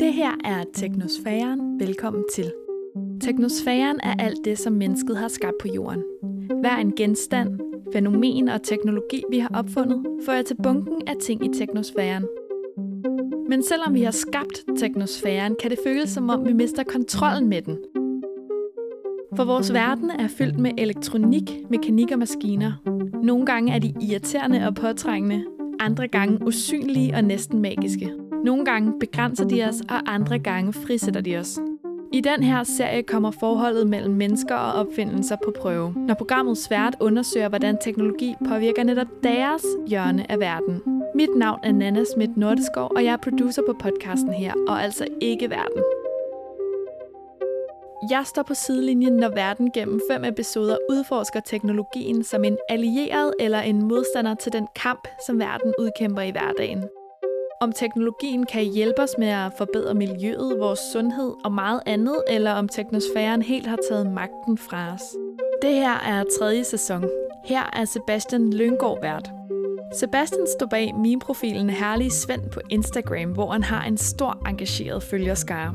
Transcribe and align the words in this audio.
Det 0.00 0.12
her 0.12 0.30
er 0.44 0.64
Teknosfæren. 0.72 1.80
Velkommen 1.80 2.24
til. 2.34 2.52
Teknosfæren 3.20 4.00
er 4.02 4.14
alt 4.18 4.44
det, 4.44 4.58
som 4.58 4.72
mennesket 4.72 5.16
har 5.16 5.28
skabt 5.28 5.56
på 5.60 5.68
jorden. 5.68 6.02
Hver 6.60 6.76
en 6.76 6.92
genstand, 6.92 7.60
fænomen 7.92 8.48
og 8.48 8.62
teknologi, 8.62 9.22
vi 9.30 9.38
har 9.38 9.50
opfundet, 9.54 10.06
fører 10.26 10.42
til 10.42 10.56
bunken 10.62 11.08
af 11.08 11.14
ting 11.20 11.44
i 11.44 11.58
teknosfæren. 11.58 12.26
Men 13.48 13.62
selvom 13.62 13.94
vi 13.94 14.02
har 14.02 14.10
skabt 14.10 14.64
teknosfæren, 14.78 15.56
kan 15.62 15.70
det 15.70 15.78
føles 15.86 16.10
som 16.10 16.30
om, 16.30 16.46
vi 16.46 16.52
mister 16.52 16.82
kontrollen 16.82 17.48
med 17.48 17.62
den. 17.62 17.78
For 19.36 19.44
vores 19.44 19.72
verden 19.72 20.10
er 20.10 20.28
fyldt 20.28 20.58
med 20.58 20.70
elektronik, 20.78 21.50
mekanik 21.70 22.12
og 22.12 22.18
maskiner. 22.18 22.72
Nogle 23.22 23.46
gange 23.46 23.72
er 23.72 23.78
de 23.78 23.94
irriterende 24.00 24.66
og 24.66 24.74
påtrængende, 24.74 25.44
andre 25.80 26.08
gange 26.08 26.46
usynlige 26.46 27.14
og 27.14 27.24
næsten 27.24 27.58
magiske. 27.62 28.23
Nogle 28.44 28.64
gange 28.64 28.92
begrænser 29.00 29.44
de 29.44 29.64
os, 29.64 29.80
og 29.80 30.14
andre 30.14 30.38
gange 30.38 30.72
frisætter 30.72 31.20
de 31.20 31.36
os. 31.36 31.58
I 32.12 32.20
den 32.20 32.42
her 32.42 32.62
serie 32.62 33.02
kommer 33.02 33.30
forholdet 33.30 33.86
mellem 33.86 34.14
mennesker 34.14 34.54
og 34.54 34.72
opfindelser 34.72 35.36
på 35.44 35.52
prøve, 35.60 35.94
når 35.96 36.14
programmet 36.14 36.58
svært 36.58 36.96
undersøger, 37.00 37.48
hvordan 37.48 37.78
teknologi 37.80 38.34
påvirker 38.48 38.84
netop 38.84 39.06
deres 39.22 39.62
hjørne 39.86 40.30
af 40.30 40.40
verden. 40.40 40.82
Mit 41.14 41.28
navn 41.36 41.60
er 41.62 41.72
Nana 41.72 42.04
Schmidt 42.04 42.36
Nordeskov, 42.36 42.92
og 42.96 43.04
jeg 43.04 43.12
er 43.12 43.16
producer 43.16 43.62
på 43.66 43.72
podcasten 43.72 44.32
her, 44.32 44.52
og 44.68 44.82
altså 44.82 45.06
ikke 45.20 45.50
verden. 45.50 45.82
Jeg 48.10 48.22
står 48.26 48.42
på 48.42 48.54
sidelinjen, 48.54 49.12
når 49.12 49.28
verden 49.28 49.70
gennem 49.74 50.00
fem 50.10 50.24
episoder 50.24 50.76
udforsker 50.90 51.40
teknologien 51.40 52.24
som 52.24 52.44
en 52.44 52.58
allieret 52.68 53.34
eller 53.40 53.60
en 53.60 53.82
modstander 53.82 54.34
til 54.34 54.52
den 54.52 54.66
kamp, 54.76 55.08
som 55.26 55.38
verden 55.38 55.74
udkæmper 55.78 56.22
i 56.22 56.30
hverdagen. 56.30 56.84
Om 57.64 57.72
teknologien 57.72 58.46
kan 58.46 58.64
hjælpe 58.64 59.02
os 59.02 59.14
med 59.18 59.28
at 59.28 59.52
forbedre 59.58 59.94
miljøet, 59.94 60.58
vores 60.58 60.80
sundhed 60.92 61.32
og 61.44 61.52
meget 61.52 61.80
andet, 61.86 62.16
eller 62.28 62.52
om 62.52 62.68
teknosfæren 62.68 63.42
helt 63.42 63.66
har 63.66 63.78
taget 63.88 64.12
magten 64.12 64.58
fra 64.58 64.94
os. 64.94 65.02
Det 65.62 65.74
her 65.74 65.94
er 65.94 66.24
tredje 66.38 66.64
sæson. 66.64 67.04
Her 67.44 67.70
er 67.72 67.84
Sebastian 67.84 68.52
Lyngård 68.52 69.00
vært. 69.02 69.30
Sebastian 69.94 70.46
står 70.58 70.66
bag 70.66 70.94
min 70.94 71.18
profilen 71.18 71.70
Herlige 71.70 72.10
Svend 72.10 72.50
på 72.50 72.60
Instagram, 72.70 73.32
hvor 73.32 73.50
han 73.50 73.62
har 73.62 73.84
en 73.84 73.96
stor 73.96 74.48
engageret 74.48 75.02
følgerskare. 75.02 75.74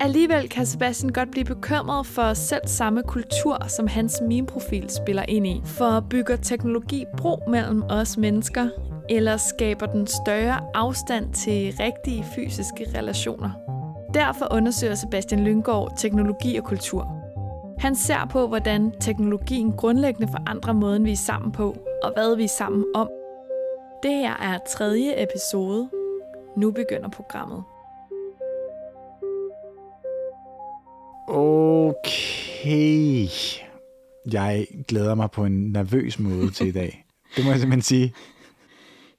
Alligevel 0.00 0.48
kan 0.48 0.66
Sebastian 0.66 1.12
godt 1.12 1.30
blive 1.30 1.44
bekymret 1.44 2.06
for 2.06 2.34
selv 2.34 2.66
samme 2.66 3.02
kultur, 3.02 3.68
som 3.68 3.86
hans 3.86 4.20
meme-profil 4.28 4.90
spiller 4.90 5.24
ind 5.28 5.46
i. 5.46 5.60
For 5.64 6.06
bygger 6.10 6.36
teknologi 6.36 7.04
bro 7.16 7.38
mellem 7.48 7.82
os 7.88 8.18
mennesker, 8.18 8.68
eller 9.08 9.36
skaber 9.36 9.86
den 9.86 10.06
større 10.06 10.60
afstand 10.74 11.32
til 11.32 11.74
rigtige 11.80 12.24
fysiske 12.34 12.86
relationer? 12.98 13.50
Derfor 14.14 14.48
undersøger 14.50 14.94
Sebastian 14.94 15.44
Lyngård 15.44 15.92
teknologi 15.96 16.56
og 16.56 16.64
kultur. 16.64 17.12
Han 17.78 17.96
ser 17.96 18.26
på, 18.30 18.46
hvordan 18.46 18.92
teknologien 19.00 19.72
grundlæggende 19.72 20.32
forandrer 20.32 20.72
måden, 20.72 21.04
vi 21.04 21.12
er 21.12 21.16
sammen 21.16 21.52
på, 21.52 21.76
og 22.02 22.12
hvad 22.14 22.36
vi 22.36 22.44
er 22.44 22.48
sammen 22.48 22.84
om. 22.94 23.08
Det 24.02 24.10
her 24.10 24.36
er 24.36 24.58
tredje 24.68 25.22
episode. 25.22 25.90
Nu 26.56 26.70
begynder 26.70 27.08
programmet. 27.08 27.62
Okay. 31.28 33.28
Jeg 34.32 34.66
glæder 34.88 35.14
mig 35.14 35.30
på 35.30 35.44
en 35.44 35.72
nervøs 35.72 36.18
måde 36.18 36.50
til 36.50 36.66
i 36.66 36.72
dag. 36.72 37.04
Det 37.36 37.44
må 37.44 37.50
jeg 37.50 37.60
simpelthen 37.60 37.82
sige. 37.82 38.14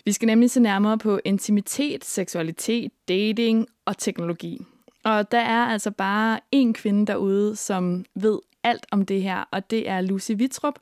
Vi 0.07 0.11
skal 0.11 0.25
nemlig 0.25 0.51
se 0.51 0.59
nærmere 0.59 0.97
på 0.97 1.19
intimitet, 1.25 2.05
seksualitet, 2.05 2.91
dating 3.07 3.67
og 3.85 3.97
teknologi. 3.97 4.61
Og 5.03 5.31
der 5.31 5.39
er 5.39 5.65
altså 5.65 5.91
bare 5.91 6.39
en 6.51 6.73
kvinde 6.73 7.05
derude, 7.05 7.55
som 7.55 8.05
ved 8.15 8.39
alt 8.63 8.85
om 8.91 9.05
det 9.05 9.21
her, 9.21 9.43
og 9.51 9.69
det 9.69 9.89
er 9.89 10.01
Lucy 10.01 10.31
Vitrup, 10.35 10.73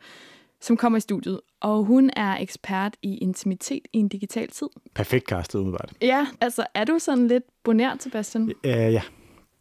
som 0.61 0.77
kommer 0.77 0.97
i 0.97 0.99
studiet. 0.99 1.39
Og 1.61 1.83
hun 1.83 2.09
er 2.15 2.37
ekspert 2.37 2.97
i 3.01 3.17
intimitet 3.17 3.81
i 3.93 3.97
en 3.97 4.07
digital 4.07 4.47
tid. 4.47 4.67
Perfekt 4.95 5.25
castet, 5.25 5.59
umiddelbart. 5.59 5.93
Ja, 6.01 6.27
altså 6.41 6.65
er 6.73 6.83
du 6.83 6.99
sådan 6.99 7.27
lidt 7.27 7.43
bonært, 7.63 8.03
Sebastian? 8.03 8.43
Uh, 8.43 8.69
ja, 8.69 9.01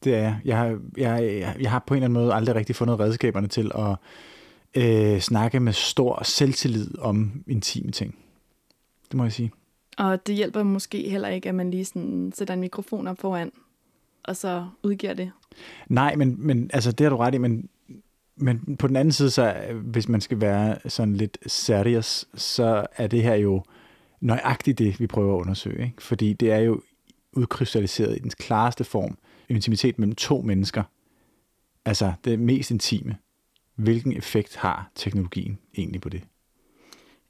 det 0.04 0.14
er 0.14 0.18
jeg. 0.18 0.40
Jeg 0.44 0.58
har, 0.58 0.80
jeg, 0.96 1.56
jeg 1.60 1.70
har 1.70 1.84
på 1.86 1.94
en 1.94 1.98
eller 1.98 2.04
anden 2.04 2.22
måde 2.22 2.34
aldrig 2.34 2.56
rigtig 2.56 2.76
fundet 2.76 3.00
redskaberne 3.00 3.48
til 3.48 3.70
at 3.74 3.96
øh, 4.82 5.20
snakke 5.20 5.60
med 5.60 5.72
stor 5.72 6.22
selvtillid 6.24 6.98
om 6.98 7.44
intime 7.46 7.90
ting. 7.90 8.18
Det 9.14 9.18
må 9.18 9.24
jeg 9.24 9.32
sige. 9.32 9.50
Og 9.98 10.26
det 10.26 10.34
hjælper 10.34 10.62
måske 10.62 11.08
heller 11.10 11.28
ikke, 11.28 11.48
at 11.48 11.54
man 11.54 11.70
lige 11.70 11.84
sådan 11.84 12.32
sætter 12.34 12.54
en 12.54 12.60
mikrofon 12.60 13.06
op 13.06 13.18
foran, 13.18 13.52
og 14.24 14.36
så 14.36 14.66
udgiver 14.82 15.14
det. 15.14 15.32
Nej, 15.88 16.16
men, 16.16 16.46
men 16.46 16.70
altså, 16.72 16.92
det 16.92 17.04
har 17.04 17.10
du 17.10 17.16
ret 17.16 17.34
i, 17.34 17.38
men, 17.38 17.68
men 18.36 18.76
på 18.76 18.86
den 18.86 18.96
anden 18.96 19.12
side, 19.12 19.30
så 19.30 19.54
hvis 19.82 20.08
man 20.08 20.20
skal 20.20 20.40
være 20.40 20.90
sådan 20.90 21.16
lidt 21.16 21.38
serious, 21.46 22.26
så 22.34 22.86
er 22.96 23.06
det 23.06 23.22
her 23.22 23.34
jo 23.34 23.62
nøjagtigt 24.20 24.78
det, 24.78 25.00
vi 25.00 25.06
prøver 25.06 25.34
at 25.34 25.40
undersøge. 25.40 25.84
Ikke? 25.84 26.02
Fordi 26.02 26.32
det 26.32 26.52
er 26.52 26.58
jo 26.58 26.80
udkrystalliseret 27.32 28.16
i 28.16 28.18
den 28.18 28.30
klareste 28.30 28.84
form 28.84 29.18
intimitet 29.48 29.98
mellem 29.98 30.14
to 30.14 30.40
mennesker. 30.40 30.82
Altså 31.84 32.12
det 32.24 32.38
mest 32.38 32.70
intime. 32.70 33.16
Hvilken 33.74 34.12
effekt 34.12 34.56
har 34.56 34.90
teknologien 34.94 35.58
egentlig 35.78 36.00
på 36.00 36.08
det? 36.08 36.22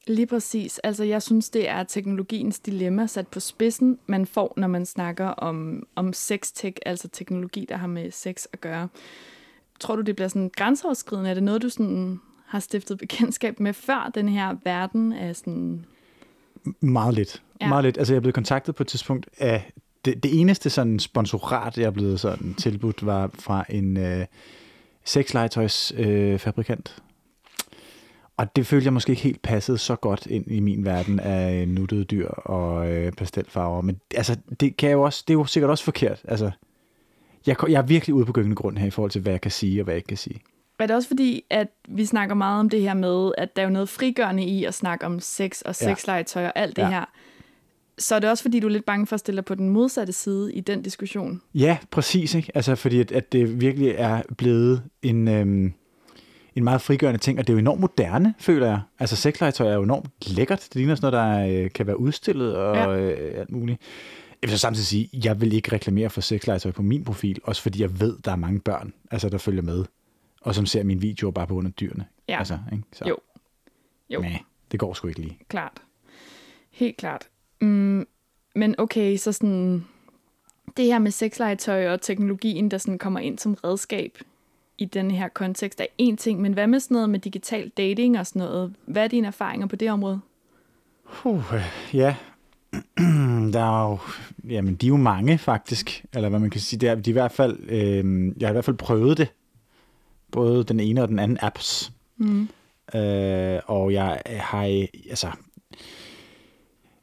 Lige 0.07 0.27
præcis. 0.27 0.79
Altså, 0.79 1.05
jeg 1.05 1.23
synes, 1.23 1.51
det 1.51 1.69
er 1.69 1.83
teknologiens 1.83 2.59
dilemma 2.59 3.07
sat 3.07 3.29
på 3.29 3.41
spidsen, 3.41 3.99
man 4.07 4.27
får, 4.27 4.55
når 4.57 4.69
man 4.69 4.87
snakker 4.87 5.27
om, 5.27 5.87
om 5.95 6.13
sex-tech, 6.13 6.77
altså 6.87 7.09
teknologi, 7.09 7.67
der 7.69 7.77
har 7.77 7.87
med 7.87 8.11
sex 8.11 8.45
at 8.53 8.61
gøre. 8.61 8.89
Tror 9.81 9.97
du, 9.97 10.03
det 10.03 10.17
bliver 10.17 10.29
sådan 10.29 10.51
grænseoverskridende? 10.57 11.31
Er 11.31 11.35
det 11.35 11.43
noget, 11.43 11.63
du 11.63 11.69
sådan 11.69 12.21
har 12.47 12.61
stiftet 12.61 12.99
bekendtskab 13.05 13.61
med 13.61 13.73
før 13.73 14.11
den 14.15 14.29
her 14.29 14.57
verden 14.65 15.13
af 15.13 15.37
sådan... 15.37 15.85
Meget 16.81 17.15
lidt. 17.15 17.43
Ja. 17.61 17.69
Meget 17.69 17.85
lidt. 17.85 17.99
Altså, 17.99 18.13
jeg 18.13 18.17
er 18.17 18.21
blevet 18.21 18.35
kontaktet 18.35 18.75
på 18.75 18.83
et 18.83 18.87
tidspunkt 18.87 19.29
af... 19.39 19.73
Det, 20.05 20.23
det 20.23 20.41
eneste 20.41 20.71
sådan 20.71 20.99
sponsorat, 20.99 21.79
jeg 21.79 21.85
er 21.85 21.91
blevet 21.91 22.21
sådan 22.21 22.55
tilbudt, 22.55 23.07
var 23.07 23.31
fra 23.39 23.65
en 23.69 23.97
øh, 23.97 24.27
sexlegetøjsfabrikant. 25.05 26.33
Øh, 26.33 26.39
fabrikant. 26.39 27.03
Og 28.37 28.57
det 28.57 28.67
følte 28.67 28.85
jeg 28.85 28.93
måske 28.93 29.11
ikke 29.11 29.23
helt 29.23 29.43
passede 29.43 29.79
så 29.79 29.97
godt 29.97 30.27
ind 30.27 30.51
i 30.51 30.61
min 30.61 30.85
verden 30.85 31.21
af 31.21 31.69
nuttede 31.69 32.05
dyr 32.05 32.29
og 32.29 32.93
øh, 32.93 33.13
pastelfarver. 33.13 33.81
Men 33.81 34.01
altså, 34.15 34.37
det, 34.61 34.77
kan 34.77 34.91
jo 34.91 35.03
også, 35.03 35.25
det 35.29 35.35
er 35.35 35.39
jo 35.39 35.45
sikkert 35.45 35.71
også 35.71 35.85
forkert. 35.85 36.23
Altså, 36.29 36.51
jeg, 37.47 37.57
jeg 37.69 37.79
er 37.79 37.87
virkelig 37.87 38.15
ude 38.15 38.27
på 38.27 38.33
gyngende 38.33 38.57
grund 38.57 38.79
her 38.79 38.87
i 38.87 38.91
forhold 38.91 39.11
til, 39.11 39.21
hvad 39.21 39.33
jeg 39.33 39.41
kan 39.41 39.51
sige 39.51 39.81
og 39.81 39.85
hvad 39.85 39.95
jeg 39.95 39.99
ikke 39.99 40.07
kan 40.07 40.17
sige. 40.17 40.41
Er 40.79 40.87
det 40.87 40.97
også 40.97 41.09
fordi, 41.09 41.45
at 41.51 41.69
vi 41.89 42.05
snakker 42.05 42.35
meget 42.35 42.61
om 42.61 42.69
det 42.69 42.81
her 42.81 42.95
med, 42.95 43.33
at 43.39 43.57
der 43.57 43.63
er 43.63 43.67
jo 43.67 43.73
noget 43.73 43.89
frigørende 43.89 44.45
i 44.45 44.65
at 44.65 44.75
snakke 44.75 45.07
om 45.07 45.21
sex 45.21 45.61
og 45.61 45.75
sexlegetøj 45.75 46.47
og 46.47 46.53
alt 46.55 46.77
det 46.77 46.83
ja. 46.83 46.91
her. 46.91 47.05
Så 47.99 48.15
er 48.15 48.19
det 48.19 48.31
også 48.31 48.43
fordi, 48.43 48.61
du 48.61 48.67
er 48.67 48.71
lidt 48.71 48.85
bange 48.85 49.07
for 49.07 49.15
at 49.15 49.21
stille 49.21 49.37
dig 49.37 49.45
på 49.45 49.55
den 49.55 49.69
modsatte 49.69 50.13
side 50.13 50.55
i 50.55 50.61
den 50.61 50.83
diskussion? 50.83 51.41
Ja, 51.55 51.79
præcis. 51.91 52.35
Ikke? 52.35 52.53
Altså, 52.55 52.75
fordi 52.75 53.01
at, 53.01 53.13
at 53.13 53.33
det 53.33 53.61
virkelig 53.61 53.95
er 53.99 54.23
blevet 54.37 54.83
en... 55.03 55.29
Øhm, 55.29 55.73
en 56.55 56.65
meget 56.65 56.81
frigørende 56.81 57.21
ting, 57.21 57.39
og 57.39 57.47
det 57.47 57.53
er 57.53 57.55
jo 57.55 57.59
enormt 57.59 57.81
moderne, 57.81 58.35
føler 58.39 58.67
jeg. 58.67 58.81
Altså 58.99 59.17
sexlegetøj 59.17 59.69
er 59.69 59.75
jo 59.75 59.83
enormt 59.83 60.11
lækkert. 60.27 60.61
Det 60.69 60.77
ligner 60.77 60.95
sådan 60.95 61.13
noget, 61.13 61.49
der 61.53 61.65
øh, 61.65 61.71
kan 61.71 61.87
være 61.87 62.01
udstillet 62.01 62.57
og 62.57 62.77
ja. 62.77 62.97
øh, 62.97 63.41
alt 63.41 63.51
muligt. 63.51 63.81
Jeg 64.43 64.51
vil 64.51 64.59
så 64.59 64.59
samtidig 64.59 64.87
sige, 64.87 65.11
at 65.13 65.25
jeg 65.25 65.41
vil 65.41 65.53
ikke 65.53 65.73
reklamere 65.73 66.11
for 66.11 66.21
sexlegetøj 66.21 66.73
på 66.73 66.83
min 66.83 67.05
profil, 67.05 67.41
også 67.45 67.63
fordi 67.63 67.83
jeg 67.83 68.01
ved, 68.01 68.19
der 68.25 68.33
er 68.33 68.37
mange 68.37 68.61
børn, 68.61 68.93
altså, 69.11 69.29
der 69.29 69.39
følger 69.39 69.63
med, 69.63 69.85
og 70.41 70.55
som 70.55 70.67
ser 70.67 70.85
mine 70.85 71.01
videoer 71.01 71.33
bare 71.33 71.47
på 71.47 71.59
af 71.59 71.73
dyrene. 71.73 72.07
Ja. 72.29 72.39
Altså, 72.39 72.59
ikke? 72.73 72.85
Så. 72.93 73.05
Jo. 73.09 73.17
jo. 74.11 74.21
Men 74.21 74.33
det 74.73 74.81
går 74.81 74.95
sgu 74.95 75.09
ikke 75.09 75.21
lige. 75.21 75.39
Klart. 75.49 75.83
Helt 76.71 76.97
klart. 76.97 77.29
Mm, 77.61 78.07
men 78.55 78.75
okay, 78.79 79.17
så 79.17 79.33
sådan 79.33 79.85
det 80.77 80.85
her 80.85 80.99
med 80.99 81.11
sexlegetøj 81.11 81.89
og 81.89 82.01
teknologien, 82.01 82.71
der 82.71 82.79
sådan 82.79 82.99
kommer 82.99 83.21
ind 83.21 83.39
som 83.39 83.55
redskab 83.55 84.19
i 84.79 84.85
den 84.85 85.11
her 85.11 85.29
kontekst 85.29 85.81
er 85.81 85.87
en 85.99 86.17
ting, 86.17 86.41
men 86.41 86.53
hvad 86.53 86.67
med 86.67 86.81
sådan 86.81 86.95
noget 86.95 87.11
med 87.11 87.19
digital 87.19 87.69
dating 87.69 88.19
og 88.19 88.27
sådan 88.27 88.43
noget? 88.43 88.75
Hvad 88.87 89.05
er 89.05 89.09
dine 89.09 89.27
erfaringer 89.27 89.67
på 89.67 89.77
det 89.77 89.91
område? 89.91 90.21
Uh, 91.25 91.55
ja, 91.93 92.17
der 93.55 93.61
er 93.61 93.91
jo, 93.91 93.99
jamen 94.51 94.75
de 94.75 94.87
er 94.87 94.89
jo 94.89 94.97
mange 94.97 95.39
faktisk, 95.39 96.05
eller 96.15 96.29
hvad 96.29 96.39
man 96.39 96.51
kan 96.51 96.61
sige, 96.61 96.81
det 96.81 96.89
er, 96.89 96.95
de 96.95 97.11
er 97.11 97.13
i 97.13 97.21
hvert 97.21 97.33
fald, 97.33 97.59
øh, 97.69 98.33
jeg 98.41 98.49
har 98.49 98.53
i 98.53 98.55
hvert 98.55 98.65
fald 98.65 98.77
prøvet 98.77 99.19
det, 99.19 99.29
både 100.31 100.65
den 100.65 100.81
ene 100.81 101.03
og 101.03 101.09
den 101.09 101.19
anden 101.19 101.39
apps, 101.41 101.93
mm. 102.17 102.49
øh, 102.95 103.61
og 103.67 103.93
jeg 103.93 104.23
har, 104.27 104.87
altså, 105.11 105.31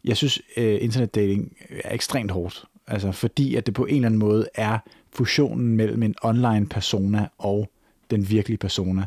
jeg 0.04 0.18
synes, 0.18 0.42
øh, 0.58 0.78
internetdating 0.82 1.58
er 1.84 1.94
ekstremt 1.94 2.32
hårdt, 2.32 2.66
altså 2.88 3.12
fordi 3.12 3.56
at 3.56 3.66
det 3.66 3.74
på 3.74 3.86
en 3.86 3.96
eller 3.96 4.08
anden 4.08 4.20
måde 4.20 4.48
er 4.56 4.78
fusionen 5.13 5.75
mellem 5.75 6.04
en 6.04 6.16
online 6.24 6.66
persona 6.66 7.28
og 7.38 7.72
den 8.12 8.30
virkelige 8.30 8.58
persona. 8.58 9.06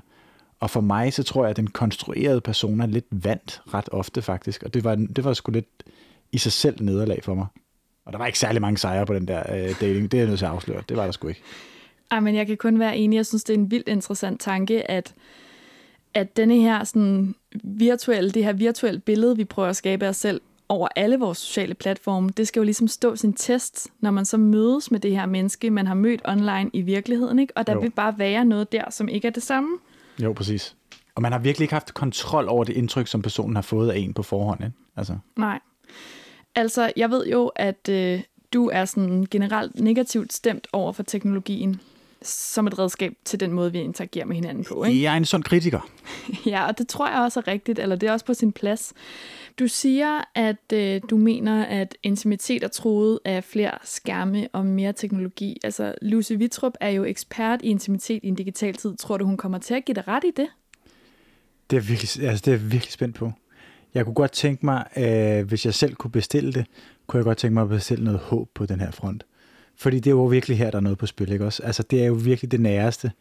Og 0.61 0.71
for 0.71 0.81
mig, 0.81 1.13
så 1.13 1.23
tror 1.23 1.45
jeg, 1.45 1.51
at 1.51 1.57
den 1.57 1.67
konstruerede 1.67 2.41
persona 2.41 2.87
lidt 2.87 3.07
vandt 3.11 3.63
ret 3.75 3.89
ofte 3.93 4.23
faktisk, 4.23 4.63
og 4.63 4.75
det 4.75 4.85
var, 4.85 4.95
det 4.95 5.25
var 5.25 5.33
sgu 5.33 5.53
lidt 5.53 5.85
i 6.33 6.39
sig 6.39 6.53
selv 6.53 6.83
nederlag 6.83 7.25
for 7.25 7.35
mig. 7.35 7.47
Og 8.05 8.13
der 8.13 8.19
var 8.19 8.27
ikke 8.27 8.39
særlig 8.39 8.61
mange 8.61 8.79
sejre 8.79 9.07
på 9.07 9.15
den 9.15 9.29
der 9.29 9.43
øh, 9.55 9.81
dating. 9.81 10.13
Det 10.13 10.15
er 10.15 10.19
jeg 10.19 10.29
nødt 10.29 10.39
til 10.39 10.47
at 10.47 10.53
afsløre. 10.53 10.83
Det 10.89 10.97
var 10.97 11.05
der 11.05 11.13
sgu 11.13 11.29
ikke. 11.29 11.43
Ej, 12.11 12.21
men 12.21 12.35
jeg 12.35 12.47
kan 12.47 12.57
kun 12.57 12.79
være 12.79 12.97
enig. 12.97 13.17
Jeg 13.17 13.27
synes, 13.27 13.45
det 13.45 13.55
er 13.55 13.59
en 13.59 13.71
vildt 13.71 13.89
interessant 13.89 14.41
tanke, 14.41 14.91
at, 14.91 15.15
at 16.15 16.37
denne 16.37 16.57
her 16.57 16.85
sådan 16.85 17.35
virtuelle, 17.65 18.31
det 18.31 18.45
her 18.45 18.53
virtuelle 18.53 19.01
billede, 19.01 19.37
vi 19.37 19.45
prøver 19.45 19.69
at 19.69 19.77
skabe 19.77 20.05
af 20.05 20.09
os 20.09 20.17
selv 20.17 20.41
over 20.69 20.89
alle 20.97 21.19
vores 21.19 21.39
sociale 21.39 21.75
platforme, 21.75 22.31
det 22.37 22.49
skal 22.49 22.61
jo 22.61 22.65
ligesom 22.65 22.89
stå 22.89 23.17
sin 23.17 23.33
test, 23.33 23.89
når 24.01 24.11
man 24.11 24.25
så 24.25 24.37
mødes 24.37 24.91
med 24.91 25.01
det 25.01 25.11
her 25.11 25.27
menneske, 25.27 25.71
man 25.71 25.87
har 25.87 25.95
mødt 25.95 26.21
online 26.25 26.71
i 26.73 26.81
virkeligheden, 26.81 27.39
ikke? 27.39 27.57
Og 27.57 27.67
der 27.67 27.73
Jo. 27.73 27.81
vil 27.81 27.91
bare 27.91 28.19
være 28.19 28.45
noget 28.45 28.73
der, 28.73 28.91
som 28.91 29.09
ikke 29.09 29.29
er 29.29 29.33
det 29.33 29.43
samme. 29.43 29.79
Jo, 30.23 30.33
præcis. 30.33 30.77
Og 31.15 31.23
man 31.23 31.33
har 31.33 31.39
virkelig 31.39 31.65
ikke 31.65 31.75
haft 31.75 31.95
kontrol 31.95 32.49
over 32.49 32.65
det 32.65 32.77
indtryk, 32.77 33.07
som 33.07 33.23
personen 33.23 33.55
har 33.57 33.63
fået 33.63 33.91
af 33.91 33.99
en 33.99 34.15
på 34.15 34.23
forhånd. 34.23 34.65
Ikke? 34.65 34.77
Altså, 34.97 35.17
Nej. 35.37 35.61
Altså, 36.55 36.93
jeg 36.97 37.11
ved 37.11 37.27
jo, 37.27 37.47
at 37.57 37.89
øh, 37.89 38.21
du 38.53 38.69
er 38.73 38.85
sådan 38.85 39.27
generelt 39.31 39.81
negativt 39.81 40.33
stemt 40.33 40.67
over 40.73 40.93
for 40.93 41.03
teknologien 41.03 41.81
som 42.25 42.67
et 42.67 42.79
redskab 42.79 43.13
til 43.25 43.41
den 43.41 43.53
måde, 43.53 43.73
vi 43.73 43.79
interagerer 43.79 44.25
med 44.25 44.37
hinanden 44.37 44.65
på. 44.65 44.85
Ikke? 44.85 45.03
jeg 45.03 45.13
er 45.13 45.17
en 45.17 45.25
sund 45.25 45.43
kritiker. 45.43 45.81
Ja, 46.47 46.67
og 46.67 46.79
det 46.79 46.89
tror 46.89 47.09
jeg 47.09 47.21
også 47.21 47.41
er 47.41 47.49
rigtigt, 47.49 47.79
eller 47.79 47.97
det 47.97 48.09
er 48.09 48.13
også 48.13 48.25
på 48.25 48.35
sin 48.35 48.53
plads. 48.53 48.93
Du 49.59 49.69
siger, 49.69 50.21
at 50.35 50.73
øh, 50.73 51.01
du 51.11 51.17
mener, 51.17 51.65
at 51.65 51.97
intimitet 52.03 52.63
er 52.63 52.69
truet 52.69 53.19
af 53.25 53.45
flere 53.45 53.71
skærme 53.85 54.49
og 54.53 54.67
mere 54.67 54.93
teknologi. 54.93 55.61
Altså, 55.65 55.95
Lucy 56.03 56.33
Vitrup 56.33 56.73
er 56.81 56.91
jo 56.91 57.05
ekspert 57.05 57.61
i 57.63 57.67
intimitet 57.67 58.21
i 58.23 58.29
en 58.29 58.35
digital 58.35 58.75
tid. 58.75 58.97
Tror 58.97 59.17
du, 59.17 59.25
hun 59.25 59.37
kommer 59.37 59.59
til 59.59 59.75
at 59.75 59.85
give 59.85 59.95
dig 59.95 60.09
ret 60.09 60.25
i 60.25 60.33
det? 60.37 60.49
Det 61.71 61.77
er, 61.77 61.81
virkelig, 61.81 62.29
altså, 62.29 62.43
det 62.45 62.49
er 62.49 62.57
jeg 62.57 62.73
virkelig 62.73 62.93
spændt 62.93 63.17
på. 63.17 63.33
Jeg 63.95 64.05
kunne 64.05 64.15
godt 64.15 64.33
tænke 64.33 64.67
mig, 64.67 64.85
øh, 64.97 65.47
hvis 65.49 65.65
jeg 65.67 65.75
selv 65.75 65.95
kunne 65.95 66.11
bestille 66.11 66.53
det, 66.53 66.67
kunne 67.07 67.19
jeg 67.19 67.25
godt 67.25 67.39
tænke 67.39 67.55
mig 67.55 67.63
at 67.63 67.69
bestille 67.69 68.05
noget 68.05 68.21
håb 68.21 68.49
på 68.55 68.67
den 68.67 68.81
her 68.81 68.91
front. 68.91 69.25
Fordi 69.77 69.97
det 69.97 70.07
er 70.07 70.15
jo 70.15 70.25
virkelig 70.25 70.59
her, 70.59 70.71
der 70.71 70.79
er 70.79 70.83
noget 70.83 70.99
på 70.99 71.07
spil, 71.07 71.33
ikke 71.33 71.45
også? 71.45 71.63
Altså, 71.63 71.83
det 71.83 72.03
er 72.03 72.07
jo 72.07 72.15
virkelig 72.15 72.51
det 72.51 72.61
næreste, 72.61 73.13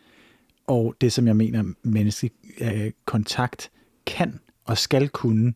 og 0.67 0.95
det, 1.01 1.13
som 1.13 1.27
jeg 1.27 1.35
mener, 1.35 1.63
menneskelig 1.83 2.31
øh, 2.61 2.91
kontakt 3.05 3.71
kan 4.05 4.39
og 4.65 4.77
skal 4.77 5.09
kunne. 5.09 5.53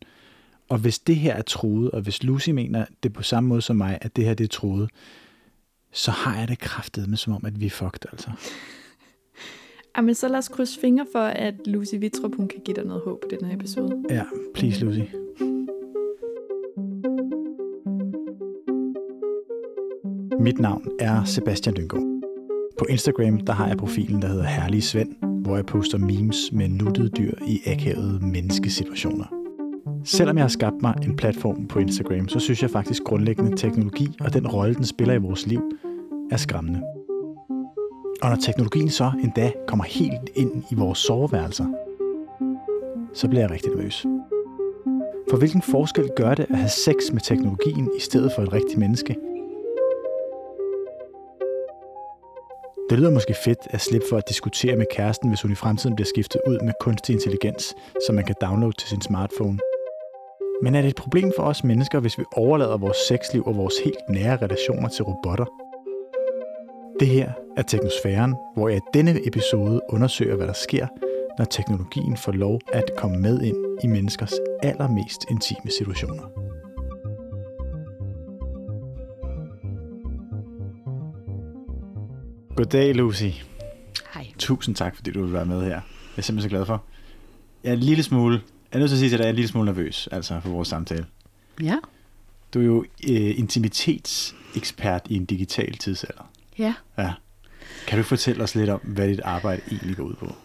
Og 0.69 0.77
hvis 0.77 0.99
det 0.99 1.15
her 1.15 1.33
er 1.33 1.41
troet, 1.41 1.91
og 1.91 2.01
hvis 2.01 2.23
Lucy 2.23 2.49
mener 2.49 2.85
det 3.03 3.13
på 3.13 3.23
samme 3.23 3.47
måde 3.47 3.61
som 3.61 3.75
mig, 3.75 3.97
at 4.01 4.15
det 4.15 4.25
her 4.25 4.33
det 4.33 4.44
er 4.44 4.47
troet, 4.47 4.89
så 5.91 6.11
har 6.11 6.39
jeg 6.39 6.47
det 6.47 6.59
kraftet 6.59 7.09
med 7.09 7.17
som 7.17 7.33
om, 7.33 7.45
at 7.45 7.61
vi 7.61 7.65
er 7.65 7.69
fucked, 7.69 8.05
altså. 8.11 8.31
Jamen, 9.97 10.15
så 10.15 10.27
lad 10.27 10.38
os 10.38 10.47
krydse 10.47 10.79
fingre 10.79 11.05
for, 11.11 11.19
at 11.19 11.53
Lucy 11.65 11.95
Vitrup, 11.95 12.35
hun 12.35 12.47
kan 12.47 12.59
give 12.65 12.75
dig 12.75 12.85
noget 12.85 13.01
håb 13.05 13.21
på 13.21 13.27
den 13.29 13.47
her 13.47 13.55
episode. 13.55 14.03
Ja, 14.09 14.23
please, 14.53 14.85
Lucy. 14.85 15.01
Mit 20.39 20.60
navn 20.60 20.88
er 21.00 21.24
Sebastian 21.24 21.75
Lyngård. 21.75 22.22
På 22.80 22.86
Instagram 22.89 23.39
der 23.39 23.54
har 23.54 23.68
jeg 23.68 23.78
profilen, 23.78 24.22
der 24.22 24.28
hedder 24.28 24.44
Herlige 24.44 24.81
Svend, 24.81 25.42
hvor 25.44 25.56
jeg 25.56 25.66
poster 25.66 25.98
memes 25.98 26.51
med 26.51 26.69
nuttede 26.69 27.10
dyr 27.10 27.34
i 27.48 27.62
akavede 27.66 28.19
menneskesituationer. 28.22 29.25
Selvom 30.04 30.38
jeg 30.38 30.44
har 30.44 30.50
skabt 30.50 30.81
mig 30.81 30.95
en 31.04 31.16
platform 31.16 31.68
på 31.68 31.80
Instagram, 31.80 32.28
så 32.28 32.39
synes 32.39 32.62
jeg 32.62 32.69
faktisk 32.69 33.04
grundlæggende, 33.04 33.57
teknologi 33.57 34.07
og 34.19 34.34
den 34.34 34.48
rolle, 34.48 34.75
den 34.75 34.86
spiller 34.86 35.13
i 35.13 35.18
vores 35.18 35.48
liv, 35.48 35.62
er 36.31 36.38
skræmmende. 36.38 36.81
Og 38.22 38.30
når 38.30 38.36
teknologien 38.36 38.89
så 38.89 39.12
endda 39.24 39.51
kommer 39.68 39.86
helt 39.86 40.30
ind 40.36 40.63
i 40.72 40.75
vores 40.75 41.00
soveværelser, 41.00 41.66
så 43.13 43.28
bliver 43.28 43.42
jeg 43.42 43.51
rigtig 43.51 43.72
nervøs. 43.75 44.06
For 45.30 45.38
hvilken 45.38 45.62
forskel 45.62 46.10
gør 46.16 46.34
det 46.34 46.45
at 46.50 46.57
have 46.57 46.69
sex 46.69 46.95
med 47.13 47.22
teknologien 47.22 47.89
i 47.98 48.00
stedet 48.00 48.31
for 48.36 48.42
et 48.42 48.54
rigtigt 48.54 48.80
menneske? 48.80 49.16
Det 52.89 53.00
lyder 53.00 53.12
måske 53.12 53.34
fedt 53.45 53.60
at 53.69 53.81
slippe 53.81 54.07
for 54.10 54.18
at 54.18 54.30
diskutere 54.30 54.75
med 54.75 54.86
kæresten, 54.95 55.30
hvis 55.30 55.42
hun 55.42 55.51
i 55.51 55.56
fremtiden 55.56 55.95
bliver 55.95 56.07
skiftet 56.07 56.42
ud 56.48 56.60
med 56.60 56.74
kunstig 56.81 57.13
intelligens, 57.13 57.75
som 58.06 58.16
man 58.16 58.25
kan 58.25 58.36
downloade 58.42 58.75
til 58.78 58.89
sin 58.89 59.01
smartphone. 59.01 59.60
Men 60.63 60.75
er 60.75 60.81
det 60.81 60.89
et 60.89 60.95
problem 60.95 61.31
for 61.36 61.44
os 61.44 61.63
mennesker, 61.63 62.00
hvis 62.00 62.18
vi 62.18 62.24
overlader 62.36 62.78
vores 62.78 62.98
sexliv 62.98 63.44
og 63.45 63.57
vores 63.57 63.74
helt 63.84 64.00
nære 64.10 64.38
relationer 64.38 64.89
til 64.89 65.04
robotter? 65.04 65.45
Det 67.00 67.07
her 67.07 67.31
er 67.57 67.62
Teknosfæren, 67.62 68.36
hvor 68.54 68.69
jeg 68.69 68.78
i 68.78 68.89
denne 68.94 69.28
episode 69.28 69.81
undersøger, 69.89 70.36
hvad 70.36 70.48
der 70.48 70.54
sker, 70.54 70.88
når 71.38 71.45
teknologien 71.45 72.18
får 72.18 72.31
lov 72.31 72.60
at 72.74 72.92
komme 72.98 73.18
med 73.18 73.42
ind 73.42 73.57
i 73.84 73.88
menneskers 73.88 74.34
allermest 74.63 75.25
intime 75.31 75.72
situationer. 75.72 76.24
Goddag, 82.57 82.95
Lucy. 82.95 83.24
Hej. 84.13 84.27
Tusind 84.39 84.75
tak, 84.75 84.95
fordi 84.95 85.12
du 85.12 85.24
vil 85.24 85.33
være 85.33 85.45
med 85.45 85.62
her. 85.62 85.69
Jeg 85.69 85.81
er 86.18 86.21
simpelthen 86.21 86.42
så 86.42 86.50
glad 86.50 86.65
for. 86.65 86.83
Jeg 87.63 87.69
er 87.69 87.74
en 87.74 87.80
lille 87.80 88.04
smule, 88.04 88.33
jeg 88.71 88.77
er 88.77 88.80
nødt 88.80 88.89
til 88.89 88.95
at 88.95 89.00
sige 89.00 89.09
til 89.09 89.18
dig, 89.18 89.24
at 89.24 89.25
jeg 89.25 89.30
er 89.30 89.33
en 89.33 89.36
lille 89.36 89.50
smule 89.50 89.65
nervøs 89.65 90.07
altså 90.12 90.39
for 90.39 90.50
vores 90.50 90.68
samtale. 90.68 91.06
Ja. 91.62 91.77
Du 92.54 92.59
er 92.59 92.63
jo 92.63 92.86
øh, 93.09 93.39
intimitetsekspert 93.39 95.01
i 95.09 95.15
en 95.15 95.25
digital 95.25 95.77
tidsalder. 95.77 96.31
Ja. 96.57 96.74
Ja. 96.98 97.13
Kan 97.88 97.98
du 97.98 98.04
fortælle 98.04 98.44
os 98.44 98.56
lidt 98.56 98.69
om, 98.69 98.80
hvad 98.80 99.07
dit 99.07 99.21
arbejde 99.24 99.62
egentlig 99.71 99.95
går 99.95 100.03
ud 100.03 100.13
på? 100.13 100.36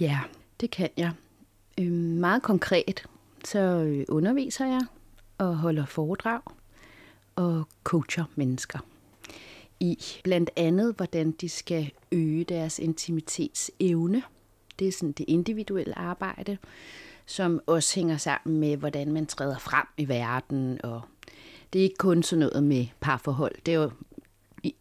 Ja, 0.00 0.18
det 0.60 0.70
kan 0.70 0.88
jeg. 0.96 1.10
Øh, 1.78 1.92
meget 1.92 2.42
konkret, 2.42 3.04
så 3.44 3.58
øh, 3.58 4.04
underviser 4.08 4.66
jeg 4.66 4.80
og 5.38 5.56
holder 5.56 5.86
foredrag 5.86 6.40
og 7.36 7.68
coacher 7.84 8.24
mennesker 8.34 8.78
i 9.82 9.98
blandt 10.24 10.50
andet, 10.56 10.94
hvordan 10.96 11.30
de 11.30 11.48
skal 11.48 11.90
øge 12.12 12.44
deres 12.44 12.78
intimitetsevne. 12.78 14.22
Det 14.78 14.88
er 14.88 14.92
sådan 14.92 15.12
det 15.12 15.24
individuelle 15.28 15.98
arbejde, 15.98 16.58
som 17.26 17.60
også 17.66 17.94
hænger 17.94 18.16
sammen 18.16 18.60
med, 18.60 18.76
hvordan 18.76 19.12
man 19.12 19.26
træder 19.26 19.58
frem 19.58 19.86
i 19.96 20.08
verden. 20.08 20.84
Og 20.84 21.00
det 21.72 21.78
er 21.78 21.82
ikke 21.82 21.96
kun 21.98 22.22
sådan 22.22 22.38
noget 22.38 22.64
med 22.64 22.86
parforhold. 23.00 23.54
Det 23.66 23.74
er 23.74 23.78
jo 23.78 23.90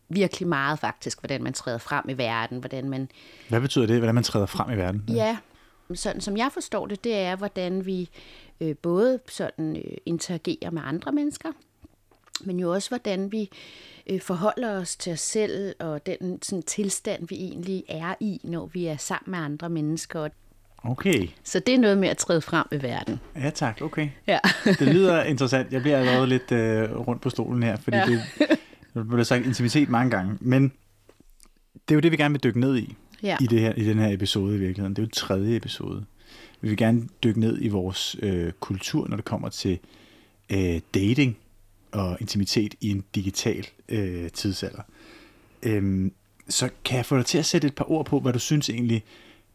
virkelig 0.09 0.48
meget 0.48 0.80
faktisk, 0.80 1.19
hvordan 1.19 1.44
man 1.44 1.54
træder 1.54 1.77
frem 1.77 2.09
i 2.09 2.18
verden, 2.18 2.59
hvordan 2.59 2.89
man 2.89 3.09
Hvad 3.50 3.62
betyder 3.62 3.86
det, 3.86 3.97
hvordan 3.97 4.15
man 4.15 4.24
træder 4.24 4.45
frem 4.45 4.74
i 4.74 4.77
verden? 4.77 5.04
Ja, 5.07 5.38
sådan 5.94 6.21
som 6.21 6.38
jeg 6.38 6.50
forstår 6.54 6.88
det, 6.88 7.04
det 7.04 7.15
er, 7.15 7.36
hvordan 7.36 7.86
vi 7.86 8.09
øh, 8.62 8.75
både 8.75 9.19
sådan 9.30 9.75
øh, 9.75 9.97
interagerer 10.06 10.71
med 10.71 10.81
andre 10.86 11.12
mennesker, 11.12 11.50
men 12.45 12.60
jo 12.60 12.74
også, 12.74 12.90
hvordan 12.90 13.31
vi 13.31 13.50
øh, 14.07 14.21
forholder 14.21 14.71
os 14.71 14.95
til 14.95 15.14
os 15.14 15.19
selv 15.19 15.76
og 15.80 16.06
den 16.06 16.42
sådan, 16.42 16.64
tilstand, 16.64 17.28
vi 17.28 17.36
egentlig 17.36 17.83
er 17.90 18.14
i, 18.19 18.40
når 18.44 18.66
vi 18.74 18.86
er 18.86 18.98
sammen 18.98 19.31
med 19.31 19.40
andre 19.40 19.69
mennesker. 19.69 20.28
Okay. 20.83 21.28
Så 21.44 21.60
det 21.60 21.74
er 21.76 21.80
noget 21.80 21.98
med 21.98 22.10
at 22.10 22.18
træde 22.18 22.42
frem 22.42 22.66
i 22.71 22.81
verden. 22.83 23.19
Ja 23.36 23.50
tak, 23.50 23.81
okay. 23.81 24.10
Ja. 24.28 24.40
Det 24.80 24.81
lyder 24.88 25.24
interessant. 25.24 25.74
Jeg 25.74 25.81
bliver 25.81 25.98
allerede 25.98 26.28
lidt 26.28 26.52
øh, 26.52 27.07
rundt 27.07 27.21
på 27.21 27.30
stolen 27.30 27.64
her, 27.64 27.76
fordi 27.78 27.98
ja. 27.98 28.06
Det, 28.06 28.21
der 28.94 29.04
bliver 29.04 29.24
sagt 29.24 29.45
intimitet 29.45 29.90
mange 29.90 30.12
gange. 30.12 30.38
Men 30.40 30.64
det 31.74 31.92
er 31.92 31.95
jo 31.95 32.00
det, 32.00 32.12
vi 32.12 32.18
gerne 32.18 32.33
vil 32.33 32.44
dykke 32.44 32.60
ned 32.60 32.78
i, 32.78 32.95
Ja. 33.24 33.38
i, 33.42 33.48
det 33.48 33.60
her, 33.60 33.74
i 33.74 33.83
den 33.83 34.00
her 34.00 34.14
episode 34.14 34.56
i 34.56 34.60
virkeligheden. 34.60 34.94
Det 34.95 35.02
er 35.02 35.06
jo 35.06 35.10
tredje 35.14 35.56
episode. 35.56 36.06
Vi 36.62 36.68
vil 36.69 36.78
gerne 36.78 37.07
dykke 37.24 37.40
ned 37.40 37.57
i 37.62 37.68
vores 37.68 38.16
øh, 38.21 38.52
kultur, 38.60 39.07
når 39.07 39.16
det 39.16 39.26
kommer 39.26 39.50
til 39.50 39.80
øh, 40.50 40.80
dating 40.94 41.38
og 41.92 42.18
intimitet 42.21 42.76
i 42.81 42.90
en 42.90 43.04
digital 43.16 43.68
øh, 43.90 44.30
tidsalder. 44.30 44.81
Øhm, 45.64 46.14
så 46.50 46.69
kan 46.86 46.98
jeg 46.98 47.06
få 47.06 47.18
dig 47.18 47.26
til 47.26 47.38
at 47.38 47.45
sætte 47.45 47.68
et 47.68 47.76
par 47.76 47.92
ord 47.92 48.06
på, 48.06 48.19
hvad 48.19 48.33
du 48.33 48.40
synes 48.40 48.69
egentlig 48.69 49.04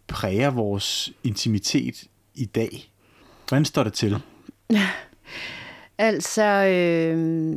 præger 0.07 0.51
vores 0.51 1.13
intimitet 1.25 2.05
i 2.35 2.45
dag? 2.45 2.91
Hvordan 3.49 3.65
står 3.65 3.85
det 3.85 3.93
til? 3.93 4.17
Altså, 5.99 6.43
øh, 6.45 7.57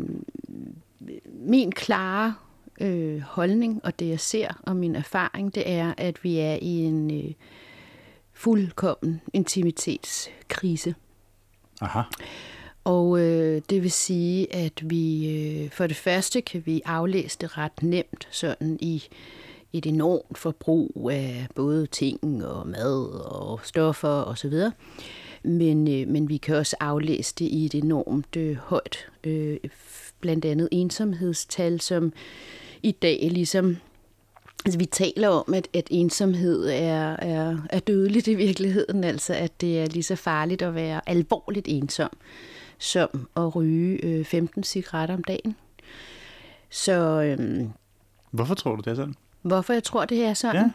min 1.25 1.71
klare 1.71 2.35
øh, 2.81 3.21
holdning 3.21 3.85
og 3.85 3.99
det, 3.99 4.09
jeg 4.09 4.19
ser 4.19 4.61
og 4.63 4.75
min 4.75 4.95
erfaring, 4.95 5.55
det 5.55 5.69
er, 5.69 5.93
at 5.97 6.23
vi 6.23 6.37
er 6.37 6.57
i 6.61 6.77
en 6.77 7.25
øh, 7.25 7.33
fuldkommen 8.33 9.21
intimitetskrise. 9.33 10.95
Aha. 11.81 12.01
Og 12.89 13.19
øh, 13.19 13.61
det 13.69 13.83
vil 13.83 13.91
sige, 13.91 14.55
at 14.55 14.89
vi 14.89 15.29
øh, 15.29 15.71
for 15.71 15.87
det 15.87 15.95
første 15.95 16.41
kan 16.41 16.63
vi 16.65 16.81
aflæse 16.85 17.37
det 17.41 17.57
ret 17.57 17.83
nemt 17.83 18.27
sådan 18.31 18.77
i 18.81 19.03
et 19.73 19.85
enormt 19.85 20.37
forbrug 20.37 21.09
af 21.13 21.47
både 21.55 21.87
ting 21.87 22.45
og 22.45 22.67
mad 22.67 23.25
og 23.25 23.59
stoffer 23.63 24.23
osv. 24.23 24.53
Men, 25.43 25.87
øh, 25.87 26.07
men 26.07 26.29
vi 26.29 26.37
kan 26.37 26.55
også 26.55 26.75
aflæse 26.79 27.35
det 27.39 27.45
i 27.45 27.65
et 27.65 27.75
enormt 27.75 28.35
øh, 28.35 28.55
højt, 28.55 29.07
øh, 29.23 29.57
blandt 30.19 30.45
andet 30.45 30.69
ensomhedstal, 30.71 31.81
som 31.81 32.13
i 32.83 32.91
dag 32.91 33.29
ligesom 33.31 33.77
Altså, 34.65 34.79
vi 34.79 34.85
taler 34.85 35.27
om, 35.27 35.53
at, 35.53 35.67
at 35.73 35.87
ensomhed 35.91 36.69
er, 36.69 37.15
er, 37.19 37.57
er 37.69 37.79
dødeligt 37.79 38.27
i 38.27 38.35
virkeligheden, 38.35 39.03
altså 39.03 39.33
at 39.33 39.61
det 39.61 39.79
er 39.79 39.85
lige 39.85 40.03
så 40.03 40.15
farligt 40.15 40.61
at 40.61 40.75
være 40.75 41.01
alvorligt 41.09 41.67
ensom, 41.69 42.09
som 42.79 43.29
at 43.35 43.55
ryge 43.55 44.05
øh, 44.05 44.25
15 44.25 44.63
cigaretter 44.63 45.15
om 45.15 45.23
dagen. 45.23 45.55
Så 46.69 46.93
øhm, 47.21 47.69
Hvorfor 48.31 48.55
tror 48.55 48.75
du 48.75 48.81
det 48.81 48.91
er 48.91 48.95
sådan? 48.95 49.15
hvorfor 49.41 49.73
jeg 49.73 49.83
tror, 49.83 50.05
det 50.05 50.25
er 50.25 50.33
sådan? 50.33 50.61
Ja. 50.61 50.71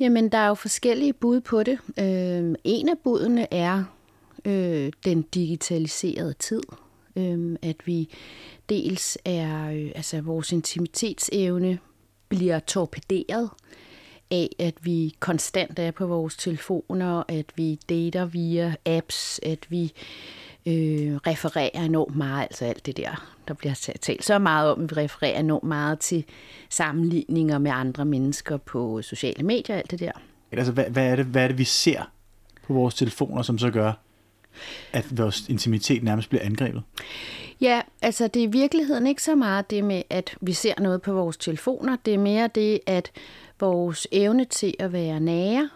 Jamen, 0.00 0.28
der 0.28 0.38
er 0.38 0.48
jo 0.48 0.54
forskellige 0.54 1.12
bud 1.12 1.40
på 1.40 1.62
det. 1.62 1.78
Øh, 1.98 2.54
en 2.64 2.88
af 2.88 2.98
budene 3.04 3.54
er 3.54 3.84
øh, 4.44 4.92
den 5.04 5.22
digitaliserede 5.22 6.34
tid. 6.38 6.62
Øh, 7.16 7.56
at 7.62 7.76
vi 7.84 8.08
dels 8.68 9.18
er, 9.24 9.70
øh, 9.70 9.90
altså 9.94 10.20
vores 10.20 10.52
intimitetsevne 10.52 11.78
bliver 12.28 12.58
torpederet 12.58 13.50
af, 14.30 14.48
at 14.58 14.74
vi 14.82 15.16
konstant 15.20 15.78
er 15.78 15.90
på 15.90 16.06
vores 16.06 16.36
telefoner, 16.36 17.22
at 17.28 17.46
vi 17.56 17.78
dater 17.88 18.24
via 18.24 18.74
apps, 18.86 19.40
at 19.42 19.66
vi 19.68 19.82
øh, 19.84 19.90
refererer 20.66 21.84
enormt 21.84 22.16
meget, 22.16 22.42
altså 22.42 22.64
alt 22.64 22.86
det 22.86 22.96
der, 22.96 23.26
der 23.48 23.54
bliver 23.54 23.74
talt 24.00 24.24
så 24.24 24.38
meget 24.38 24.72
om, 24.72 24.90
vi 24.90 24.94
refererer 24.96 25.40
enormt 25.40 25.64
meget 25.64 25.98
til 25.98 26.24
sammenligninger 26.70 27.58
med 27.58 27.70
andre 27.70 28.04
mennesker 28.04 28.56
på 28.56 29.02
sociale 29.02 29.42
medier, 29.42 29.76
alt 29.76 29.90
det 29.90 30.00
der. 30.00 30.12
Altså, 30.52 30.72
hvad, 30.72 30.84
hvad, 30.84 31.06
er 31.06 31.16
det, 31.16 31.26
hvad 31.26 31.44
er 31.44 31.48
det, 31.48 31.58
vi 31.58 31.64
ser 31.64 32.10
på 32.66 32.72
vores 32.72 32.94
telefoner, 32.94 33.42
som 33.42 33.58
så 33.58 33.70
gør, 33.70 33.92
at 34.92 35.18
vores 35.18 35.48
intimitet 35.48 36.02
nærmest 36.02 36.28
bliver 36.28 36.44
angrebet? 36.44 36.82
Ja, 37.60 37.80
altså 38.02 38.28
det 38.28 38.42
er 38.42 38.46
i 38.46 38.50
virkeligheden 38.50 39.06
ikke 39.06 39.22
så 39.22 39.34
meget 39.34 39.70
det 39.70 39.84
med, 39.84 40.02
at 40.10 40.36
vi 40.40 40.52
ser 40.52 40.74
noget 40.78 41.02
på 41.02 41.12
vores 41.12 41.36
telefoner. 41.36 41.96
Det 42.04 42.14
er 42.14 42.18
mere 42.18 42.48
det, 42.54 42.80
at 42.86 43.12
vores 43.60 44.08
evne 44.12 44.44
til 44.44 44.74
at 44.78 44.92
være 44.92 45.20
nære, 45.20 45.70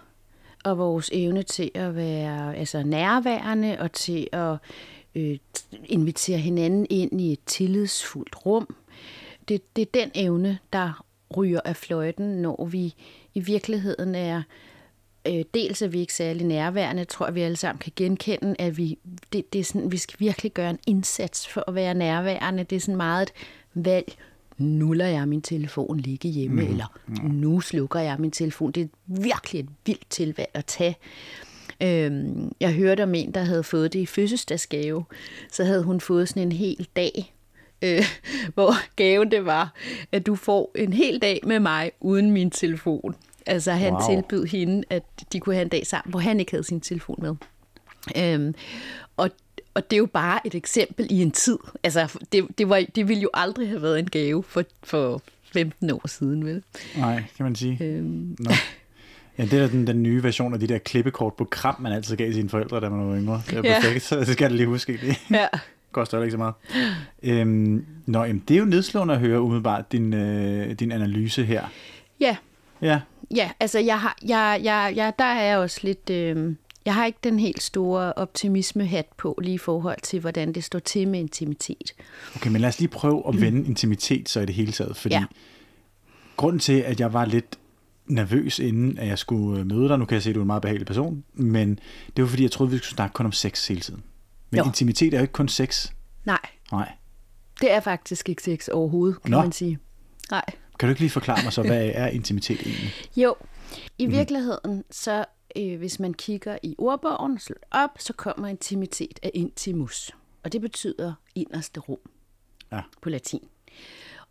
og 0.64 0.78
vores 0.78 1.11
evne 1.12 1.42
til 1.42 1.71
at 1.75 1.97
være 1.97 2.56
altså 2.56 2.83
nærværende 2.83 3.76
og 3.80 3.92
til 3.92 4.28
at 4.33 4.56
øh, 5.14 5.38
invitere 5.85 6.38
hinanden 6.38 6.87
ind 6.90 7.21
i 7.21 7.33
et 7.33 7.40
tillidsfuldt 7.47 8.47
rum. 8.47 8.75
Det, 9.49 9.76
det 9.76 9.83
er 9.83 10.00
den 10.00 10.11
evne, 10.14 10.59
der 10.73 11.04
ryger 11.37 11.61
af 11.64 11.76
fløjten, 11.76 12.42
når 12.42 12.64
vi 12.64 12.94
i 13.35 13.40
virkeligheden 13.40 14.14
er 14.14 14.42
øh, 15.28 15.44
dels 15.54 15.83
er 15.83 15.88
vi 15.88 16.00
ikke 16.00 16.14
særlig 16.14 16.47
nærværende, 16.47 17.04
tror 17.04 17.26
jeg, 17.26 17.35
vi 17.35 17.40
alle 17.40 17.56
sammen 17.56 17.78
kan 17.78 17.92
genkende, 17.97 18.56
at 18.59 18.76
vi, 18.76 18.99
det, 19.33 19.52
det 19.52 19.59
er 19.59 19.64
sådan, 19.64 19.92
vi 19.92 19.97
skal 19.97 20.21
virkelig 20.21 20.52
gøre 20.52 20.71
en 20.71 20.78
indsats 20.87 21.49
for 21.49 21.64
at 21.68 21.75
være 21.75 21.94
nærværende. 21.94 22.64
Det 22.64 22.76
er 22.76 22.80
sådan 22.80 22.97
meget 22.97 23.23
et 23.23 23.33
valg. 23.75 24.16
Nu 24.58 24.92
lader 24.92 25.11
jeg 25.11 25.28
min 25.28 25.42
telefon 25.42 26.00
ligge 26.00 26.28
hjemme, 26.28 26.62
mm. 26.62 26.70
eller 26.70 26.99
nu 27.23 27.61
slukker 27.61 28.00
jeg 28.00 28.16
min 28.18 28.30
telefon. 28.30 28.73
Det 28.73 28.82
er 28.82 28.87
virkelig 29.06 29.61
et 29.61 29.68
vildt 29.87 30.11
tilvalg 30.11 30.50
at 30.54 30.64
tage. 30.66 30.96
Øhm, 31.82 32.52
jeg 32.61 32.73
hørte 32.75 33.02
om 33.02 33.14
en, 33.14 33.34
der 33.34 33.40
havde 33.40 33.62
fået 33.62 33.92
det 33.92 33.99
i 33.99 34.06
fødselsdagsgave. 34.06 35.04
Så 35.52 35.64
havde 35.64 35.82
hun 35.82 36.00
fået 36.00 36.28
sådan 36.28 36.42
en 36.42 36.52
hel 36.52 36.88
dag, 36.96 37.34
øh, 37.82 38.04
hvor 38.54 38.94
gaven 38.96 39.30
det 39.30 39.46
var, 39.46 39.75
at 40.12 40.26
du 40.26 40.34
får 40.34 40.70
en 40.75 40.92
hel 40.92 41.18
dag 41.18 41.40
med 41.46 41.61
mig 41.61 41.90
uden 42.00 42.30
min 42.30 42.50
telefon. 42.50 43.14
Altså 43.46 43.73
han 43.73 43.92
Wow. 43.92 44.00
tilbød 44.11 44.44
hende, 44.46 44.84
at 44.90 45.02
de 45.32 45.40
kunne 45.40 45.54
have 45.54 45.62
en 45.62 45.68
dag 45.68 45.87
sammen, 45.87 46.11
hvor 46.11 46.20
han 46.20 46.40
ikke 46.40 46.52
havde 46.52 46.64
sin 46.64 46.80
telefon 46.80 47.18
med. 47.23 47.34
Øhm, 48.16 48.54
og, 49.16 49.30
og 49.75 49.90
det 49.90 49.97
er 49.97 49.99
jo 49.99 50.07
bare 50.07 50.47
et 50.47 50.54
eksempel 50.54 51.07
i 51.11 51.23
en 51.23 51.31
tid. 51.31 51.59
Altså 51.85 52.19
det, 52.33 52.47
det, 52.59 52.69
var, 52.69 52.85
det 52.95 53.09
ville 53.09 53.23
jo 53.23 53.31
aldrig 53.35 53.69
have 53.69 53.83
været 53.83 53.99
en 53.99 54.11
gave 54.11 54.43
for, 54.43 54.64
for 54.83 55.23
15 55.52 55.90
år 55.90 56.09
siden, 56.09 56.47
vel? 56.47 56.62
Nej, 56.97 57.23
kan 57.37 57.45
man 57.45 57.54
sige. 57.57 57.85
Øhm, 57.85 58.37
Nå. 58.38 58.50
Ja, 59.38 59.45
det 59.45 59.52
er 59.52 59.66
den, 59.66 59.87
den 59.87 60.02
nye 60.02 60.23
version 60.23 60.54
af 60.54 60.61
de 60.61 60.66
der 60.66 60.78
klippekort 60.78 61.35
på 61.35 61.45
kram, 61.45 61.76
man 61.81 61.93
altid 61.93 62.16
gav 62.16 62.33
sine 62.33 62.49
forældre, 62.49 62.81
da 62.81 62.88
man 62.88 63.09
var 63.11 63.16
yngre. 63.16 63.43
Det 63.50 63.59
er 63.59 63.62
Ja. 63.71 63.81
perfekt, 63.81 64.02
så 64.04 64.19
det 64.21 64.28
skal 64.28 64.45
jeg 64.45 64.52
lige 64.52 64.66
huske. 64.66 64.93
Det 64.93 65.16
ja. 65.31 65.47
koster 65.93 66.21
ikke 66.23 66.31
så 66.33 66.38
meget. 66.38 66.54
Øhm, 67.23 67.85
nå, 68.07 68.25
jamen, 68.25 68.43
det 68.49 68.54
er 68.54 68.59
jo 68.59 68.64
nedslående 68.64 69.14
at 69.14 69.21
høre 69.21 69.40
umiddelbart 69.40 69.93
din, 69.93 70.12
øh, 70.14 70.73
din 70.73 70.93
analyse 70.93 71.45
her. 71.45 71.64
ja, 72.21 72.37
Ja, 72.83 73.00
Ja, 73.37 73.50
altså 73.61 73.78
jeg 73.78 74.00
har, 74.00 74.16
jeg, 74.28 74.61
jeg, 74.64 74.93
jeg, 74.97 75.12
der 75.19 75.25
er 75.25 75.43
jeg 75.43 75.59
også 75.59 75.81
lidt... 75.83 76.11
Øh, 76.11 76.54
jeg 76.84 76.94
har 76.94 77.06
ikke 77.06 77.18
den 77.24 77.38
helt 77.38 77.62
store 77.62 78.12
optimisme-hat 78.12 79.06
på 79.16 79.38
lige 79.42 79.54
i 79.54 79.58
forhold 79.58 79.98
til, 80.02 80.20
hvordan 80.20 80.52
det 80.52 80.64
står 80.64 80.78
til 80.78 81.08
med 81.08 81.20
intimitet. 81.20 81.94
okay, 82.36 82.50
men 82.50 82.60
lad 82.60 82.68
os 82.68 82.78
lige 82.78 82.88
prøve 82.88 83.22
at 83.28 83.40
vende 83.40 83.66
intimitet 83.68 84.28
så 84.28 84.40
i 84.40 84.46
det 84.46 84.54
hele 84.54 84.72
taget, 84.72 84.96
fordi 84.96 85.14
ja. 85.14 85.20
Ja. 85.20 85.26
grunden 86.36 86.58
til, 86.60 86.72
at 86.80 87.00
jeg 87.00 87.12
var 87.12 87.24
lidt 87.24 87.58
nervøs 88.06 88.58
inden, 88.58 88.98
at 88.98 89.06
jeg 89.08 89.18
skulle 89.18 89.60
øh, 89.60 89.66
møde 89.66 89.88
dig, 89.88 89.98
nu 89.98 90.04
kan 90.04 90.14
jeg 90.14 90.22
se, 90.22 90.28
at 90.30 90.34
du 90.34 90.40
er 90.40 90.44
en 90.44 90.46
meget 90.46 90.62
behagelig 90.62 90.86
person, 90.86 91.24
men 91.34 91.78
det 92.16 92.22
var 92.24 92.28
fordi, 92.28 92.42
jeg 92.42 92.50
troede, 92.50 92.72
vi 92.72 92.78
skulle 92.78 92.94
snakke 92.94 93.12
kun 93.14 93.26
om 93.26 93.32
sex 93.32 93.68
hele 93.68 93.80
tiden. 93.80 94.02
Men 94.50 94.58
Jo. 94.58 94.64
intimitet 94.64 95.14
er 95.14 95.18
jo 95.18 95.22
ikke 95.22 95.32
kun 95.32 95.48
sex. 95.48 95.88
Nej, 96.24 96.38
Nej. 96.72 96.92
det 97.60 97.72
er 97.72 97.80
faktisk 97.80 98.28
ikke 98.28 98.42
sex 98.42 98.68
overhovedet, 98.68 99.22
kan 99.22 99.30
Nå. 99.30 99.40
man 99.42 99.52
sige. 99.52 99.78
Nej. 100.30 100.44
Kan 100.78 100.86
du 100.86 100.90
ikke 100.90 101.00
lige 101.00 101.10
forklare 101.10 101.42
mig 101.44 101.52
så, 101.52 101.62
hvad 101.62 101.90
er 101.94 102.06
intimitet 102.08 102.60
egentlig? 102.60 102.90
Jo, 103.16 103.34
i 103.98 104.06
virkeligheden, 104.06 104.84
så 104.90 105.24
øh, 105.56 105.78
hvis 105.78 106.00
man 106.00 106.14
kigger 106.14 106.58
i 106.62 106.75
ordbogen, 106.78 107.38
slår 107.38 107.56
op, 107.70 107.90
så 107.99 108.12
kommer 108.12 108.49
intimitet 108.49 109.18
af 109.23 109.30
intimus. 109.34 110.11
Og 110.42 110.52
det 110.52 110.61
betyder 110.61 111.14
inderste 111.34 111.80
rum 111.80 111.99
Ja. 112.73 112.80
på 113.02 113.11
latin. 113.11 113.49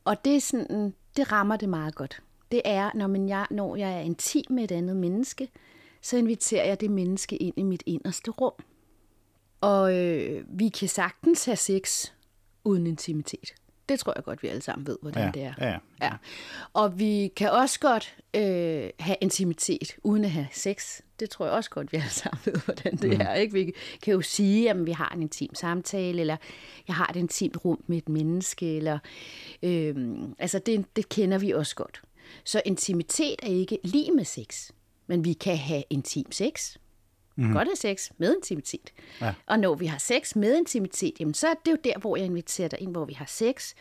Og 0.06 0.26
det 0.26 0.36
er 0.36 0.40
sådan, 0.40 0.94
det 1.18 1.32
rammer 1.32 1.58
det 1.58 1.70
meget 1.70 1.96
godt. 1.96 2.22
Det 2.52 2.62
er, 2.66 2.92
når, 2.96 3.08
man 3.08 3.30
jeg, 3.30 3.48
når 3.52 3.76
jeg 3.76 3.94
er 3.94 4.00
intim 4.00 4.44
med 4.50 4.64
et 4.64 4.72
andet 4.72 4.96
menneske, 4.96 5.50
så 6.02 6.18
inviterer 6.18 6.66
jeg 6.66 6.82
det 6.82 6.92
menneske 6.92 7.36
ind 7.38 7.54
i 7.58 7.64
mit 7.64 7.84
inderste 7.86 8.32
rum. 8.32 8.54
Og 9.62 9.98
øh, 9.98 10.46
vi 10.48 10.70
kan 10.70 10.88
sagtens 10.88 11.46
have 11.46 11.56
sex 11.56 12.12
uden 12.64 12.88
intimitet. 12.88 13.54
Det 13.90 14.00
tror 14.00 14.14
jeg 14.16 14.24
godt, 14.24 14.44
vi 14.44 14.48
alle 14.48 14.62
sammen 14.62 14.88
ved, 14.88 14.98
hvordan 15.02 15.24
Ja, 15.24 15.32
det 15.32 15.44
er. 15.44 15.54
ja, 15.58 15.68
ja. 15.70 15.78
ja. 16.02 16.12
Og 16.74 17.00
vi 17.00 17.32
kan 17.36 17.52
også 17.52 17.80
godt 17.80 18.16
øh, 18.34 18.90
have 19.00 19.16
intimitet 19.22 19.96
uden 20.04 20.26
at 20.26 20.32
have 20.32 20.48
sex. 20.52 21.02
Det 21.24 21.30
tror 21.30 21.46
jeg 21.46 21.54
også 21.54 21.70
godt, 21.70 21.92
vi 21.92 21.98
alle 21.98 22.10
sammen 22.10 22.40
ved, 22.46 22.54
hvordan 22.66 22.96
det 22.96 23.10
mm. 23.10 23.22
er. 23.22 23.34
Ikke? 23.34 23.54
Vi 23.54 23.74
kan 24.02 24.14
jo 24.14 24.22
sige, 24.22 24.70
at 24.70 24.86
vi 24.86 24.92
har 24.92 25.10
en 25.16 25.22
intim 25.22 25.56
samtale, 25.56 26.22
eller 26.22 26.38
jeg 26.88 26.96
har 26.96 27.08
et 27.08 27.16
intimt 27.16 27.66
rum 27.66 27.84
med 27.88 27.98
et 27.98 28.10
menneske, 28.10 28.78
eller 28.78 29.00
øh, 29.64 29.96
altså 30.40 30.60
det, 30.60 30.86
det 30.96 31.10
kender 31.10 31.38
vi 31.38 31.52
også 31.52 31.76
godt. 31.76 32.02
Så 32.44 32.62
intimitet 32.66 33.36
er 33.44 33.48
ikke 33.48 33.80
lige 33.84 34.12
med 34.12 34.26
sex, 34.26 34.72
men 35.08 35.26
vi 35.26 35.34
kan 35.34 35.58
have 35.58 35.84
intim 35.90 36.32
sex. 36.32 36.78
Mm. 37.36 37.54
Godt 37.54 37.68
have 37.68 37.76
sex 37.76 38.10
med 38.18 38.36
intimitet. 38.36 38.94
Ja. 39.22 39.34
Og 39.46 39.60
når 39.60 39.76
vi 39.76 39.86
har 39.86 39.98
sex 39.98 40.36
med 40.36 40.58
intimitet, 40.58 41.20
jamen, 41.20 41.34
så 41.34 41.48
er 41.48 41.54
det 41.66 41.72
jo 41.72 41.78
der, 41.84 42.00
hvor 42.00 42.18
jeg 42.18 42.26
inviterer 42.26 42.68
dig 42.68 42.82
ind, 42.82 42.92
hvor 42.92 43.06
vi 43.06 43.14
har 43.14 43.26
sex, 43.26 43.74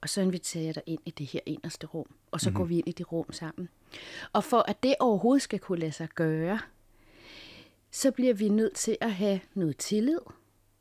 og 0.00 0.08
så 0.08 0.20
inviterer 0.20 0.64
jeg 0.64 0.74
dig 0.74 0.82
ind 0.86 1.00
i 1.06 1.10
det 1.10 1.26
her 1.26 1.40
inderste 1.46 1.86
rum, 1.86 2.06
og 2.30 2.40
så 2.40 2.50
mm. 2.50 2.56
går 2.56 2.64
vi 2.64 2.78
ind 2.78 2.88
i 2.88 2.92
det 2.92 3.12
rum 3.12 3.32
sammen. 3.32 3.68
Og 4.32 4.44
for 4.44 4.64
at 4.68 4.82
det 4.82 4.94
overhovedet 5.00 5.42
skal 5.42 5.58
kunne 5.58 5.78
lade 5.78 5.92
sig 5.92 6.08
gøre, 6.14 6.58
så 7.96 8.10
bliver 8.10 8.34
vi 8.34 8.48
nødt 8.48 8.74
til 8.74 8.96
at 9.00 9.12
have 9.14 9.40
noget 9.54 9.76
tillid. 9.76 10.18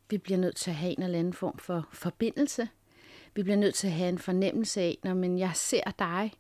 Vi 0.10 0.18
bliver 0.18 0.38
nødt 0.38 0.56
til 0.56 0.70
at 0.70 0.76
have 0.76 0.92
en 0.98 1.04
eller 1.04 1.20
anden 1.20 1.34
form 1.34 1.58
for 1.58 1.90
forbindelse. 1.94 2.70
Vi 3.36 3.44
bliver 3.44 3.58
nødt 3.58 3.76
til 3.76 3.88
at 3.88 3.94
have 3.94 4.10
en 4.10 4.18
fornemmelse 4.18 4.82
af, 4.82 4.98
når 5.04 5.14
men 5.14 5.40
jeg 5.40 5.52
ser 5.56 5.92
dig, 6.00 6.32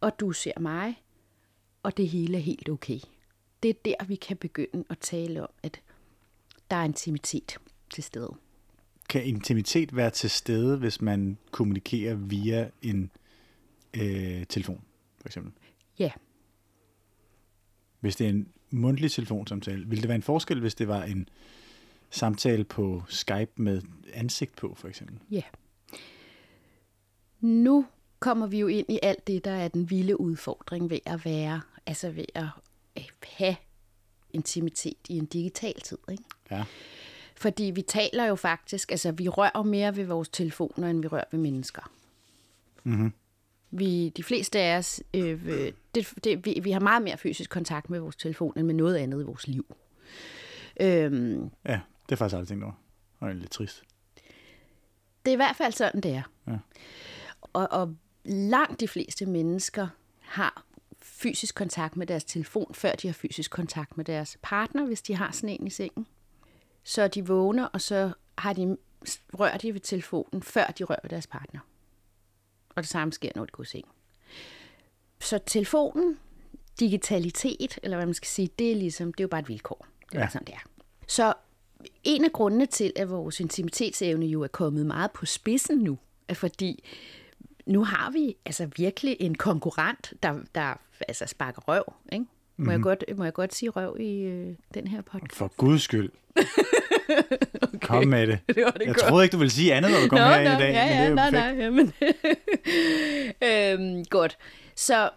og 0.00 0.20
du 0.20 0.32
ser 0.32 0.60
mig, 0.60 1.02
og 1.82 1.96
det 1.96 2.08
hele 2.08 2.36
er 2.36 2.40
helt 2.40 2.68
okay. 2.68 2.98
Det 3.62 3.68
er 3.68 3.74
der, 3.84 4.04
vi 4.04 4.14
kan 4.14 4.36
begynde 4.36 4.84
at 4.90 4.98
tale 4.98 5.42
om, 5.42 5.50
at 5.62 5.80
der 6.70 6.76
er 6.76 6.84
intimitet 6.84 7.58
til 7.90 8.04
stede. 8.04 8.34
Kan 9.08 9.24
intimitet 9.24 9.96
være 9.96 10.10
til 10.10 10.30
stede, 10.30 10.78
hvis 10.78 11.00
man 11.00 11.38
kommunikerer 11.50 12.14
via 12.14 12.70
en 12.82 13.10
øh, 13.94 14.46
telefon, 14.46 14.84
for 15.20 15.28
eksempel? 15.28 15.52
Ja, 15.98 16.10
Hvis 18.00 18.16
det 18.16 18.24
er 18.24 18.30
en 18.30 18.48
mundtlig 18.70 19.12
telefonsamtale, 19.12 19.86
ville 19.86 20.02
det 20.02 20.08
være 20.08 20.16
en 20.16 20.22
forskel, 20.22 20.60
hvis 20.60 20.74
det 20.74 20.88
var 20.88 21.02
en 21.02 21.28
samtale 22.10 22.64
på 22.64 23.02
Skype 23.08 23.50
med 23.56 23.82
ansigt 24.14 24.56
på, 24.56 24.74
for 24.74 24.88
eksempel? 24.88 25.18
ja. 25.30 25.42
Nu 27.40 27.86
kommer 28.20 28.46
vi 28.46 28.58
jo 28.60 28.66
ind 28.66 28.86
i 28.88 28.98
alt 29.02 29.26
det, 29.26 29.44
der 29.44 29.50
er 29.50 29.68
den 29.68 29.90
vilde 29.90 30.20
udfordring 30.20 30.90
ved 30.90 30.98
at 31.06 31.24
være, 31.24 31.60
altså 31.86 32.10
ved 32.10 32.24
at 32.34 32.46
øh, 32.98 33.04
have 33.22 33.56
intimitet 34.32 34.98
i 35.08 35.18
en 35.18 35.26
digital 35.26 35.80
tid, 35.80 35.98
ikke? 36.10 36.24
Ja. 36.50 36.64
Fordi 37.36 37.64
vi 37.64 37.82
taler 37.82 38.24
jo 38.24 38.34
faktisk, 38.34 38.90
altså 38.90 39.12
vi 39.12 39.28
rører 39.28 39.62
mere 39.62 39.96
ved 39.96 40.04
vores 40.04 40.28
telefoner, 40.28 40.90
end 40.90 41.02
vi 41.02 41.08
rører 41.08 41.24
ved 41.30 41.40
mennesker. 41.40 41.90
Mm-hmm. 42.84 43.12
Vi, 43.70 44.08
de 44.08 44.22
fleste 44.22 44.58
af 44.58 44.78
os, 44.78 45.02
øh, 45.14 45.72
det, 45.94 46.14
det, 46.24 46.44
vi, 46.46 46.60
vi 46.62 46.70
har 46.70 46.80
meget 46.80 47.02
mere 47.02 47.16
fysisk 47.16 47.50
kontakt 47.50 47.90
med 47.90 47.98
vores 47.98 48.16
telefon, 48.16 48.52
end 48.56 48.66
med 48.66 48.74
noget 48.74 48.96
andet 48.96 49.20
i 49.20 49.24
vores 49.24 49.48
liv. 49.48 49.76
Øhm, 50.80 51.50
Ja, 51.66 51.80
det 52.08 52.12
er 52.12 52.16
faktisk 52.16 52.34
aldrig 52.34 52.48
tænkt 52.48 52.64
over. 52.64 52.72
Og 53.18 53.28
det 53.28 53.34
er 53.36 53.40
lidt 53.40 53.50
trist. 53.50 53.82
det 55.24 55.30
er 55.30 55.32
i 55.32 55.36
hvert 55.36 55.56
fald 55.56 55.72
sådan, 55.72 56.00
det 56.00 56.12
er. 56.14 56.22
Ja. 56.46 56.58
Og, 57.52 57.68
og 57.70 57.94
langt 58.24 58.80
de 58.80 58.88
fleste 58.88 59.26
mennesker 59.26 59.88
har 60.20 60.64
fysisk 61.02 61.54
kontakt 61.54 61.96
med 61.96 62.06
deres 62.06 62.24
telefon, 62.24 62.74
før 62.74 62.92
de 62.92 63.08
har 63.08 63.12
fysisk 63.12 63.50
kontakt 63.50 63.96
med 63.96 64.04
deres 64.04 64.38
partner, 64.42 64.86
hvis 64.86 65.02
de 65.02 65.14
har 65.16 65.30
sådan 65.32 65.48
en 65.60 65.66
i 65.66 65.70
sengen. 65.70 66.06
Så 66.84 67.08
de 67.08 67.26
vågner, 67.26 67.64
og 67.64 67.80
så 67.80 68.12
har 68.38 68.52
de, 68.52 68.76
rører 69.34 69.58
de 69.58 69.72
ved 69.74 69.80
telefonen, 69.80 70.42
før 70.42 70.66
de 70.66 70.84
rører 70.84 70.98
ved 71.02 71.10
deres 71.10 71.26
partner. 71.26 71.60
Og 72.78 72.82
det 72.82 72.90
samme 72.90 73.12
sker, 73.12 73.30
når 73.36 73.44
de 73.44 73.50
går 73.52 73.62
i 73.62 73.66
seng. 73.66 73.84
Så 75.20 75.38
telefonen, 75.46 76.18
digitalitet, 76.80 77.78
eller 77.82 77.96
hvad 77.96 78.06
man 78.06 78.14
skal 78.14 78.26
sige, 78.28 78.48
det 78.58 78.70
er 78.72 78.74
ligesom, 78.76 79.12
det 79.12 79.20
er 79.20 79.24
jo 79.24 79.28
bare 79.28 79.40
et 79.40 79.48
vilkår. 79.48 79.86
Det 80.12 80.16
er 80.18 80.20
Ja. 80.22 80.28
sådan, 80.28 80.46
det 80.46 80.54
er. 80.54 80.68
Så 81.06 81.34
en 82.04 82.24
af 82.24 82.32
grundene 82.32 82.66
til, 82.66 82.92
at 82.96 83.10
vores 83.10 83.40
intimitetsevne 83.40 84.26
jo 84.26 84.42
er 84.42 84.46
kommet 84.48 84.86
meget 84.86 85.10
på 85.10 85.26
spidsen 85.26 85.78
nu, 85.78 85.98
er 86.28 86.34
fordi, 86.34 86.84
nu 87.66 87.84
har 87.84 88.10
vi 88.10 88.36
altså 88.46 88.68
virkelig 88.76 89.16
en 89.20 89.34
konkurrent, 89.34 90.12
der, 90.22 90.40
der 90.54 90.74
altså 91.08 91.26
sparker 91.26 91.62
røv. 91.62 91.84
Ikke? 92.12 92.24
Må, 92.24 92.24
Mhm. 92.24 92.28
mm-hmm. 92.56 92.70
jeg 92.72 92.80
godt, 92.82 93.04
må 93.18 93.24
jeg 93.24 93.32
godt 93.32 93.54
sige 93.54 93.70
røv 93.70 93.96
i 94.00 94.20
øh, 94.22 94.54
den 94.74 94.86
her 94.86 95.02
podcast? 95.02 95.34
For 95.34 95.48
guds 95.56 95.82
skyld. 95.82 96.10
okay. 97.62 97.78
Kom 97.82 98.06
med 98.08 98.26
det. 98.26 98.38
Det 98.48 98.64
var 98.64 98.70
det 98.70 98.80
jeg 98.86 98.94
godt. 98.94 98.98
troede 98.98 99.24
ikke, 99.24 99.32
du 99.32 99.38
ville 99.38 99.50
sige 99.50 99.74
andet, 99.74 99.90
når 99.92 99.98
du 100.00 100.08
kom 100.08 100.18
her 100.18 100.40
i 100.40 100.44
dag. 100.44 100.72
ja, 100.74 101.08
men 101.08 101.18
det 101.18 101.24
ja, 101.24 101.30
er 101.30 101.30
nej, 101.30 101.30
nej, 101.30 101.64
jamen. 101.64 101.92
øhm, 103.94 104.04
godt. 104.04 104.38
Så, 104.76 105.10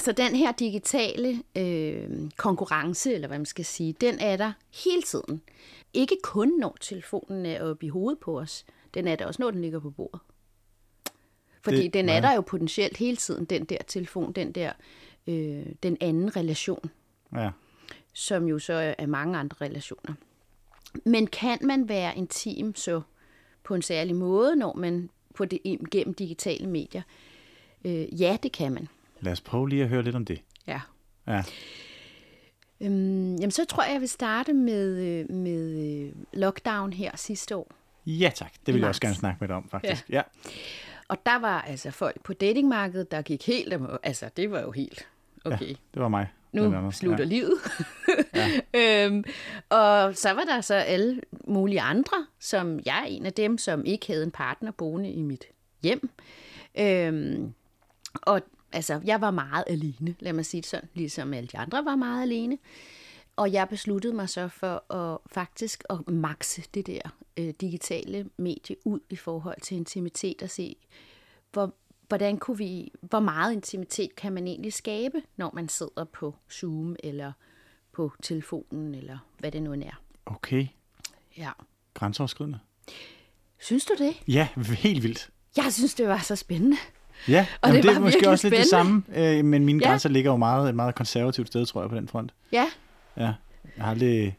så 0.00 0.12
den 0.12 0.36
her 0.36 0.52
digitale 0.52 1.42
øh, 1.56 2.08
konkurrence, 2.36 3.14
eller 3.14 3.28
hvad 3.28 3.38
man 3.38 3.46
skal 3.46 3.64
sige, 3.64 3.92
den 4.00 4.18
er 4.20 4.36
der 4.36 4.52
hele 4.84 5.02
tiden. 5.02 5.42
Ikke 5.94 6.16
kun 6.22 6.52
når 6.60 6.76
telefonen 6.80 7.46
er 7.46 7.62
oppe 7.62 7.86
i 7.86 7.88
hovedet 7.88 8.18
på 8.18 8.40
os, 8.40 8.64
den 8.94 9.08
er 9.08 9.16
der 9.16 9.26
også, 9.26 9.42
når 9.42 9.50
den 9.50 9.60
ligger 9.62 9.80
på 9.80 9.90
bordet. 9.90 10.20
Fordi 11.62 11.82
Det- 11.82 11.94
den 11.94 12.08
er 12.08 12.14
ja. 12.14 12.20
der 12.20 12.34
jo 12.34 12.40
potentielt 12.40 12.96
hele 12.96 13.16
tiden, 13.16 13.44
den 13.44 13.64
der 13.64 13.76
telefon, 13.86 14.32
den 14.32 14.52
der, 14.52 14.72
øh, 15.26 15.66
den 15.82 15.96
anden 16.00 16.36
relation 16.36 16.90
Ja. 17.36 17.50
som 18.14 18.44
jo 18.46 18.58
så 18.58 18.94
er 18.98 19.06
mange 19.06 19.38
andre 19.38 19.56
relationer. 19.66 20.14
Men 21.04 21.26
kan 21.26 21.58
man 21.62 21.88
være 21.88 22.16
intim 22.16 22.74
så 22.74 23.00
på 23.64 23.74
en 23.74 23.82
særlig 23.82 24.14
måde, 24.16 24.56
når 24.56 24.74
man 24.76 25.10
på 25.34 25.44
det 25.44 25.60
gennem 25.90 26.14
digitale 26.14 26.66
medier? 26.66 27.02
Øh, 27.84 28.20
ja, 28.20 28.36
det 28.42 28.52
kan 28.52 28.72
man. 28.72 28.88
Lad 29.20 29.32
os 29.32 29.40
prøve 29.40 29.68
lige 29.68 29.82
at 29.82 29.88
høre 29.88 30.02
lidt 30.02 30.16
om 30.16 30.24
det. 30.24 30.42
Ja. 30.66 30.80
Ja. 31.26 31.42
Øhm, 32.80 33.36
jamen, 33.36 33.50
så 33.50 33.64
tror 33.64 33.82
jeg, 33.82 33.92
jeg 33.92 34.00
vil 34.00 34.08
starte 34.08 34.52
med, 34.52 34.98
øh, 34.98 35.36
med 35.36 36.02
øh, 36.06 36.12
lockdown 36.32 36.92
her 36.92 37.16
sidste 37.16 37.56
år. 37.56 37.72
Ja 38.06 38.30
tak, 38.34 38.52
det 38.66 38.74
vil 38.74 38.80
jeg 38.80 38.88
også 38.88 39.00
gerne 39.00 39.14
snakke 39.14 39.36
med 39.40 39.48
dig 39.48 39.56
om, 39.56 39.68
faktisk. 39.68 40.10
Ja. 40.10 40.16
ja. 40.16 40.22
Og 41.08 41.16
der 41.26 41.38
var 41.38 41.62
altså 41.62 41.90
folk 41.90 42.22
på 42.22 42.32
datingmarkedet, 42.32 43.10
der 43.10 43.22
gik 43.22 43.46
helt... 43.46 43.72
amok. 43.72 44.00
Altså, 44.02 44.30
det 44.36 44.50
var 44.50 44.60
jo 44.60 44.70
helt... 44.70 45.08
Okay, 45.44 45.68
ja 45.68 45.74
det 45.94 46.02
var 46.02 46.08
mig. 46.08 46.28
nu 46.52 46.90
slutter 46.90 47.24
ja. 47.24 47.28
livet. 47.28 47.52
øhm, 48.80 49.24
og 49.68 50.16
så 50.16 50.32
var 50.32 50.42
der 50.42 50.60
så 50.60 50.74
alle 50.74 51.20
mulige 51.44 51.80
andre, 51.80 52.26
som 52.38 52.80
jeg 52.86 52.98
er 52.98 53.06
en 53.06 53.26
af 53.26 53.32
dem, 53.32 53.58
som 53.58 53.84
ikke 53.84 54.06
havde 54.06 54.22
en 54.22 54.30
partner 54.30 54.70
boende 54.70 55.10
i 55.10 55.22
mit 55.22 55.44
hjem. 55.82 56.10
Øhm, 56.78 57.52
og 58.22 58.40
altså, 58.72 59.00
jeg 59.04 59.20
var 59.20 59.30
meget 59.30 59.64
alene, 59.66 60.14
lad 60.20 60.32
mig 60.32 60.46
sige 60.46 60.60
det 60.60 60.70
sådan, 60.70 60.88
ligesom 60.94 61.34
alle 61.34 61.46
de 61.46 61.58
andre 61.58 61.84
var 61.84 61.96
meget 61.96 62.22
alene. 62.22 62.58
Og 63.36 63.52
jeg 63.52 63.68
besluttede 63.68 64.14
mig 64.14 64.28
så 64.28 64.48
for 64.48 64.94
at 64.94 65.18
faktisk 65.26 65.84
at 65.90 66.08
makse 66.08 66.62
det 66.74 66.86
der 66.86 67.00
øh, 67.36 67.54
digitale 67.60 68.30
medie 68.36 68.76
ud 68.84 69.00
i 69.10 69.16
forhold 69.16 69.60
til 69.60 69.76
intimitet 69.76 70.42
og 70.42 70.50
se, 70.50 70.76
hvor, 71.52 71.74
hvordan 72.10 72.38
kunne 72.38 72.58
vi, 72.58 72.92
hvor 73.00 73.20
meget 73.20 73.52
intimitet 73.52 74.14
kan 74.16 74.32
man 74.32 74.46
egentlig 74.46 74.72
skabe, 74.72 75.22
når 75.36 75.50
man 75.54 75.68
sidder 75.68 76.04
på 76.12 76.34
Zoom 76.52 76.96
eller 77.04 77.32
på 77.92 78.12
telefonen, 78.22 78.94
eller 78.94 79.18
hvad 79.38 79.52
det 79.52 79.62
nu 79.62 79.72
end 79.72 79.82
er. 79.82 80.00
Okay, 80.26 80.66
Ja. 81.38 81.50
grænseoverskridende. 81.94 82.58
Synes 83.60 83.84
du 83.84 83.94
det? 83.98 84.14
Ja, 84.28 84.48
helt 84.68 85.02
vildt. 85.02 85.30
Jeg 85.56 85.72
synes, 85.72 85.94
det 85.94 86.08
var 86.08 86.18
så 86.18 86.36
spændende. 86.36 86.76
Ja, 87.28 87.46
Og 87.62 87.68
jamen, 87.68 87.82
det 87.82 87.90
det, 87.90 87.96
er 87.96 88.00
måske 88.00 88.28
også 88.30 88.48
lidt 88.48 88.58
det 88.60 88.66
samme, 88.68 89.02
øh, 89.14 89.44
men 89.44 89.64
mine 89.64 89.78
Ja. 89.82 89.88
grænser 89.88 90.08
ligger 90.08 90.30
jo 90.30 90.36
meget 90.36 90.68
et 90.68 90.74
meget 90.74 90.94
konservativt 90.94 91.46
sted, 91.48 91.66
tror 91.66 91.80
jeg, 91.82 91.90
på 91.90 91.96
den 91.96 92.08
front. 92.08 92.34
Ja, 92.52 92.66
Ja, 93.16 93.22
jeg 93.76 93.84
har 93.84 93.90
aldrig 93.90 94.38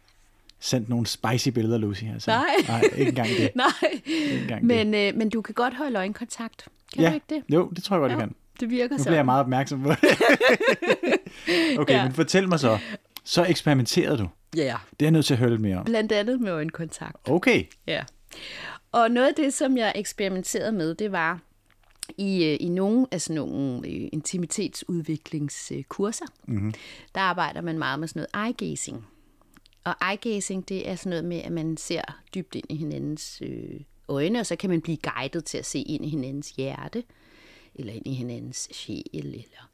sendt 0.60 0.89
nogle 0.89 1.06
spicy 1.08 1.50
billeder, 1.50 1.78
Lucy. 1.78 2.04
Altså. 2.13 2.32
Nej. 2.32 2.46
Nej, 2.67 2.82
ikke 2.96 3.10
engang 3.10 3.28
det. 3.30 3.52
nej. 3.56 3.67
Ikke 4.06 4.41
engang 4.41 4.69
det. 4.69 4.88
Men, 4.88 4.93
øh, 4.96 5.15
men 5.17 5.30
du 5.30 5.41
kan 5.41 5.56
godt 5.56 5.74
holde 5.74 5.98
øjenkontakt. 5.98 6.67
Kan 6.93 7.04
ja, 7.04 7.10
du 7.10 7.13
ikke 7.13 7.25
det? 7.30 7.43
Jo, 7.49 7.69
det 7.75 7.84
tror 7.84 7.95
jeg 7.95 8.01
godt, 8.01 8.12
jeg 8.12 8.19
Jo, 8.19 8.25
kan. 8.25 8.36
Det 8.60 8.69
virker 8.69 8.95
Nu 8.95 8.97
sådan. 8.97 9.10
bliver 9.10 9.17
jeg 9.17 9.25
meget 9.25 9.39
opmærksom 9.39 9.84
på 9.84 9.89
det. 9.89 9.97
okay, 11.80 11.93
Ja. 11.93 12.04
men 12.04 12.13
fortæl 12.13 12.49
mig 12.49 12.60
så. 12.60 12.77
Så 13.23 13.45
eksperimenterede 13.45 14.17
du. 14.17 14.27
Ja, 14.56 14.75
Det 14.91 15.01
er 15.01 15.06
jeg 15.06 15.12
nødt 15.12 15.25
til 15.25 15.34
at 15.34 15.38
høre 15.38 15.49
lidt 15.49 15.62
mere 15.62 15.77
om. 15.77 15.86
blandt 15.86 16.12
andet 16.12 16.41
med 16.41 16.51
øjenkontakt. 16.51 17.30
Okay. 17.30 17.63
Ja. 17.88 18.04
Og 18.91 19.12
noget 19.12 19.27
af 19.27 19.34
det, 19.36 19.54
som 19.54 19.77
jeg 19.77 19.91
eksperimenterede 19.95 20.71
med, 20.71 20.95
det 20.95 21.12
var 21.12 21.39
i, 22.17 22.45
øh, 22.45 22.58
i 22.60 22.69
nogle 22.69 23.08
af 23.12 23.21
sådan 23.21 23.36
nogle 23.36 23.88
øh, 23.88 24.10
intimitetsudviklingskurser, 24.13 26.25
mm-hmm. 26.47 26.73
der 27.15 27.21
arbejder 27.21 27.62
man 27.62 27.80
meget 27.80 27.99
med 27.99 28.08
sådan 28.08 28.25
noget 28.34 28.49
eye-gazing. 28.49 29.06
Og 29.84 29.95
eye-gazing, 30.01 30.62
det 30.69 30.89
er 30.89 30.95
sådan 30.95 31.10
noget 31.10 31.25
med, 31.25 31.38
at 31.41 31.51
man 31.51 31.77
ser 31.77 32.01
dybt 32.36 32.56
ind 32.56 32.65
i 32.69 32.75
hinandens 32.75 33.41
øh, 33.45 33.80
øjne, 34.08 34.40
og 34.40 34.46
så 34.46 34.56
kan 34.56 34.70
man 34.70 34.82
blive 34.82 34.98
guidet 34.98 35.46
til 35.46 35.58
at 35.58 35.66
se 35.66 35.80
ind 35.80 36.06
i 36.06 36.10
hinandens 36.10 36.50
hjerte, 36.50 37.04
eller 37.76 37.94
ind 37.94 38.08
i 38.08 38.14
hinandens 38.14 38.70
sjæl, 38.72 39.04
eller 39.14 39.70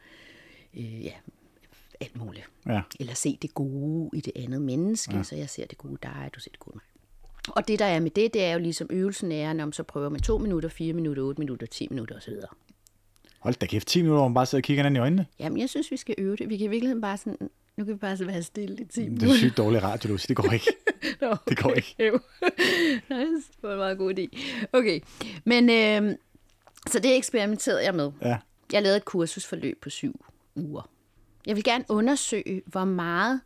øh, 0.78 1.06
ja, 1.06 1.14
alt 2.00 2.18
muligt. 2.18 2.46
Ja. 2.66 2.82
Eller 3.00 3.14
se 3.14 3.38
det 3.42 3.54
gode 3.54 4.10
i 4.14 4.22
det 4.22 4.34
andet 4.36 4.62
menneske, 4.62 5.16
ja. 5.16 5.24
så 5.24 5.36
jeg 5.36 5.50
ser 5.50 5.66
det 5.66 5.78
gode 5.78 5.98
dig, 6.04 6.30
du 6.36 6.40
ser 6.40 6.52
det 6.52 6.60
gode 6.60 6.76
mig. 6.76 6.84
Og 7.56 7.68
det, 7.68 7.80
der 7.80 7.86
er 7.86 8.00
med 8.00 8.12
det, 8.12 8.34
det 8.34 8.44
er 8.44 8.54
jo 8.54 8.60
ligesom 8.60 8.88
øvelsen 8.92 9.32
er, 9.32 9.54
når 9.54 9.66
man 9.66 9.74
så 9.74 9.84
prøver 9.84 10.10
med 10.10 10.20
2 10.20 10.38
minutter, 10.38 10.70
4 10.70 10.94
minutter, 10.94 11.24
8 11.24 11.40
minutter, 11.40 11.68
10 11.68 11.88
minutter 11.90 12.16
osv. 12.18 12.34
Hold 13.40 13.56
da 13.56 13.66
kæft, 13.66 13.88
10 13.88 14.02
minutter, 14.02 14.20
hvor 14.20 14.28
man 14.28 14.34
bare 14.34 14.46
sidder 14.46 14.60
og 14.60 14.64
kigger 14.64 14.84
hinanden 14.84 14.96
i 14.96 15.00
øjnene. 15.00 15.26
Jamen, 15.40 15.60
jeg 15.60 15.70
synes, 15.70 15.92
vi 15.92 15.98
skal 15.98 16.16
øve 16.18 16.36
det. 16.36 16.50
Vi 16.50 16.58
kan 16.58 16.66
i 16.66 16.70
virkeligheden 16.70 17.02
bare 17.02 17.18
sådan, 17.18 17.50
nu 17.78 17.86
kan 17.86 17.94
vi 17.94 17.98
bare 18.00 18.18
så 18.18 18.26
være 18.26 18.44
stille 18.44 18.78
i 18.82 18.86
10 18.86 19.00
Det 19.02 19.06
er 19.08 19.10
minutter. 19.12 19.36
sygt 19.36 19.58
dårlig 19.58 19.84
radio, 19.84 20.10
Lucy. 20.12 20.26
Det 20.28 20.36
går 20.36 20.52
ikke. 20.52 20.74
Nå, 21.22 21.36
det 21.50 21.58
går 21.58 21.74
ikke. 21.74 21.96
Nice. 23.10 23.52
Det 23.52 23.64
var 23.64 23.72
en 23.72 23.78
meget 23.78 23.98
god 23.98 24.14
idé. 24.20 24.38
Okay, 24.74 25.00
men 25.46 25.70
øh, 25.70 26.16
så 26.88 27.00
det 27.00 27.16
eksperimenterede 27.18 27.84
jeg 27.84 27.96
med. 27.96 28.12
Ja. 28.22 28.38
Jeg 28.74 28.82
lavede 28.82 28.98
et 28.98 29.06
kursusforløb 29.06 29.82
på 29.82 29.90
syv 29.90 30.26
uger. 30.56 30.90
Jeg 31.46 31.56
vil 31.56 31.64
gerne 31.64 31.86
undersøge, 31.90 32.62
hvor 32.66 32.86
meget 32.86 33.42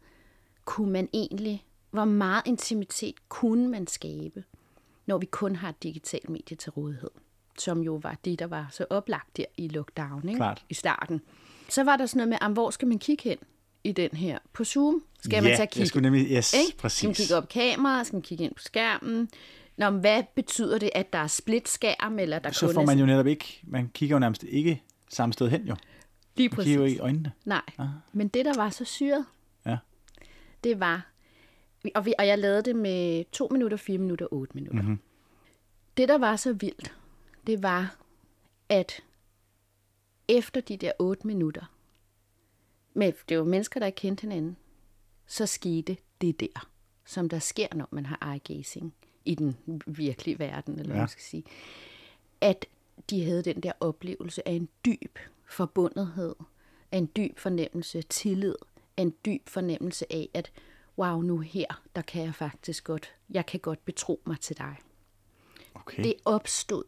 kunne 0.66 0.92
man 0.92 1.10
egentlig, 1.14 1.66
hvor 1.92 2.06
meget 2.06 2.42
intimitet 2.46 3.16
kunne 3.30 3.68
man 3.68 3.88
skabe, 3.88 4.44
når 5.06 5.18
vi 5.18 5.26
kun 5.26 5.56
har 5.56 5.70
et 5.70 5.84
digitalt 5.84 6.30
medie 6.30 6.58
til 6.58 6.72
rådighed, 6.72 7.10
som 7.58 7.82
jo 7.82 7.96
var 8.04 8.18
det, 8.26 8.40
der 8.40 8.48
var 8.48 8.68
så 8.72 8.86
oplagt 8.90 9.38
der 9.38 9.46
i 9.58 9.68
lockdown 9.68 10.30
ikke? 10.30 10.38
Klart. 10.38 10.66
i 10.70 10.74
starten. 10.74 11.22
Så 11.70 11.84
var 11.84 11.98
der 11.98 12.06
sådan 12.06 12.18
noget 12.18 12.30
med, 12.30 12.38
"Am, 12.42 12.54
hvor 12.54 12.70
skal 12.70 12.88
man 12.88 13.00
kigge 13.00 13.24
hen 13.30 13.38
i 13.84 13.92
den 13.92 14.10
her? 14.14 14.40
På 14.54 14.64
Zoom 14.64 15.04
skal 15.24 15.44
man 15.44 15.52
ja, 15.52 15.58
tage 15.58 15.68
kigge. 15.68 15.80
jeg 15.80 15.88
skulle 15.88 16.10
nemlig... 16.10 16.22
Yes, 16.32 16.54
Ikke? 16.54 16.66
Skal 16.68 16.74
man 16.76 16.82
præcis. 16.82 17.18
kigge 17.18 17.36
op 17.36 17.44
i 17.44 17.48
kameraet? 17.52 18.08
Skal 18.08 18.16
man 18.16 18.22
kigge 18.22 18.44
ind 18.44 18.56
på 18.56 18.62
skærmen? 18.62 19.30
Nå, 19.78 19.90
men 19.90 20.00
hvad 20.00 20.24
betyder 20.36 20.78
det, 20.80 20.90
at 20.96 21.14
der 21.14 21.20
er 21.20 21.28
split-skærm, 21.28 22.20
eller 22.20 22.40
der 22.40 22.52
Så 22.52 22.66
kun 22.66 22.74
får 22.76 22.86
man 22.86 23.00
jo 23.00 23.06
netop 23.06 23.28
ikke... 23.28 23.60
Man 23.64 23.90
kigger 23.94 24.16
jo 24.16 24.20
nærmest 24.20 24.44
ikke 24.44 24.84
samme 25.10 25.34
sted 25.34 25.50
hen, 25.50 25.62
jo. 25.68 25.76
lige 26.36 26.50
Man 26.50 26.66
kigger 26.66 26.74
jo 26.80 26.82
præcis? 26.84 26.98
i 26.98 27.00
øjnene. 27.00 27.32
Nej, 27.46 27.62
men 28.14 28.28
det, 28.28 28.46
der 28.46 28.54
var 28.56 28.70
så 28.70 28.86
syret, 28.86 29.26
Ja. 29.66 29.78
det 30.64 30.80
var, 30.80 31.12
og, 31.96 32.06
vi, 32.06 32.14
og 32.20 32.28
jeg 32.28 32.40
lavede 32.40 32.62
det 32.62 32.76
med 32.76 33.24
2 33.32 33.48
minutter, 33.52 33.78
4 33.78 33.98
minutter, 33.98 34.28
8 34.32 34.52
minutter. 34.56 34.82
Mhm. 34.82 34.90
Mm-hmm. 34.92 35.02
Det, 35.98 36.10
der 36.10 36.18
var 36.18 36.36
så 36.36 36.54
vildt, 36.54 36.94
det 37.48 37.64
var, 37.64 37.96
at 38.70 39.02
efter 40.28 40.62
de 40.62 40.78
der 40.78 40.92
8 41.00 41.28
minutter, 41.28 41.62
med, 42.94 43.14
det 43.30 43.38
var 43.38 43.44
mennesker, 43.44 43.80
der 43.80 43.88
ikke 43.88 43.96
kendte 43.96 44.22
hinanden, 44.22 44.58
så 45.28 45.46
skete 45.46 45.98
det 46.22 46.40
der, 46.40 46.70
som 47.06 47.30
der 47.30 47.40
sker, 47.40 47.68
når 47.76 47.88
man 47.92 48.06
har 48.06 48.34
eye-gazing 48.34 48.94
i 49.26 49.36
den 49.36 49.58
virkelige 49.88 50.40
verden, 50.40 50.80
eller 50.80 50.94
ja. 50.94 51.00
man 51.00 51.08
skal 51.08 51.24
sige. 51.24 51.44
At 52.42 52.66
de 53.10 53.26
havde 53.26 53.44
den 53.44 53.64
der 53.64 53.72
oplevelse 53.80 54.48
af 54.48 54.52
en 54.52 54.70
dyb 54.86 55.20
forbundethed, 55.46 56.36
af 56.92 56.98
en 56.98 57.10
dyb 57.16 57.40
fornemmelse 57.40 57.98
af 57.98 58.04
tillid, 58.10 58.56
af 58.98 59.02
en 59.02 59.14
dyb 59.26 59.50
fornemmelse 59.50 60.14
af, 60.14 60.30
at 60.34 60.52
wow, 60.98 61.22
nu 61.22 61.40
her, 61.40 61.82
der 61.96 62.02
kan 62.02 62.24
jeg 62.24 62.36
faktisk 62.36 62.84
godt, 62.84 63.14
jeg 63.30 63.46
kan 63.46 63.60
godt 63.60 63.86
betro 63.86 64.22
mig 64.26 64.40
til 64.40 64.58
dig. 64.58 64.76
Okay. 65.74 66.04
Det 66.04 66.14
opstod 66.26 66.84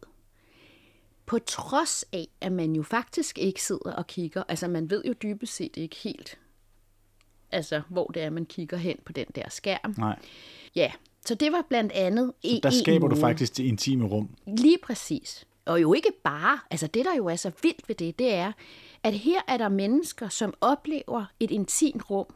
på 1.26 1.38
trods 1.38 2.04
af, 2.12 2.28
at 2.40 2.52
man 2.52 2.76
jo 2.76 2.82
faktisk 2.82 3.38
ikke 3.38 3.62
sidder 3.62 3.92
og 3.92 4.06
kigger. 4.06 4.42
Altså, 4.48 4.68
man 4.68 4.90
ved 4.90 5.04
jo 5.04 5.12
dybest 5.12 5.54
set 5.54 5.76
ikke 5.76 5.96
helt, 5.96 6.38
altså, 7.52 7.82
hvor 7.88 8.06
det 8.06 8.22
er, 8.22 8.30
man 8.30 8.46
kigger 8.46 8.76
hen 8.76 8.96
på 9.04 9.12
den 9.12 9.26
der 9.34 9.48
skærm. 9.48 9.94
Nej. 9.98 10.18
Ja, 10.74 10.92
så 11.26 11.34
det 11.34 11.52
var 11.52 11.64
blandt 11.68 11.92
andet 11.92 12.32
Så 12.44 12.60
der 12.62 12.70
skaber 12.70 13.08
du 13.08 13.16
faktisk 13.16 13.56
det 13.56 13.64
intime 13.64 14.06
rum. 14.06 14.28
Lige 14.46 14.78
præcis. 14.82 15.46
Og 15.64 15.82
jo 15.82 15.92
ikke 15.92 16.12
bare, 16.24 16.58
altså 16.70 16.86
det 16.86 17.04
der 17.04 17.16
jo 17.16 17.26
er 17.26 17.36
så 17.36 17.52
vildt 17.62 17.88
ved 17.88 17.94
det, 17.94 18.18
det 18.18 18.34
er, 18.34 18.52
at 19.02 19.14
her 19.14 19.40
er 19.48 19.56
der 19.56 19.68
mennesker, 19.68 20.28
som 20.28 20.54
oplever 20.60 21.24
et 21.40 21.50
intimt 21.50 22.10
rum 22.10 22.26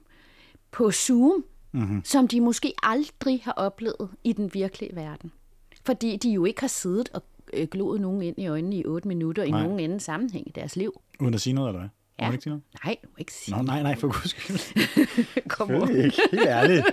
på 0.70 0.90
Zoom, 0.90 1.44
mm-hmm. 1.72 2.04
som 2.04 2.28
de 2.28 2.40
måske 2.40 2.72
aldrig 2.82 3.40
har 3.44 3.52
oplevet 3.52 4.10
i 4.24 4.32
den 4.32 4.54
virkelige 4.54 4.96
verden. 4.96 5.32
Fordi 5.84 6.16
de 6.16 6.30
jo 6.30 6.44
ikke 6.44 6.60
har 6.60 6.68
siddet 6.68 7.08
og 7.08 7.22
gloet 7.70 8.00
nogen 8.00 8.22
ind 8.22 8.38
i 8.38 8.46
øjnene 8.46 8.76
i 8.76 8.84
otte 8.86 9.08
minutter 9.08 9.42
i 9.42 9.50
Nej. 9.50 9.62
nogen 9.62 9.80
anden 9.80 10.00
sammenhæng 10.00 10.48
i 10.48 10.52
deres 10.54 10.76
liv. 10.76 11.00
Uden 11.20 11.34
at 11.34 11.40
sige 11.40 11.52
noget, 11.54 11.68
eller 11.68 11.80
hvad? 11.80 11.88
Må 11.88 12.24
Ja. 12.24 12.26
man 12.26 12.34
ikke 12.34 12.42
sige 12.42 12.50
noget? 12.50 12.64
Nej, 12.84 12.96
du 13.04 13.08
må 13.08 13.14
ikke 13.18 13.32
sige. 13.32 13.56
Nå, 13.56 13.62
nej, 13.62 13.82
nej, 13.82 13.96
for 13.96 14.06
guds 14.06 14.30
skyld. 14.30 14.84
Kom. 15.48 15.68
Selvfølgelig 15.68 16.04
ikke. 16.04 16.16
Helt 16.32 16.46
ærligt. 16.46 16.84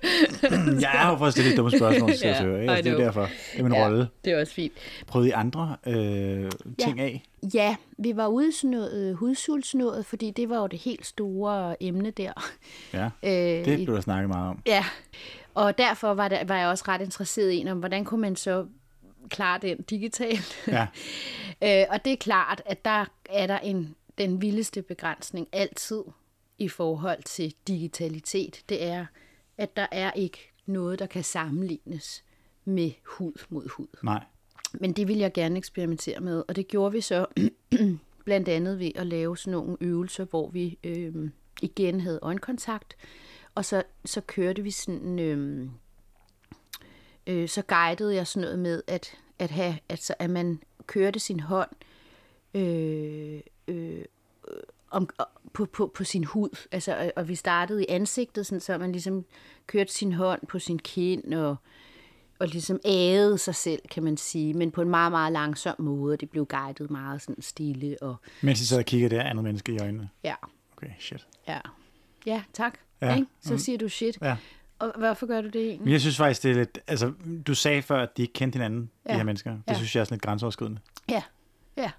jeg 0.84 1.02
er 1.04 1.10
jo 1.10 1.16
for 1.16 1.26
at 1.26 1.32
stille 1.32 1.56
dumme 1.56 1.70
spørgsmål 1.78 2.10
til 2.12 2.28
Ja, 2.28 2.44
ja, 2.44 2.56
I 2.56 2.64
ja, 2.64 2.76
Det 2.76 2.86
er 2.92 2.96
derfor. 2.96 3.20
Det 3.52 3.58
er 3.58 3.62
min 3.62 3.72
ja. 3.72 3.84
rolle. 3.84 4.08
det 4.24 4.32
er 4.32 4.40
også 4.40 4.52
fint. 4.52 4.72
Prøvede 5.06 5.28
I 5.28 5.32
andre 5.32 5.76
øh, 5.86 6.50
ting 6.78 7.00
af? 7.00 7.22
Ja, 7.54 7.76
vi 7.98 8.16
var 8.16 8.26
ude 8.26 8.48
i 8.48 8.52
sådan 8.52 8.70
noget 8.70 9.16
hudsulsnået, 9.16 10.06
fordi 10.06 10.30
det 10.30 10.48
var 10.48 10.56
jo 10.60 10.66
det 10.66 10.78
helt 10.78 11.06
store 11.06 11.82
emne 11.82 12.10
der. 12.10 12.32
Ja, 12.94 13.04
Øh, 13.22 13.64
det 13.64 13.78
i- 13.80 13.84
blev 13.84 13.94
der 13.96 14.02
snakket 14.02 14.28
meget 14.28 14.48
om. 14.50 14.62
Ja, 14.66 14.84
og 15.54 15.78
derfor 15.78 16.14
var, 16.14 16.28
der, 16.28 16.44
var 16.44 16.58
jeg 16.58 16.68
også 16.68 16.84
ret 16.88 17.00
interesseret 17.00 17.52
i, 17.54 17.64
om 17.70 17.78
hvordan 17.78 18.04
kunne 18.04 18.20
man 18.20 18.36
så 18.36 18.66
klare 19.28 19.58
den 19.62 19.82
digitalt. 19.82 20.56
Ja, 20.66 20.86
øh, 21.82 21.86
og 21.90 22.04
det 22.04 22.12
er 22.12 22.16
klart, 22.16 22.62
at 22.66 22.84
der 22.84 23.04
er 23.30 23.46
der 23.46 23.58
en, 23.58 23.94
den 24.18 24.42
vildeste 24.42 24.82
begrænsning 24.82 25.48
altid 25.52 26.02
i 26.58 26.68
forhold 26.68 27.22
til 27.22 27.54
digitalitet. 27.68 28.62
Det 28.68 28.84
er, 28.84 29.06
at 29.58 29.76
der 29.76 29.86
er 29.92 30.12
ikke 30.12 30.52
noget, 30.66 30.98
der 30.98 31.06
kan 31.06 31.24
sammenlignes 31.24 32.24
med 32.64 32.90
hud 33.06 33.32
mod 33.48 33.68
hud. 33.68 33.86
nej. 34.02 34.24
Men 34.72 34.92
det 34.92 35.08
ville 35.08 35.22
jeg 35.22 35.32
gerne 35.32 35.58
eksperimentere 35.58 36.20
med, 36.20 36.44
og 36.48 36.56
det 36.56 36.68
gjorde 36.68 36.92
vi 36.92 37.00
så 37.00 37.26
blandt 38.24 38.48
andet 38.48 38.78
ved 38.78 38.90
at 38.94 39.06
lave 39.06 39.36
sådan 39.36 39.50
nogle 39.50 39.76
øvelser, 39.80 40.24
hvor 40.24 40.50
vi 40.50 40.78
øh, 40.84 41.30
igen 41.62 42.00
havde 42.00 42.18
øjenkontakt, 42.22 42.96
og 43.54 43.64
så, 43.64 43.82
så 44.04 44.20
kørte 44.20 44.62
vi 44.62 44.70
sådan, 44.70 45.18
øh, 45.18 45.68
øh, 47.28 47.48
så 47.48 47.62
guidede 47.62 48.14
jeg 48.14 48.26
sådan 48.26 48.42
noget 48.42 48.58
med, 48.58 48.82
at, 48.86 49.14
at, 49.38 49.50
have, 49.50 49.78
altså, 49.88 50.14
at 50.18 50.30
man 50.30 50.60
kørte 50.86 51.18
sin 51.18 51.40
hånd 51.40 51.70
øh, 52.54 53.40
øh, 53.68 54.04
om, 54.90 55.08
på, 55.52 55.64
på, 55.66 55.86
på 55.94 56.04
sin 56.04 56.24
hud. 56.24 56.48
Altså, 56.72 56.96
og- 56.96 57.12
og 57.16 57.28
vi 57.28 57.34
startede 57.34 57.82
i 57.82 57.86
ansigtet, 57.88 58.46
sådan, 58.46 58.60
så 58.60 58.78
man 58.78 58.92
ligesom 58.92 59.24
kørte 59.66 59.92
sin 59.92 60.12
hånd 60.12 60.46
på 60.48 60.58
sin 60.58 60.78
kind 60.78 61.34
og, 61.34 61.56
og 62.38 62.48
ligesom 62.48 62.80
ædede 62.84 63.38
sig 63.38 63.54
selv, 63.54 63.82
kan 63.90 64.02
man 64.02 64.16
sige, 64.16 64.54
men 64.54 64.70
på 64.70 64.82
en 64.82 64.88
meget, 64.88 65.12
meget 65.12 65.32
langsom 65.32 65.74
måde. 65.78 66.16
Det 66.16 66.30
blev 66.30 66.46
guidet 66.46 66.90
meget 66.90 67.22
sådan 67.22 67.42
stille 67.42 67.96
og 68.02 68.16
Mens 68.42 68.60
I 68.60 68.66
sad 68.66 68.78
og 68.78 68.84
kiggede 68.84 69.16
der 69.16 69.22
andet 69.22 69.44
menneske 69.44 69.72
i 69.72 69.78
øjnene. 69.78 70.08
ja, 70.24 70.34
Okay, 70.76 70.90
shit. 71.00 71.26
ja. 71.48 71.60
Ja, 72.26 72.42
tak. 72.52 72.78
Ja. 73.02 73.14
Ikke? 73.16 73.28
Så 73.40 73.52
mm. 73.52 73.58
siger 73.58 73.78
du 73.78 73.88
shit. 73.88 74.18
Ja. 74.22 74.36
Og 74.78 74.92
hvorfor 74.98 75.26
gør 75.26 75.40
du 75.40 75.48
det 75.48 75.68
egentlig? 75.68 75.92
Jeg 75.92 76.00
synes 76.00 76.16
faktisk, 76.16 76.42
det 76.42 76.50
er 76.50 76.54
lidt... 76.54 76.78
Altså, 76.86 77.12
du 77.46 77.54
sagde 77.54 77.82
før, 77.82 78.02
at 78.02 78.16
de 78.16 78.22
ikke 78.22 78.34
kendte 78.34 78.56
hinanden, 78.56 78.90
ja. 79.06 79.12
De 79.12 79.16
her 79.16 79.24
mennesker. 79.24 79.50
Det 79.50 79.62
Ja. 79.68 79.74
synes 79.74 79.94
jeg 79.94 80.00
er 80.00 80.04
sådan 80.04 80.14
lidt 80.16 80.22
grænseoverskridende. 80.22 80.80
Ja, 81.10 81.22
ja. 81.76 81.90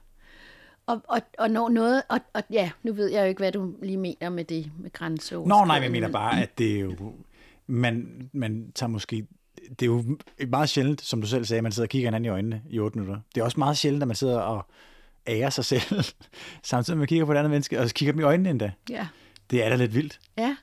Og, 0.87 1.01
og, 1.07 1.21
og 1.39 1.49
når 1.51 1.69
noget, 1.69 2.03
og, 2.09 2.19
og 2.33 2.43
ja, 2.51 2.71
nu 2.83 2.93
ved 2.93 3.07
jeg 3.11 3.21
jo 3.21 3.25
ikke, 3.27 3.39
hvad 3.39 3.51
du 3.51 3.73
lige 3.81 3.97
mener 3.97 4.29
med 4.29 4.43
det 4.45 4.71
med 4.79 4.91
grænseoverskridende. 4.93 5.61
Nå, 5.61 5.65
nej, 5.73 5.83
jeg 5.83 5.91
mener 5.91 6.11
bare, 6.11 6.41
at 6.41 6.57
det 6.57 6.75
er 6.75 6.79
jo... 6.79 7.13
Man, 7.67 8.29
man 8.33 8.71
tager 8.75 8.89
måske... 8.89 9.27
Det 9.69 9.81
er 9.81 9.85
jo 9.85 10.17
meget 10.47 10.69
sjældent, 10.69 11.01
som 11.01 11.21
du 11.21 11.27
selv 11.27 11.45
sagde, 11.45 11.57
at 11.57 11.63
man 11.63 11.71
sidder 11.71 11.85
og 11.85 11.89
kigger 11.89 12.07
hinanden 12.07 12.25
i 12.25 12.29
øjnene 12.29 12.61
i 12.69 12.79
8 12.79 12.97
minutter. 12.99 13.21
Det 13.35 13.41
er 13.41 13.45
også 13.45 13.59
meget 13.59 13.77
sjældent, 13.77 14.03
at 14.03 14.07
man 14.07 14.15
sidder 14.15 14.39
og 14.39 14.65
ærer 15.27 15.49
sig 15.49 15.65
selv, 15.65 16.03
samtidig 16.63 16.97
med 16.97 17.01
at 17.01 17.03
man 17.03 17.07
kigger 17.07 17.25
på 17.25 17.31
et 17.31 17.37
andet 17.37 17.51
menneske, 17.51 17.79
og 17.79 17.87
så 17.89 17.95
kigger 17.95 18.13
dem 18.13 18.19
i 18.19 18.23
øjnene 18.23 18.49
endda. 18.49 18.71
Ja, 18.89 19.07
Det 19.51 19.63
er 19.63 19.69
da 19.69 19.75
lidt 19.75 19.93
vildt. 19.95 20.19
ja. 20.37 20.55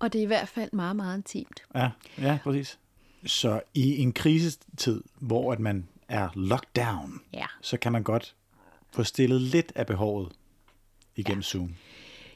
Og 0.00 0.12
det 0.12 0.18
er 0.18 0.22
i 0.22 0.26
hvert 0.26 0.48
fald 0.48 0.70
meget, 0.72 0.96
meget 0.96 1.16
intimt. 1.16 1.62
Ja, 1.74 1.90
ja, 2.18 2.38
præcis. 2.44 2.78
Så 3.26 3.60
i 3.74 3.96
en 4.02 4.12
krisetid, 4.12 5.02
hvor 5.18 5.52
at 5.52 5.60
man 5.60 5.88
er 6.08 6.28
locked 6.34 6.84
down, 6.84 7.20
Ja. 7.32 7.46
så 7.60 7.76
kan 7.76 7.92
man 7.92 8.02
godt 8.02 8.34
få 8.92 9.04
stillet 9.04 9.40
lidt 9.40 9.72
af 9.74 9.86
behovet 9.86 10.32
igennem 11.16 11.40
ja. 11.40 11.42
Zoom. 11.44 11.74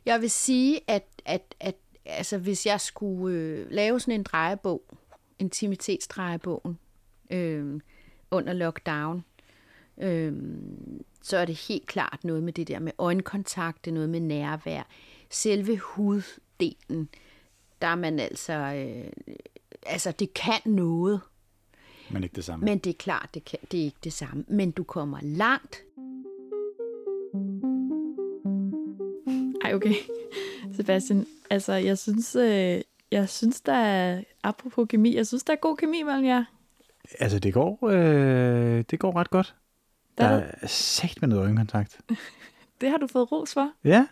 Jeg 0.07 0.21
vil 0.21 0.31
sige, 0.31 0.81
at, 0.87 1.05
at, 1.25 1.55
at 1.61 1.75
altså, 2.05 2.39
hvis 2.39 2.67
jeg 2.67 2.81
skulle 2.81 3.39
øh, 3.39 3.71
lave 3.71 4.01
sådan 4.01 4.15
en 4.15 4.23
drejebog, 4.23 4.83
intimitetsdrejebogen, 5.39 6.79
øh, 7.31 7.81
under 8.31 8.53
lockdown, 8.53 9.25
øh, 9.99 10.33
så 11.23 11.37
er 11.37 11.45
det 11.45 11.55
helt 11.69 11.87
klart 11.87 12.19
noget 12.25 12.43
med 12.43 12.53
det 12.53 12.69
der 12.69 12.79
med 12.79 12.93
øjenkontakt, 12.99 13.85
det 13.85 13.91
er 13.91 13.95
noget 13.95 14.09
med 14.11 14.21
nærvær. 14.21 14.83
Selve 15.31 15.79
huddelen, 15.79 17.09
der 17.85 17.91
er 17.91 17.97
man 17.97 18.19
altså... 18.19 18.53
Øh, 18.53 19.13
altså, 19.87 20.13
det 20.13 20.35
kan 20.35 20.61
noget, 20.65 21.21
Men 22.11 22.23
ikke 22.23 22.37
det 22.37 22.45
samme. 22.45 22.65
men 22.65 22.79
det 22.79 22.91
er 22.91 22.95
klart, 22.99 23.29
det, 23.35 23.45
kan, 23.45 23.59
det 23.71 23.81
er 23.81 23.85
ikke 23.85 23.99
det 24.05 24.13
samme. 24.13 24.45
Men 24.49 24.71
du 24.71 24.85
kommer 24.85 25.19
langt. 25.23 25.83
Ej, 29.65 29.75
okay. 29.75 29.95
Sebastian, 30.77 31.27
altså, 31.51 31.73
jeg 31.73 31.99
synes, 31.99 32.37
øh, 32.37 32.81
jeg 33.11 33.29
synes, 33.29 33.61
der 33.61 33.73
er, 33.73 34.23
apropos 34.43 34.87
kemi, 34.89 35.17
jeg 35.17 35.27
synes, 35.27 35.43
der 35.45 35.53
er 35.53 35.57
god 35.57 35.77
kemi 35.77 36.03
mellem 36.03 36.25
jer. 36.25 36.45
Altså, 37.19 37.39
det 37.39 37.55
går, 37.55 37.79
øh, 37.89 38.85
det 38.91 38.99
går 38.99 39.17
ret 39.17 39.31
godt. 39.31 39.55
Der 40.19 40.29
Der 40.29 40.37
er 40.37 40.67
sagt 40.67 41.21
med 41.21 41.29
noget 41.29 41.43
øjenkontakt. 41.43 42.01
Det 42.81 42.91
har 42.91 42.97
du 42.97 43.07
fået 43.07 43.33
ros 43.33 43.55
for. 43.55 43.71
Ja, 43.85 44.07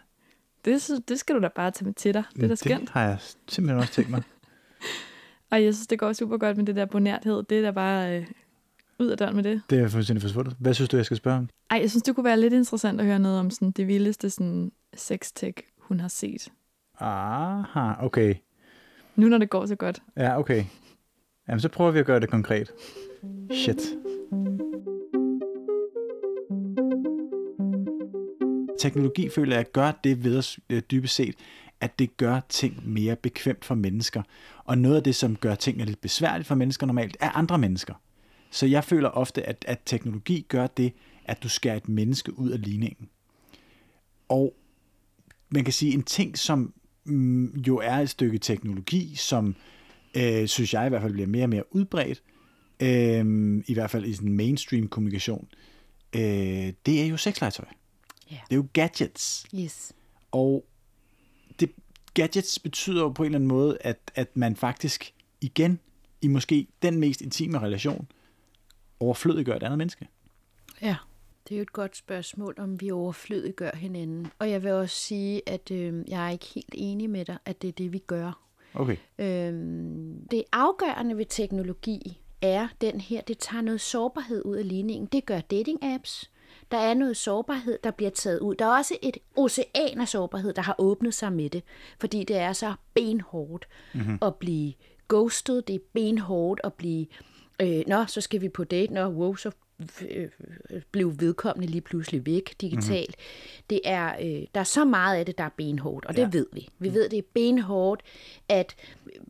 Det, 0.64 0.90
det 1.08 1.18
skal 1.18 1.34
du 1.36 1.40
da 1.40 1.48
bare 1.48 1.70
tage 1.70 1.84
med 1.84 1.94
til 1.94 2.14
dig. 2.14 2.22
Det 2.34 2.38
er 2.38 2.42
da 2.42 2.48
det 2.48 2.58
skønt. 2.58 2.90
har 2.90 3.02
jeg 3.02 3.18
simpelthen 3.48 3.80
også 3.80 3.92
tænkt 3.92 4.10
mig. 4.10 4.22
Og 5.50 5.64
jeg 5.64 5.74
synes, 5.74 5.86
det 5.86 5.98
går 5.98 6.12
super 6.12 6.36
godt 6.38 6.56
med 6.56 6.66
det 6.66 6.76
der 6.76 6.84
bonærthed. 6.84 7.42
Det 7.42 7.58
er 7.58 7.62
da 7.62 7.70
bare 7.70 8.18
øh, 8.18 8.26
ud 8.98 9.06
af 9.06 9.18
døren 9.18 9.36
med 9.36 9.44
det. 9.44 9.62
Det 9.70 9.78
er 9.80 9.88
fuldstændig 9.88 10.22
forsvundet. 10.22 10.56
Hvad 10.58 10.74
synes 10.74 10.88
du, 10.88 10.96
jeg 10.96 11.04
skal 11.06 11.16
spørge 11.16 11.38
om? 11.38 11.48
Ej, 11.70 11.78
jeg 11.80 11.90
synes, 11.90 12.02
det 12.02 12.14
kunne 12.14 12.24
være 12.24 12.40
lidt 12.40 12.52
interessant 12.52 13.00
at 13.00 13.06
høre 13.06 13.18
noget 13.18 13.40
om 13.40 13.50
sådan, 13.50 13.70
det 13.70 13.86
vildeste 13.88 14.30
sådan, 14.30 14.72
sextech, 14.94 15.58
hun 15.78 16.00
har 16.00 16.08
set. 16.08 16.48
Aha, 16.98 18.04
okay. 18.04 18.34
Nu 19.16 19.28
når 19.28 19.38
det 19.38 19.50
går 19.50 19.66
så 19.66 19.76
godt. 19.76 20.02
Ja, 20.16 20.38
okay. 20.38 20.64
Jamen, 21.48 21.60
så 21.60 21.68
prøver 21.68 21.90
vi 21.90 21.98
at 21.98 22.06
gøre 22.06 22.20
det 22.20 22.30
konkret. 22.30 22.72
Shit. 23.52 23.82
Teknologi 28.82 29.28
føler 29.28 29.56
jeg 29.56 29.72
gør 29.72 29.92
det 30.04 30.24
ved 30.24 30.38
os 30.38 30.60
øh, 30.70 30.82
dybest 30.90 31.14
set, 31.14 31.34
at 31.80 31.98
det 31.98 32.16
gør 32.16 32.40
ting 32.48 32.88
mere 32.88 33.16
bekvemt 33.16 33.64
for 33.64 33.74
mennesker. 33.74 34.22
Og 34.64 34.78
noget 34.78 34.96
af 34.96 35.02
det, 35.02 35.14
som 35.14 35.36
gør 35.36 35.54
tingene 35.54 35.84
lidt 35.84 36.00
besværligt 36.00 36.48
for 36.48 36.54
mennesker 36.54 36.86
normalt, 36.86 37.16
er 37.20 37.30
andre 37.30 37.58
mennesker. 37.58 37.94
Så 38.50 38.66
jeg 38.66 38.84
føler 38.84 39.08
ofte, 39.08 39.42
at, 39.48 39.64
at 39.68 39.80
teknologi 39.86 40.46
gør 40.48 40.66
det, 40.66 40.92
at 41.24 41.42
du 41.42 41.48
skærer 41.48 41.76
et 41.76 41.88
menneske 41.88 42.38
ud 42.38 42.50
af 42.50 42.62
ligningen. 42.62 43.08
Og 44.28 44.54
man 45.50 45.64
kan 45.64 45.72
sige, 45.72 45.94
en 45.94 46.02
ting, 46.02 46.38
som 46.38 46.74
mm, 47.04 47.46
jo 47.66 47.78
er 47.78 47.96
et 47.96 48.10
stykke 48.10 48.38
teknologi, 48.38 49.14
som 49.16 49.56
øh, 50.16 50.46
synes 50.46 50.74
jeg 50.74 50.86
i 50.86 50.88
hvert 50.88 51.02
fald 51.02 51.12
bliver 51.12 51.28
mere 51.28 51.44
og 51.44 51.50
mere 51.50 51.74
udbredt, 51.76 52.22
øh, 52.80 53.62
i 53.66 53.74
hvert 53.74 53.90
fald 53.90 54.04
i 54.04 54.12
sådan 54.12 54.32
mainstream 54.32 54.88
kommunikation, 54.88 55.48
øh, 56.14 56.72
det 56.86 57.02
er 57.02 57.06
jo 57.06 57.16
sexlegetøj. 57.16 57.66
Ja. 58.32 58.40
Det 58.50 58.52
er 58.52 58.56
jo 58.56 58.66
gadgets. 58.72 59.46
Yes. 59.54 59.92
Og 60.30 60.64
det, 61.60 61.72
gadgets 62.14 62.58
betyder 62.58 63.02
jo 63.02 63.08
på 63.08 63.22
en 63.22 63.26
eller 63.26 63.38
anden 63.38 63.48
måde, 63.48 63.78
at, 63.80 63.98
at 64.14 64.36
man 64.36 64.56
faktisk 64.56 65.14
igen, 65.40 65.80
i 66.20 66.28
måske 66.28 66.66
den 66.82 66.98
mest 66.98 67.20
intime 67.20 67.58
relation, 67.58 68.08
overflødiggør 69.00 69.56
et 69.56 69.62
andet 69.62 69.78
menneske. 69.78 70.08
Ja. 70.82 70.96
Det 71.48 71.54
er 71.54 71.58
jo 71.58 71.62
et 71.62 71.72
godt 71.72 71.96
spørgsmål, 71.96 72.54
om 72.58 72.80
vi 72.80 72.90
overflødigt 72.90 73.56
gør 73.56 73.70
hinanden. 73.74 74.26
Og 74.38 74.50
jeg 74.50 74.62
vil 74.62 74.72
også 74.72 74.96
sige, 74.96 75.48
at 75.48 75.70
øh, 75.70 76.04
jeg 76.08 76.26
er 76.26 76.30
ikke 76.30 76.46
helt 76.46 76.74
enig 76.74 77.10
med 77.10 77.24
dig, 77.24 77.38
at 77.44 77.62
det 77.62 77.68
er 77.68 77.72
det, 77.72 77.92
vi 77.92 77.98
gør. 77.98 78.42
Okay. 78.74 78.96
Øhm, 79.18 80.28
det 80.30 80.44
afgørende 80.52 81.16
ved 81.16 81.26
teknologi 81.28 82.20
er 82.42 82.68
den 82.80 83.00
her, 83.00 83.20
det 83.20 83.38
tager 83.38 83.62
noget 83.62 83.80
sårbarhed 83.80 84.42
ud 84.44 84.56
af 84.56 84.68
ligningen. 84.68 85.06
Det 85.06 85.26
gør 85.26 85.40
dating 85.40 85.84
apps. 85.84 86.30
Der 86.72 86.78
er 86.78 86.94
noget 86.94 87.16
sårbarhed, 87.16 87.78
der 87.84 87.90
bliver 87.90 88.10
taget 88.10 88.40
ud. 88.40 88.54
Der 88.54 88.64
er 88.64 88.76
også 88.78 88.96
et 89.02 89.16
ocean 89.36 90.00
af 90.00 90.08
sårbarhed, 90.08 90.52
der 90.52 90.62
har 90.62 90.74
åbnet 90.78 91.14
sig 91.14 91.32
med 91.32 91.50
det, 91.50 91.62
fordi 92.00 92.24
det 92.24 92.36
er 92.36 92.52
så 92.52 92.74
benhårdt 92.94 93.68
mm-hmm. 93.94 94.18
at 94.22 94.34
blive 94.34 94.72
ghostet. 95.08 95.68
Det 95.68 95.74
er 95.74 95.80
benhårdt 95.92 96.60
at 96.64 96.72
blive, 96.74 97.06
øh, 97.62 97.82
nå, 97.86 98.04
så 98.06 98.20
skal 98.20 98.40
vi 98.40 98.48
på 98.48 98.64
date, 98.64 98.94
nå, 98.94 99.08
wow, 99.08 99.34
så 99.34 99.50
øh, 100.08 100.28
blev 100.92 101.14
vedkommende 101.18 101.70
lige 101.70 101.80
pludselig 101.80 102.26
væk 102.26 102.54
digitalt. 102.60 103.16
Mm-hmm. 103.18 103.64
Det 103.70 103.80
er, 103.84 104.14
øh, 104.20 104.46
der 104.54 104.60
er 104.60 104.64
så 104.64 104.84
meget 104.84 105.16
af 105.18 105.26
det, 105.26 105.38
der 105.38 105.44
er 105.44 105.50
benhårdt, 105.56 106.06
og 106.06 106.16
det 106.16 106.22
Ja. 106.22 106.28
ved 106.32 106.46
vi. 106.52 106.68
Vi 106.78 106.94
ved, 106.94 107.08
det 107.08 107.18
er 107.18 107.22
benhårdt 107.34 108.02
at, 108.48 108.74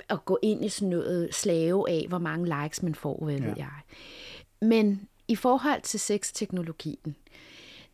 at 0.08 0.24
gå 0.24 0.38
ind 0.42 0.64
i 0.64 0.68
sådan 0.68 0.90
noget 0.90 1.34
slave 1.34 1.90
af, 1.90 2.06
hvor 2.08 2.18
mange 2.18 2.62
likes 2.62 2.82
man 2.82 2.94
får, 2.94 3.24
hvad 3.24 3.38
ja. 3.38 3.44
ved 3.46 3.54
jeg. 3.56 3.70
Men 4.62 5.08
i 5.32 5.36
forhold 5.36 5.82
til 5.82 6.00
sexteknologien, 6.00 7.16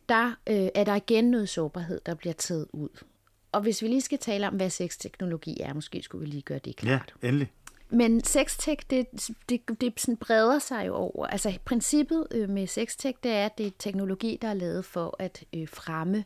der 0.09 0.27
øh, 0.49 0.69
er 0.75 0.83
der 0.83 0.95
igen 0.95 1.31
noget 1.31 1.49
sårbarhed, 1.49 2.01
der 2.05 2.13
bliver 2.13 2.33
taget 2.33 2.67
ud. 2.73 3.03
Og 3.51 3.61
hvis 3.61 3.81
vi 3.81 3.87
lige 3.87 4.01
skal 4.01 4.17
tale 4.17 4.47
om, 4.47 4.55
hvad 4.55 4.69
sexteknologi 4.69 5.57
er, 5.59 5.73
måske 5.73 6.01
skulle 6.01 6.25
vi 6.25 6.31
lige 6.31 6.41
gøre 6.41 6.59
det 6.59 6.75
klart. 6.75 7.13
Ja, 7.23 7.27
endelig. 7.27 7.51
Men 7.89 8.23
sextech, 8.23 8.85
det, 8.89 9.07
det, 9.49 9.81
det 9.81 9.99
sådan 9.99 10.17
breder 10.17 10.59
sig 10.59 10.87
jo 10.87 10.95
over. 10.95 11.27
Altså 11.27 11.57
princippet 11.65 12.27
øh, 12.31 12.49
med 12.49 12.67
sextech, 12.67 13.17
det 13.23 13.31
er, 13.31 13.45
at 13.45 13.57
det 13.57 13.67
er 13.67 13.71
teknologi, 13.79 14.37
der 14.41 14.47
er 14.47 14.53
lavet 14.53 14.85
for 14.85 15.15
at 15.19 15.43
øh, 15.55 15.67
fremme 15.67 16.25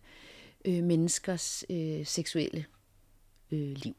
øh, 0.66 0.84
menneskers 0.84 1.66
øh, 1.70 2.06
seksuelle 2.06 2.66
øh, 3.52 3.60
liv. 3.60 3.96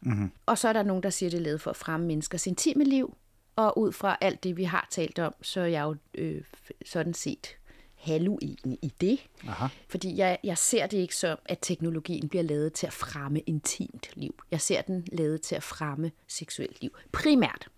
Mm-hmm. 0.00 0.30
Og 0.46 0.58
så 0.58 0.68
er 0.68 0.72
der 0.72 0.82
nogen, 0.82 1.02
der 1.02 1.10
siger, 1.10 1.30
det 1.30 1.36
er 1.36 1.42
lavet 1.42 1.60
for 1.60 1.70
at 1.70 1.76
fremme 1.76 2.06
menneskers 2.06 2.46
intime 2.46 2.84
liv. 2.84 3.16
Og 3.56 3.78
ud 3.78 3.92
fra 3.92 4.16
alt 4.20 4.44
det, 4.44 4.56
vi 4.56 4.64
har 4.64 4.86
talt 4.90 5.18
om, 5.18 5.34
så 5.42 5.60
er 5.60 5.66
jeg 5.66 5.82
jo 5.82 5.96
øh, 6.14 6.42
sådan 6.84 7.14
set 7.14 7.56
halvuenig 8.04 8.78
i 8.82 8.92
det. 9.00 9.26
Aha. 9.48 9.66
Fordi 9.88 10.16
jeg, 10.16 10.38
jeg 10.44 10.58
ser 10.58 10.86
det 10.86 10.98
ikke 10.98 11.16
som, 11.16 11.38
at 11.46 11.58
teknologien 11.62 12.28
bliver 12.28 12.42
lavet 12.42 12.72
til 12.72 12.86
at 12.86 12.92
fremme 12.92 13.40
intimt 13.40 14.10
liv. 14.14 14.34
Jeg 14.50 14.60
ser 14.60 14.82
den 14.82 15.06
lavet 15.12 15.40
til 15.40 15.54
at 15.54 15.62
fremme 15.62 16.10
seksuelt 16.28 16.80
liv. 16.80 16.96
Primært. 17.12 17.68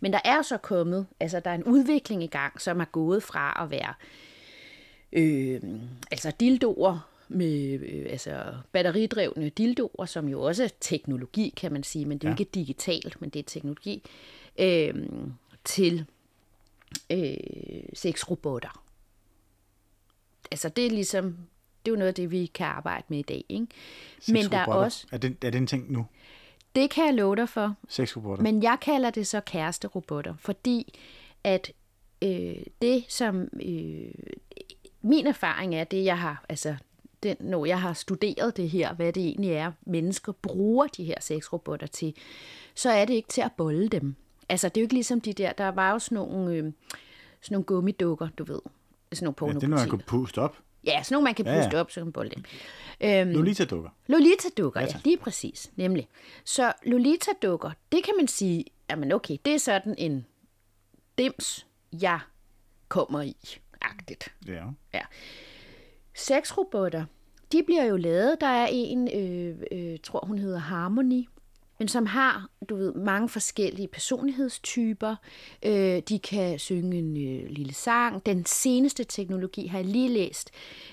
Men 0.00 0.12
der 0.12 0.20
er 0.24 0.42
så 0.42 0.56
kommet, 0.56 1.06
altså 1.20 1.40
der 1.40 1.50
er 1.50 1.54
en 1.54 1.64
udvikling 1.64 2.22
i 2.22 2.26
gang, 2.26 2.60
som 2.60 2.80
er 2.80 2.84
gået 2.84 3.22
fra 3.22 3.62
at 3.64 3.70
være 3.70 3.94
øh, 5.12 5.60
altså 6.10 6.32
dildoer 6.40 7.08
med 7.28 7.80
øh, 7.80 8.06
altså 8.10 8.42
batteridrevne 8.72 9.48
dildoer, 9.48 10.04
som 10.04 10.28
jo 10.28 10.42
også 10.42 10.64
er 10.64 10.68
teknologi, 10.80 11.54
kan 11.56 11.72
man 11.72 11.82
sige, 11.82 12.04
men 12.04 12.18
det 12.18 12.24
er 12.24 12.30
ja. 12.30 12.36
ikke 12.38 12.50
digitalt, 12.54 13.20
men 13.20 13.30
det 13.30 13.38
er 13.38 13.42
teknologi, 13.42 14.02
øh, 14.58 14.94
til 15.64 16.06
øh, 17.10 17.36
sexrobotter 17.94 18.80
altså 20.50 20.68
det 20.68 20.86
er 20.86 20.90
ligesom, 20.90 21.24
det 21.84 21.90
er 21.90 21.92
jo 21.92 21.96
noget 21.96 22.08
af 22.08 22.14
det, 22.14 22.30
vi 22.30 22.46
kan 22.46 22.66
arbejde 22.66 23.04
med 23.08 23.18
i 23.18 23.22
dag. 23.22 23.44
Ikke? 23.48 23.66
Men 24.28 24.44
der 24.44 24.58
er 24.58 24.66
også... 24.66 25.06
Er 25.12 25.18
det, 25.18 25.44
er 25.44 25.50
det 25.50 25.58
en 25.58 25.66
ting 25.66 25.92
nu? 25.92 26.06
Det 26.74 26.90
kan 26.90 27.06
jeg 27.06 27.14
love 27.14 27.36
dig 27.36 27.48
for. 27.48 27.74
Sexrobotter? 27.88 28.42
Men 28.42 28.62
jeg 28.62 28.78
kalder 28.80 29.10
det 29.10 29.26
så 29.26 29.40
kæresterobotter, 29.40 30.34
fordi 30.38 30.98
at 31.44 31.72
øh, 32.22 32.56
det, 32.82 33.04
som... 33.08 33.48
Øh, 33.62 34.14
min 35.02 35.26
erfaring 35.26 35.74
er, 35.74 35.84
det 35.84 36.04
jeg 36.04 36.18
har... 36.18 36.44
Altså, 36.48 36.76
den, 37.22 37.36
når 37.40 37.66
jeg 37.66 37.80
har 37.80 37.92
studeret 37.92 38.56
det 38.56 38.70
her, 38.70 38.94
hvad 38.94 39.12
det 39.12 39.24
egentlig 39.24 39.50
er, 39.50 39.72
mennesker 39.86 40.32
bruger 40.32 40.86
de 40.86 41.04
her 41.04 41.20
sexrobotter 41.20 41.86
til, 41.86 42.14
så 42.74 42.90
er 42.90 43.04
det 43.04 43.14
ikke 43.14 43.28
til 43.28 43.40
at 43.40 43.52
bolle 43.52 43.88
dem. 43.88 44.14
Altså, 44.50 44.68
det 44.68 44.76
er 44.76 44.80
jo 44.80 44.84
ikke 44.84 44.94
ligesom 44.94 45.20
de 45.20 45.32
der, 45.32 45.52
der 45.52 45.68
var 45.68 45.92
jo 45.92 45.98
sådan 45.98 46.16
nogle, 46.16 46.52
øh, 46.54 46.72
sådan 47.40 47.54
nogle 47.54 47.64
gummidukker, 47.64 48.28
du 48.38 48.44
ved, 48.44 48.60
sådan 49.12 49.24
nogle 49.24 49.34
pornoproteiner. 49.34 49.76
Ja, 49.76 49.82
det 49.82 49.84
er 49.84 49.86
noget, 49.86 49.90
man 49.90 49.98
kan 49.98 50.06
puste 50.06 50.38
op. 50.38 50.56
Ja, 50.84 51.02
sådan 51.02 51.14
nogle, 51.14 51.24
man 51.24 51.34
kan 51.34 51.44
puste 51.44 51.58
ja, 51.58 51.68
ja. 51.72 51.80
op, 51.80 51.90
så 51.90 52.00
kan 52.00 52.12
bolde. 52.12 52.42
Øhm, 53.00 53.30
Lolita-dukker. 53.30 53.90
Lolita-dukker, 54.06 54.80
ja, 54.80 54.86
ja, 54.86 55.00
lige 55.04 55.16
præcis, 55.16 55.70
nemlig. 55.76 56.08
Så 56.44 56.72
Lolita-dukker, 56.86 57.70
det 57.92 58.04
kan 58.04 58.14
man 58.18 58.28
sige, 58.28 58.64
jamen 58.90 59.12
okay, 59.12 59.36
det 59.44 59.54
er 59.54 59.58
sådan 59.58 59.94
en 59.98 60.26
dims, 61.18 61.66
jeg 61.92 62.20
kommer 62.88 63.22
i, 63.22 63.36
agtigt. 63.80 64.34
Ja. 64.46 64.64
ja. 64.94 65.02
Sexrobotter, 66.14 67.04
de 67.52 67.62
bliver 67.62 67.84
jo 67.84 67.96
lavet. 67.96 68.40
Der 68.40 68.46
er 68.46 68.68
en, 68.70 69.08
øh, 69.14 69.56
øh, 69.72 69.98
tror 70.02 70.26
hun 70.26 70.38
hedder 70.38 70.58
Harmony, 70.58 71.24
men 71.80 71.88
som 71.88 72.06
har, 72.06 72.48
du 72.68 72.76
ved, 72.76 72.94
mange 72.94 73.28
forskellige 73.28 73.88
personlighedstyper. 73.88 75.16
Øh, 75.62 76.02
de 76.08 76.18
kan 76.18 76.58
synge 76.58 76.98
en 76.98 77.16
øh, 77.16 77.50
lille 77.50 77.74
sang. 77.74 78.26
Den 78.26 78.46
seneste 78.46 79.04
teknologi, 79.04 79.66
har 79.66 79.78
jeg 79.78 79.86
lige 79.86 80.08
læst, 80.08 80.50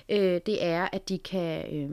øh, 0.08 0.40
det 0.46 0.64
er, 0.64 0.88
at 0.92 1.08
de 1.08 1.18
kan... 1.18 1.74
Øh, 1.74 1.90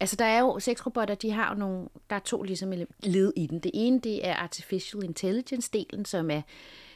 altså, 0.00 0.16
der 0.16 0.24
er 0.24 0.40
jo 0.40 0.58
sexrobotter, 0.58 1.14
de 1.14 1.30
har 1.30 1.54
jo 1.54 1.58
nogle... 1.58 1.88
Der 2.10 2.16
er 2.16 2.20
to 2.20 2.42
ligesom 2.42 2.72
led 3.02 3.32
i 3.36 3.46
den. 3.46 3.58
Det 3.58 3.70
ene, 3.74 4.00
det 4.00 4.26
er 4.26 4.36
artificial 4.36 5.04
intelligence-delen, 5.04 6.04
som 6.04 6.30
er 6.30 6.42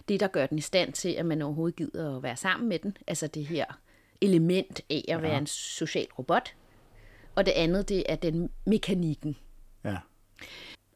det, 0.08 0.20
der 0.20 0.28
gør 0.28 0.46
den 0.46 0.58
i 0.58 0.60
stand 0.60 0.92
til, 0.92 1.08
at 1.08 1.26
man 1.26 1.42
overhovedet 1.42 1.76
gider 1.76 2.16
at 2.16 2.22
være 2.22 2.36
sammen 2.36 2.68
med 2.68 2.78
den. 2.78 2.96
Altså 3.06 3.26
det 3.26 3.46
her 3.46 3.64
element 4.20 4.80
af 4.90 5.04
at 5.08 5.14
ja. 5.14 5.20
være 5.20 5.38
en 5.38 5.46
social 5.46 6.06
robot. 6.18 6.54
Og 7.34 7.46
det 7.46 7.52
andet, 7.52 7.88
det 7.88 8.02
er 8.08 8.16
den 8.16 8.50
mekanikken. 8.66 9.36
Ja. 9.84 9.96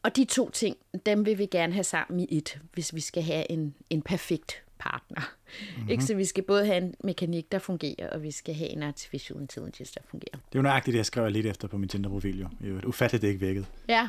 Og 0.02 0.16
de 0.16 0.24
to 0.24 0.50
ting, 0.50 0.76
dem 1.06 1.26
vil 1.26 1.38
vi 1.38 1.46
gerne 1.46 1.72
have 1.72 1.84
sammen 1.84 2.20
i 2.20 2.38
et, 2.38 2.60
hvis 2.72 2.94
vi 2.94 3.00
skal 3.00 3.22
have 3.22 3.50
en, 3.50 3.74
en 3.90 4.02
perfekt 4.02 4.62
partner. 4.78 5.34
Mm-hmm. 5.76 5.90
Ikke? 5.90 6.04
Så 6.04 6.14
vi 6.14 6.24
skal 6.24 6.42
både 6.42 6.66
have 6.66 6.78
en 6.78 6.94
mekanik, 7.04 7.52
der 7.52 7.58
fungerer, 7.58 8.10
og 8.10 8.22
vi 8.22 8.30
skal 8.30 8.54
have 8.54 8.70
en 8.70 8.82
artificial 8.82 9.40
intelligence, 9.40 9.94
der 9.94 10.00
fungerer. 10.10 10.32
Det 10.32 10.54
er 10.54 10.58
jo 10.58 10.62
nøjagtigt 10.62 10.92
det, 10.92 10.98
jeg 10.98 11.06
skrev 11.06 11.30
lidt 11.30 11.46
efter 11.46 11.68
på 11.68 11.78
min 11.78 11.88
Tinder-profil. 11.88 12.40
Jo. 12.40 12.48
Det 12.60 12.84
er 12.84 12.86
ufatteligt, 12.86 13.22
det 13.22 13.28
ikke 13.28 13.40
vækket. 13.40 13.66
Ja, 13.88 14.08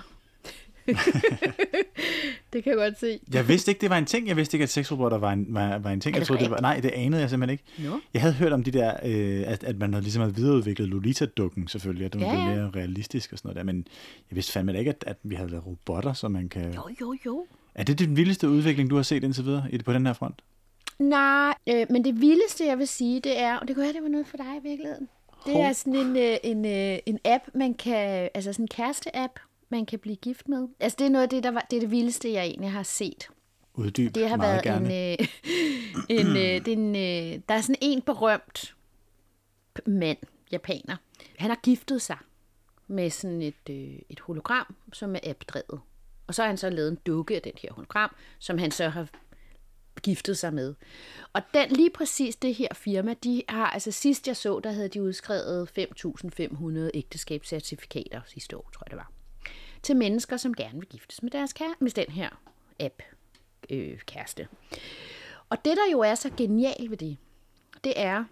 det 2.53 2.63
kan 2.63 2.65
jeg 2.65 2.75
godt 2.75 2.99
se. 2.99 3.19
Jeg 3.33 3.47
vidste 3.47 3.71
ikke, 3.71 3.81
det 3.81 3.89
var 3.89 3.97
en 3.97 4.05
ting. 4.05 4.27
Jeg 4.27 4.37
vidste 4.37 4.55
ikke, 4.55 4.63
at 4.63 4.69
sexrobotter 4.69 5.17
var 5.17 5.31
en, 5.31 5.45
var, 5.49 5.77
var 5.77 5.89
en 5.89 5.99
ting. 5.99 6.15
Jeg 6.17 6.25
troede, 6.25 6.43
det 6.43 6.51
var, 6.51 6.61
nej, 6.61 6.79
det 6.79 6.91
anede 6.91 7.21
jeg 7.21 7.29
simpelthen 7.29 7.53
ikke. 7.53 7.89
No. 7.89 7.99
Jeg 8.13 8.21
havde 8.21 8.33
hørt 8.33 8.53
om 8.53 8.63
de 8.63 8.71
der, 8.71 8.93
øh, 9.03 9.43
at, 9.47 9.63
at 9.63 9.77
man 9.77 9.93
havde 9.93 10.03
ligesom 10.03 10.21
havde 10.21 10.35
videreudviklet 10.35 10.89
Lolita-dukken 10.89 11.67
selvfølgelig, 11.67 12.05
at 12.05 12.13
den 12.13 12.21
ja, 12.21 12.31
blev 12.31 12.55
mere 12.55 12.71
realistisk 12.75 13.31
og 13.31 13.37
sådan 13.37 13.49
noget 13.49 13.57
der. 13.57 13.73
Men 13.73 13.87
jeg 14.29 14.35
vidste 14.35 14.51
fandme 14.51 14.79
ikke, 14.79 14.89
at, 14.89 15.03
at 15.07 15.17
vi 15.23 15.35
havde 15.35 15.49
lavet 15.49 15.65
robotter, 15.65 16.13
så 16.13 16.27
man 16.27 16.49
kan... 16.49 16.73
Jo, 16.73 16.89
jo, 17.01 17.15
jo. 17.25 17.45
Er 17.75 17.83
det 17.83 17.99
den 17.99 18.17
vildeste 18.17 18.49
udvikling, 18.49 18.89
du 18.89 18.95
har 18.95 19.03
set 19.03 19.23
indtil 19.23 19.45
videre 19.45 19.67
på 19.85 19.93
den 19.93 20.05
her 20.05 20.13
front? 20.13 20.41
Nej, 20.99 21.53
øh, 21.69 21.85
men 21.89 22.03
det 22.03 22.21
vildeste, 22.21 22.65
jeg 22.65 22.79
vil 22.79 22.87
sige, 22.87 23.19
det 23.19 23.39
er, 23.39 23.57
og 23.57 23.67
det 23.67 23.75
kunne 23.75 23.83
være, 23.83 23.93
det 23.93 24.03
var 24.03 24.09
noget 24.09 24.27
for 24.27 24.37
dig 24.37 24.55
i 24.63 24.67
virkeligheden. 24.67 25.09
Det 25.45 25.61
er 25.61 25.73
sådan 25.73 25.95
en, 25.95 26.17
øh, 26.17 26.37
en, 26.43 26.65
øh, 26.65 26.99
en 27.05 27.19
app, 27.25 27.43
man 27.53 27.73
kan, 27.73 28.29
altså 28.33 28.53
sådan 28.53 28.63
en 28.63 28.67
kæreste-app, 28.67 29.39
man 29.73 29.85
kan 29.85 29.99
blive 29.99 30.15
gift 30.15 30.49
med. 30.49 30.67
Altså 30.79 30.95
det 30.99 31.05
er 31.05 31.09
noget 31.09 31.23
af 31.23 31.29
det, 31.29 31.43
der 31.43 31.51
var, 31.51 31.65
det 31.69 31.75
er 31.75 31.79
det 31.79 31.91
vildeste, 31.91 32.33
jeg 32.33 32.43
egentlig 32.43 32.71
har 32.71 32.83
set. 32.83 33.29
Uddyb 33.73 34.15
det 34.15 34.29
har 34.29 34.37
været 34.37 34.63
gerne. 34.63 34.93
en, 36.09 36.27
øh, 36.27 36.35
en, 36.35 36.37
øh, 36.37 36.61
en 36.67 36.95
øh, 36.95 37.41
der 37.49 37.55
er 37.55 37.61
sådan 37.61 37.75
en 37.81 38.01
berømt 38.01 38.75
mand, 39.85 40.17
japaner. 40.51 40.95
Han 41.37 41.49
har 41.49 41.59
giftet 41.63 42.01
sig 42.01 42.17
med 42.87 43.09
sådan 43.09 43.41
et, 43.41 43.69
øh, 43.69 43.99
et 44.09 44.19
hologram, 44.19 44.75
som 44.93 45.15
er 45.15 45.19
appdrevet. 45.23 45.81
Og 46.27 46.35
så 46.35 46.41
har 46.41 46.47
han 46.47 46.57
så 46.57 46.69
lavet 46.69 46.89
en 46.89 46.97
dukke 47.05 47.35
af 47.35 47.41
den 47.41 47.53
her 47.61 47.73
hologram, 47.73 48.15
som 48.39 48.57
han 48.57 48.71
så 48.71 48.89
har 48.89 49.07
giftet 50.03 50.37
sig 50.37 50.53
med. 50.53 50.75
Og 51.33 51.41
den 51.53 51.69
lige 51.69 51.89
præcis 51.89 52.35
det 52.35 52.55
her 52.55 52.67
firma, 52.73 53.13
de 53.23 53.43
har, 53.49 53.69
altså 53.69 53.91
sidst 53.91 54.27
jeg 54.27 54.37
så, 54.37 54.59
der 54.63 54.71
havde 54.71 54.87
de 54.87 55.01
udskrevet 55.03 55.69
5.500 55.77 56.89
ægteskabscertifikater 56.93 58.21
sidste 58.25 58.57
år, 58.57 58.69
tror 58.73 58.83
jeg 58.85 58.91
det 58.91 58.97
var 58.97 59.12
til 59.83 59.95
mennesker, 59.95 60.37
som 60.37 60.53
gerne 60.53 60.79
vil 60.79 60.89
giftes 60.89 61.23
med 61.23 61.31
deres 61.31 61.53
kære, 61.53 61.75
med 61.79 61.91
den 61.91 62.11
her 62.11 62.29
app 62.79 63.01
øh, 63.69 63.99
kæreste. 63.99 64.47
Og 65.49 65.65
det, 65.65 65.77
der 65.77 65.91
jo 65.91 65.99
er 65.99 66.15
så 66.15 66.29
genialt 66.37 66.89
ved 66.89 66.97
det, 66.97 67.17
det 67.83 67.93
er, 67.95 68.23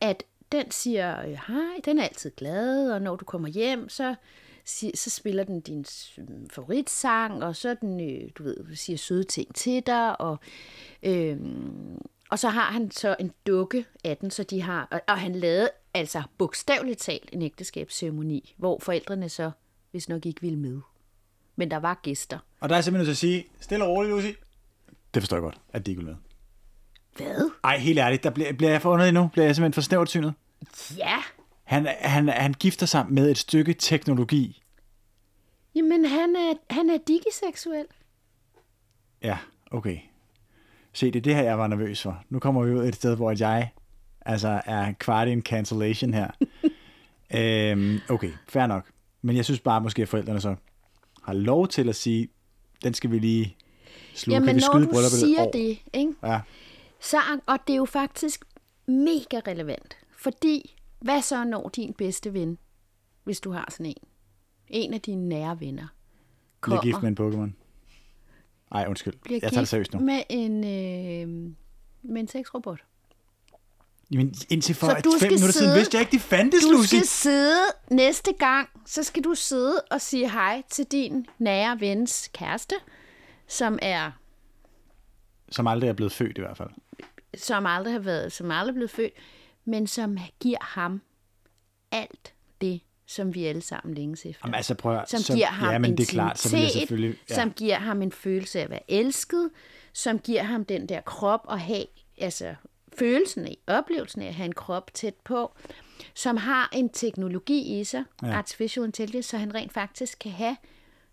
at 0.00 0.24
den 0.52 0.70
siger, 0.70 1.20
øh, 1.20 1.38
hej, 1.48 1.80
den 1.84 1.98
er 1.98 2.02
altid 2.02 2.30
glad, 2.30 2.92
og 2.92 3.02
når 3.02 3.16
du 3.16 3.24
kommer 3.24 3.48
hjem, 3.48 3.88
så, 3.88 4.14
så 4.94 5.10
spiller 5.10 5.44
den 5.44 5.60
din 5.60 5.86
mm, 6.18 6.48
favoritsang, 6.50 7.44
og 7.44 7.56
så 7.56 7.76
den, 7.80 8.00
øh, 8.10 8.30
du 8.38 8.42
ved, 8.42 8.76
siger 8.76 8.96
søde 8.96 9.24
ting 9.24 9.54
til 9.54 9.86
dig, 9.86 10.20
og, 10.20 10.38
øh, 11.02 11.38
og 12.30 12.38
så 12.38 12.48
har 12.48 12.72
han 12.72 12.90
så 12.90 13.16
en 13.20 13.32
dukke 13.46 13.84
af 14.04 14.16
den, 14.16 14.30
så 14.30 14.42
de 14.42 14.62
har, 14.62 14.88
og, 14.90 15.00
og 15.08 15.18
han 15.18 15.34
lavede 15.34 15.70
altså 15.94 16.22
bogstaveligt 16.38 16.98
talt 16.98 17.28
en 17.32 17.42
ægteskabsceremoni, 17.42 18.54
hvor 18.56 18.78
forældrene 18.78 19.28
så 19.28 19.50
hvis 19.90 20.08
nok 20.08 20.26
ikke 20.26 20.40
ville 20.40 20.58
med. 20.58 20.80
Men 21.56 21.70
der 21.70 21.76
var 21.76 22.00
gæster. 22.02 22.38
Og 22.60 22.68
der 22.68 22.76
er 22.76 22.80
simpelthen 22.80 23.08
nødt 23.08 23.18
til 23.18 23.26
at 23.26 23.32
sige, 23.32 23.46
stille 23.60 23.84
og 23.84 23.90
roligt, 23.90 24.14
Lucy. 24.14 24.38
Det 25.14 25.22
forstår 25.22 25.36
jeg 25.36 25.42
godt, 25.42 25.60
at 25.72 25.86
de 25.86 25.90
ikke 25.90 26.02
vil 26.02 26.10
med. 26.10 26.16
Hvad? 27.16 27.50
Ej, 27.64 27.78
helt 27.78 27.98
ærligt, 27.98 28.22
der 28.22 28.30
bliver, 28.30 28.52
bliver 28.52 28.70
jeg 28.70 28.82
forundet 28.82 29.08
endnu? 29.08 29.28
Bliver 29.32 29.44
jeg 29.44 29.56
simpelthen 29.56 29.72
for 29.72 29.80
snævert 29.80 30.08
synet? 30.08 30.34
Ja. 30.96 31.16
Han, 31.64 31.86
han, 32.00 32.28
han 32.28 32.54
gifter 32.54 32.86
sig 32.86 33.06
med 33.08 33.30
et 33.30 33.38
stykke 33.38 33.72
teknologi. 33.72 34.62
Jamen, 35.74 36.04
han 36.04 36.36
er, 36.36 36.54
han 36.74 36.90
er 36.90 36.98
digiseksuel. 37.08 37.86
Ja, 39.22 39.38
okay. 39.70 39.98
Se, 40.92 41.06
det 41.06 41.16
er 41.16 41.22
det 41.22 41.34
her, 41.34 41.42
jeg 41.42 41.58
var 41.58 41.66
nervøs 41.66 42.02
for. 42.02 42.24
Nu 42.28 42.38
kommer 42.38 42.62
vi 42.62 42.74
ud 42.74 42.84
et 42.84 42.94
sted, 42.94 43.16
hvor 43.16 43.34
jeg 43.38 43.70
altså 44.20 44.60
er 44.64 44.92
kvart 44.92 45.28
i 45.28 45.32
en 45.32 45.42
cancellation 45.42 46.14
her. 46.14 46.30
øhm, 47.36 47.98
okay, 48.08 48.30
fair 48.48 48.66
nok. 48.66 48.84
Men 49.22 49.36
jeg 49.36 49.44
synes 49.44 49.60
bare 49.60 49.80
måske, 49.80 50.02
at 50.02 50.08
forældrene 50.08 50.40
så 50.40 50.56
har 51.22 51.32
lov 51.32 51.68
til 51.68 51.88
at 51.88 51.96
sige, 51.96 52.28
den 52.82 52.94
skal 52.94 53.10
vi 53.10 53.18
lige 53.18 53.56
sluge. 54.14 54.34
Jamen, 54.34 54.46
kan 54.46 54.56
vi 54.56 54.60
skyde 54.60 54.86
når 54.86 54.92
du 54.92 55.16
siger 55.16 55.42
år? 55.42 55.50
det, 55.50 55.78
ikke? 55.92 56.12
Ja. 56.22 56.40
Så, 57.00 57.16
og 57.46 57.58
det 57.66 57.72
er 57.72 57.76
jo 57.76 57.84
faktisk 57.84 58.44
mega 58.86 59.40
relevant. 59.46 59.96
Fordi, 60.18 60.76
hvad 61.00 61.22
så 61.22 61.44
når 61.44 61.68
din 61.68 61.94
bedste 61.94 62.32
ven, 62.34 62.58
hvis 63.24 63.40
du 63.40 63.50
har 63.52 63.68
sådan 63.70 63.86
en? 63.86 63.94
En 64.68 64.94
af 64.94 65.00
dine 65.00 65.28
nære 65.28 65.60
venner. 65.60 65.86
Kommer, 66.60 66.80
bliver 66.80 66.94
gift 66.94 67.02
med 67.02 67.10
en 67.10 67.18
Pokémon. 67.20 67.50
Ej, 68.72 68.84
undskyld. 68.88 69.14
Jeg 69.30 69.40
tager 69.40 69.60
det 69.60 69.68
seriøst 69.68 69.92
nu. 69.94 70.00
med 70.00 70.22
en, 70.30 70.56
øh, 70.64 71.52
med 72.02 72.20
en 72.20 72.28
sexrobot. 72.28 72.80
Jamen, 74.12 74.34
indtil 74.48 74.74
for 74.74 74.86
så 74.86 75.00
du 75.04 75.12
fem 75.20 75.28
minutter 75.28 75.52
sidde, 75.52 75.52
siden 75.52 75.74
vidste 75.76 75.96
jeg 75.96 76.00
ikke, 76.00 76.12
de 76.12 76.20
fandtes, 76.20 76.64
Du 76.64 76.82
skal 76.82 77.06
sidde 77.06 77.60
næste 77.90 78.32
gang, 78.38 78.68
så 78.86 79.02
skal 79.02 79.24
du 79.24 79.34
sidde 79.34 79.82
og 79.90 80.00
sige 80.00 80.30
hej 80.30 80.62
til 80.70 80.84
din 80.84 81.26
nære 81.38 81.80
vens 81.80 82.30
kæreste, 82.34 82.74
som 83.48 83.78
er 83.82 84.10
Som 85.50 85.66
aldrig 85.66 85.88
er 85.88 85.92
blevet 85.92 86.12
født 86.12 86.38
i 86.38 86.40
hvert 86.40 86.56
fald. 86.56 86.68
som 87.36 87.66
aldrig 87.66 87.92
har 87.92 88.00
været, 88.00 88.32
som 88.32 88.50
aldrig 88.50 88.72
er 88.72 88.74
blevet 88.74 88.90
født, 88.90 89.12
men 89.64 89.86
som 89.86 90.18
giver 90.40 90.58
ham 90.60 91.00
alt 91.92 92.34
det, 92.60 92.80
som 93.06 93.34
vi 93.34 93.44
alle 93.44 93.62
sammen 93.62 93.94
længes 93.94 94.26
efter. 94.26 94.40
Jamen, 94.44 94.54
altså, 94.54 94.74
prøv 94.74 95.00
som 95.06 95.20
så, 95.20 95.34
giver 95.34 95.46
ham 95.46 95.72
ja, 95.72 95.78
men 95.78 95.98
det 95.98 96.08
er 96.08 96.12
klart, 96.12 96.38
så 96.38 96.48
vil 96.48 96.56
jeg 96.56 96.64
intimitet, 96.66 96.88
selvfølgelig... 96.88 97.18
Ja. 97.30 97.34
som 97.34 97.50
giver 97.52 97.78
ham 97.78 98.02
en 98.02 98.12
følelse 98.12 98.58
af 98.60 98.64
at 98.64 98.70
være 98.70 98.90
elsket, 98.90 99.50
som 99.92 100.18
giver 100.18 100.42
ham 100.42 100.64
den 100.64 100.88
der 100.88 101.00
krop 101.00 101.40
at 101.50 101.60
have, 101.60 101.84
altså 102.18 102.54
følelsen 102.98 103.44
af, 103.46 103.58
oplevelsen 103.66 104.22
af 104.22 104.26
at 104.26 104.34
have 104.34 104.44
en 104.46 104.52
krop 104.52 104.94
tæt 104.94 105.14
på, 105.24 105.54
som 106.14 106.36
har 106.36 106.68
en 106.72 106.88
teknologi 106.88 107.80
i 107.80 107.84
sig, 107.84 108.04
Ja. 108.22 108.28
artificial 108.28 108.84
intelligence, 108.86 109.28
så 109.30 109.36
han 109.38 109.54
rent 109.54 109.72
faktisk 109.72 110.18
kan 110.18 110.32
have 110.32 110.56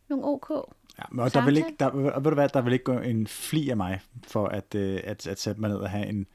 nogle 0.09 0.25
OK. 0.25 0.49
Ja, 0.99 1.03
men 1.11 1.19
og 1.19 1.33
der 1.33 1.45
vil 1.45 1.57
ikke, 1.57 1.75
der, 1.79 1.91
ved 1.95 2.23
du 2.23 2.33
hvad, 2.33 2.49
der 2.49 2.61
vil 2.61 2.73
ikke 2.73 2.85
gå 2.85 2.97
en 2.99 3.27
fli 3.27 3.69
af 3.69 3.77
mig 3.77 4.01
for 4.27 4.45
at, 4.47 4.75
øh, 4.75 4.99
at, 5.03 5.27
at 5.27 5.39
sætte 5.39 5.61
mig 5.61 5.69
ned 5.69 5.77
og 5.77 5.89
have 5.89 6.05
en 6.07 6.27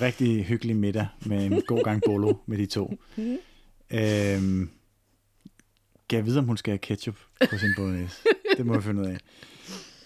rigtig 0.00 0.44
hyggelig 0.44 0.76
middag 0.76 1.06
med 1.26 1.46
en 1.46 1.62
god 1.66 1.84
gang 1.84 2.02
bolo 2.06 2.34
med 2.46 2.58
de 2.58 2.66
to. 2.66 2.92
øhm, 3.90 4.70
kan 6.08 6.16
jeg 6.16 6.26
vide, 6.26 6.38
om 6.38 6.44
hun 6.44 6.56
skal 6.56 6.70
have 6.72 6.78
ketchup 6.78 7.16
på 7.50 7.58
sin 7.58 7.68
bolognese? 7.76 8.16
Det 8.56 8.66
må 8.66 8.76
vi 8.76 8.82
finde 8.82 9.02
ud 9.02 9.06
af. 9.06 9.18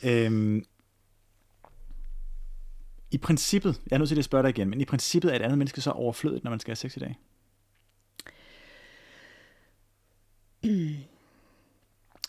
Øhm, 0.03 0.65
i 3.11 3.19
princippet, 3.19 3.81
jeg 3.91 3.97
er 3.97 3.99
nødt 3.99 4.09
til 4.09 4.19
at 4.19 4.25
spørge 4.25 4.43
dig 4.43 4.51
igen, 4.51 4.71
men 4.71 4.81
i 4.81 4.85
princippet 4.85 5.33
er 5.33 5.37
et 5.37 5.43
andet 5.43 5.59
menneske 5.59 5.81
så 5.81 5.91
overflødigt, 5.91 6.45
når 6.45 6.51
man 6.51 6.61
skal 6.61 6.71
have 6.71 6.77
sex 6.77 6.97
i 6.97 7.01
dag? 7.01 7.19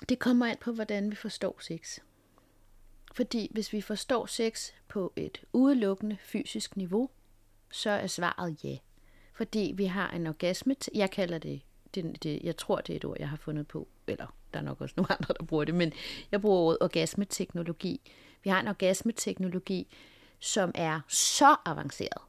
Det 0.10 0.20
kommer 0.20 0.46
an 0.46 0.58
på, 0.62 0.72
hvordan 0.72 1.12
vi 1.12 1.16
forstår 1.16 1.58
sex. 1.62 2.00
Fordi 3.14 3.50
hvis 3.52 3.74
vi 3.74 3.82
forstår 3.82 4.26
sex 4.26 4.72
på 4.88 5.14
et 5.16 5.42
udelukkende 5.54 6.18
fysisk 6.22 6.78
niveau, 6.78 7.10
så 7.72 7.90
er 7.90 8.08
svaret 8.08 8.64
ja. 8.64 8.78
Fordi 9.34 9.74
vi 9.76 9.86
har 9.86 10.10
en 10.12 10.28
orgasme, 10.28 10.76
jeg 10.96 11.12
kalder 11.12 11.38
det, 11.38 11.62
det, 11.96 12.24
det, 12.24 12.40
jeg 12.44 12.58
tror 12.58 12.82
det 12.82 12.94
er 12.94 12.98
et 12.98 13.06
ord, 13.06 13.18
jeg 13.20 13.30
har 13.30 13.38
fundet 13.38 13.68
på, 13.68 13.88
eller 14.08 14.36
der 14.54 14.60
er 14.60 14.64
nok 14.64 14.82
også 14.82 14.94
nogle 14.98 15.12
andre, 15.20 15.34
der 15.40 15.44
bruger 15.44 15.66
det, 15.66 15.76
men 15.76 15.94
jeg 16.32 16.42
bruger 16.42 16.58
ordet 16.58 16.78
orgasmeteknologi. 16.82 18.12
Vi 18.44 18.50
har 18.50 18.60
en 18.60 18.68
orgasmeteknologi, 18.68 19.88
som 20.40 20.72
er 20.76 21.00
så 21.08 21.56
avanceret, 21.66 22.22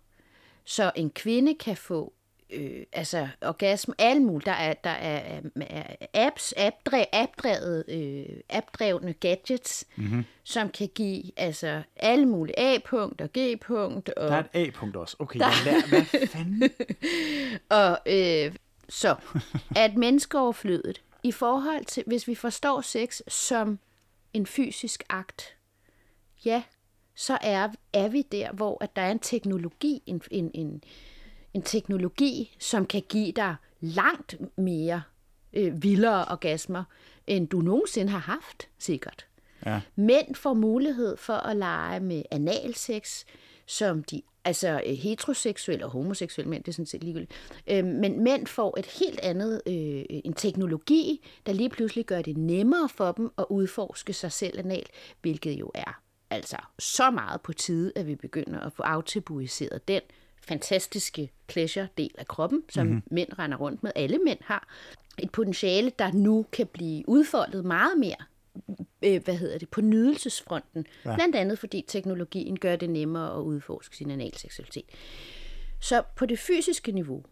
så 0.65 0.93
en 0.97 1.11
kvinde 1.11 1.55
kan 1.55 1.77
få 1.77 2.13
øh, 2.53 2.83
altså 2.93 3.29
orgasme, 3.41 3.95
alle 3.99 4.23
mulige. 4.23 4.47
Der 4.47 4.57
er, 4.57 4.75
der 4.75 4.91
er, 4.91 5.41
er 5.61 5.97
apps, 6.15 6.55
appdrev, 6.57 7.05
appdrevet, 7.13 7.85
øh, 7.89 8.37
appdrevne 8.49 9.13
gadgets, 9.13 9.85
mm-hmm. 9.97 10.25
som 10.45 10.69
kan 10.69 10.89
give 10.95 11.23
altså 11.37 11.83
alle 11.97 12.27
mulige 12.27 12.59
A-punkt 12.59 13.21
og 13.21 13.31
G-punkt. 13.39 14.09
Og, 14.09 14.29
Der 14.29 14.37
er 14.37 14.43
et 14.55 14.69
A-punkt 14.69 14.97
også. 14.97 15.17
Okay, 15.19 15.39
jeg 15.39 15.53
lærer, 15.65 15.89
hvad 15.89 16.27
fanden? 16.27 16.71
og 17.81 17.99
øh, 18.07 18.55
så 18.89 19.17
at 19.77 19.97
menneskeoverflødet 19.97 21.03
i 21.23 21.33
forhold 21.33 21.85
til, 21.85 22.05
hvis 22.07 22.29
vi 22.29 22.35
forstår 22.35 22.81
sex 22.81 23.21
som 23.29 23.79
en 24.33 24.47
fysisk 24.47 25.03
akt, 25.09 25.57
ja, 26.45 26.63
så 27.21 27.39
er, 27.43 27.69
er 27.93 28.09
vi 28.09 28.23
der, 28.23 28.53
hvor 28.53 28.85
at 28.85 28.97
der 28.97 29.03
er 29.03 29.11
en 29.11 29.19
teknologi, 29.19 30.03
en, 30.07 30.23
en, 30.31 30.51
en, 30.55 30.83
en 31.55 31.63
teknologi, 31.63 32.57
som 32.59 32.87
kan 32.87 33.03
give 33.09 33.33
dig 33.33 33.57
langt 33.81 34.37
mere 34.57 35.03
øh, 35.53 35.83
vildere 35.83 36.25
orgasmer, 36.25 36.85
end 37.27 37.49
du 37.49 37.61
nogensinde 37.61 38.13
har 38.13 38.19
haft, 38.19 38.69
sikkert. 38.79 39.27
Ja. 39.67 39.81
Mænd 39.97 40.35
får 40.35 40.55
mulighed 40.55 41.17
for 41.17 41.33
at 41.33 41.57
lege 41.57 42.01
med 42.01 42.23
analsex, 42.31 43.25
som 43.67 44.05
de 44.05 44.23
altså 44.45 44.83
øh, 44.87 44.93
heteroseksuelle 44.93 45.85
og 45.85 45.91
homoseksuelle 45.91 46.51
mænd, 46.51 46.65
det 46.65 46.69
er 46.69 46.73
sådan 46.73 46.87
set 46.87 47.05
ligegyldigt. 47.05 47.33
Øh, 47.67 47.85
men 47.85 48.25
mænd 48.25 48.47
får 48.47 48.79
et 48.79 48.87
helt 48.87 49.21
andet, 49.21 49.63
øh, 49.67 50.05
en 50.09 50.33
teknologi, 50.33 51.27
der 51.47 51.53
lige 51.53 51.71
pludselig 51.71 52.07
gør 52.07 52.23
det 52.23 52.37
nemmere 52.37 52.89
for 52.89 53.13
dem 53.13 53.31
at 53.39 53.45
udforske 53.51 54.13
sig 54.13 54.33
selv 54.33 54.59
analt, 54.59 54.89
hvilket 55.21 55.53
jo 55.53 55.71
er 55.75 56.03
altså 56.31 56.57
så 56.79 57.11
meget 57.11 57.41
på 57.41 57.53
tide, 57.53 57.93
at 57.97 58.07
vi 58.07 58.15
begynder 58.15 58.61
at 58.61 58.73
få 58.73 58.83
aftabuiseret 58.83 59.89
den 59.89 60.01
fantastiske 60.43 61.31
pleasure-del 61.47 62.11
af 62.19 62.27
kroppen, 62.27 62.63
som 62.69 62.87
mm-hmm. 62.87 63.03
mænd 63.11 63.39
render 63.39 63.59
rundt 63.59 63.83
med. 63.83 63.93
Alle 63.95 64.19
mænd 64.19 64.39
har 64.43 64.69
et 65.19 65.33
potentiale, 65.33 65.93
der 65.99 66.13
nu 66.13 66.47
kan 66.53 66.67
blive 66.67 67.09
udfoldet 67.09 67.65
meget 67.65 67.99
mere 67.99 68.17
øh, 69.03 69.25
hvad 69.25 69.37
hedder 69.37 69.59
det, 69.59 69.69
på 69.69 69.81
nydelsesfronten. 69.81 70.87
Ja. 71.05 71.15
Blandt 71.15 71.37
andet 71.37 71.59
fordi 71.59 71.85
teknologien 71.89 72.59
gør 72.59 72.77
det 72.77 72.91
nemmere 72.91 73.37
at 73.37 73.43
udforske 73.43 73.97
sin 73.97 74.11
analseksualitet. 74.11 74.85
Så 75.81 76.03
på 76.17 76.27
det 76.27 76.39
fysiske 76.39 76.93
niveau 76.93 77.25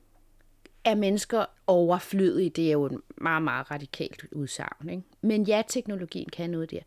er 0.84 0.94
mennesker 0.94 1.44
overflødige. 1.66 2.50
Det 2.50 2.68
er 2.68 2.72
jo 2.72 2.86
en 2.86 3.02
meget, 3.16 3.42
meget 3.42 3.70
radikalt 3.70 4.24
udsagn. 4.32 4.88
Ikke? 4.88 5.02
Men 5.20 5.42
ja, 5.42 5.62
teknologien 5.68 6.28
kan 6.28 6.50
noget 6.50 6.70
der. 6.70 6.80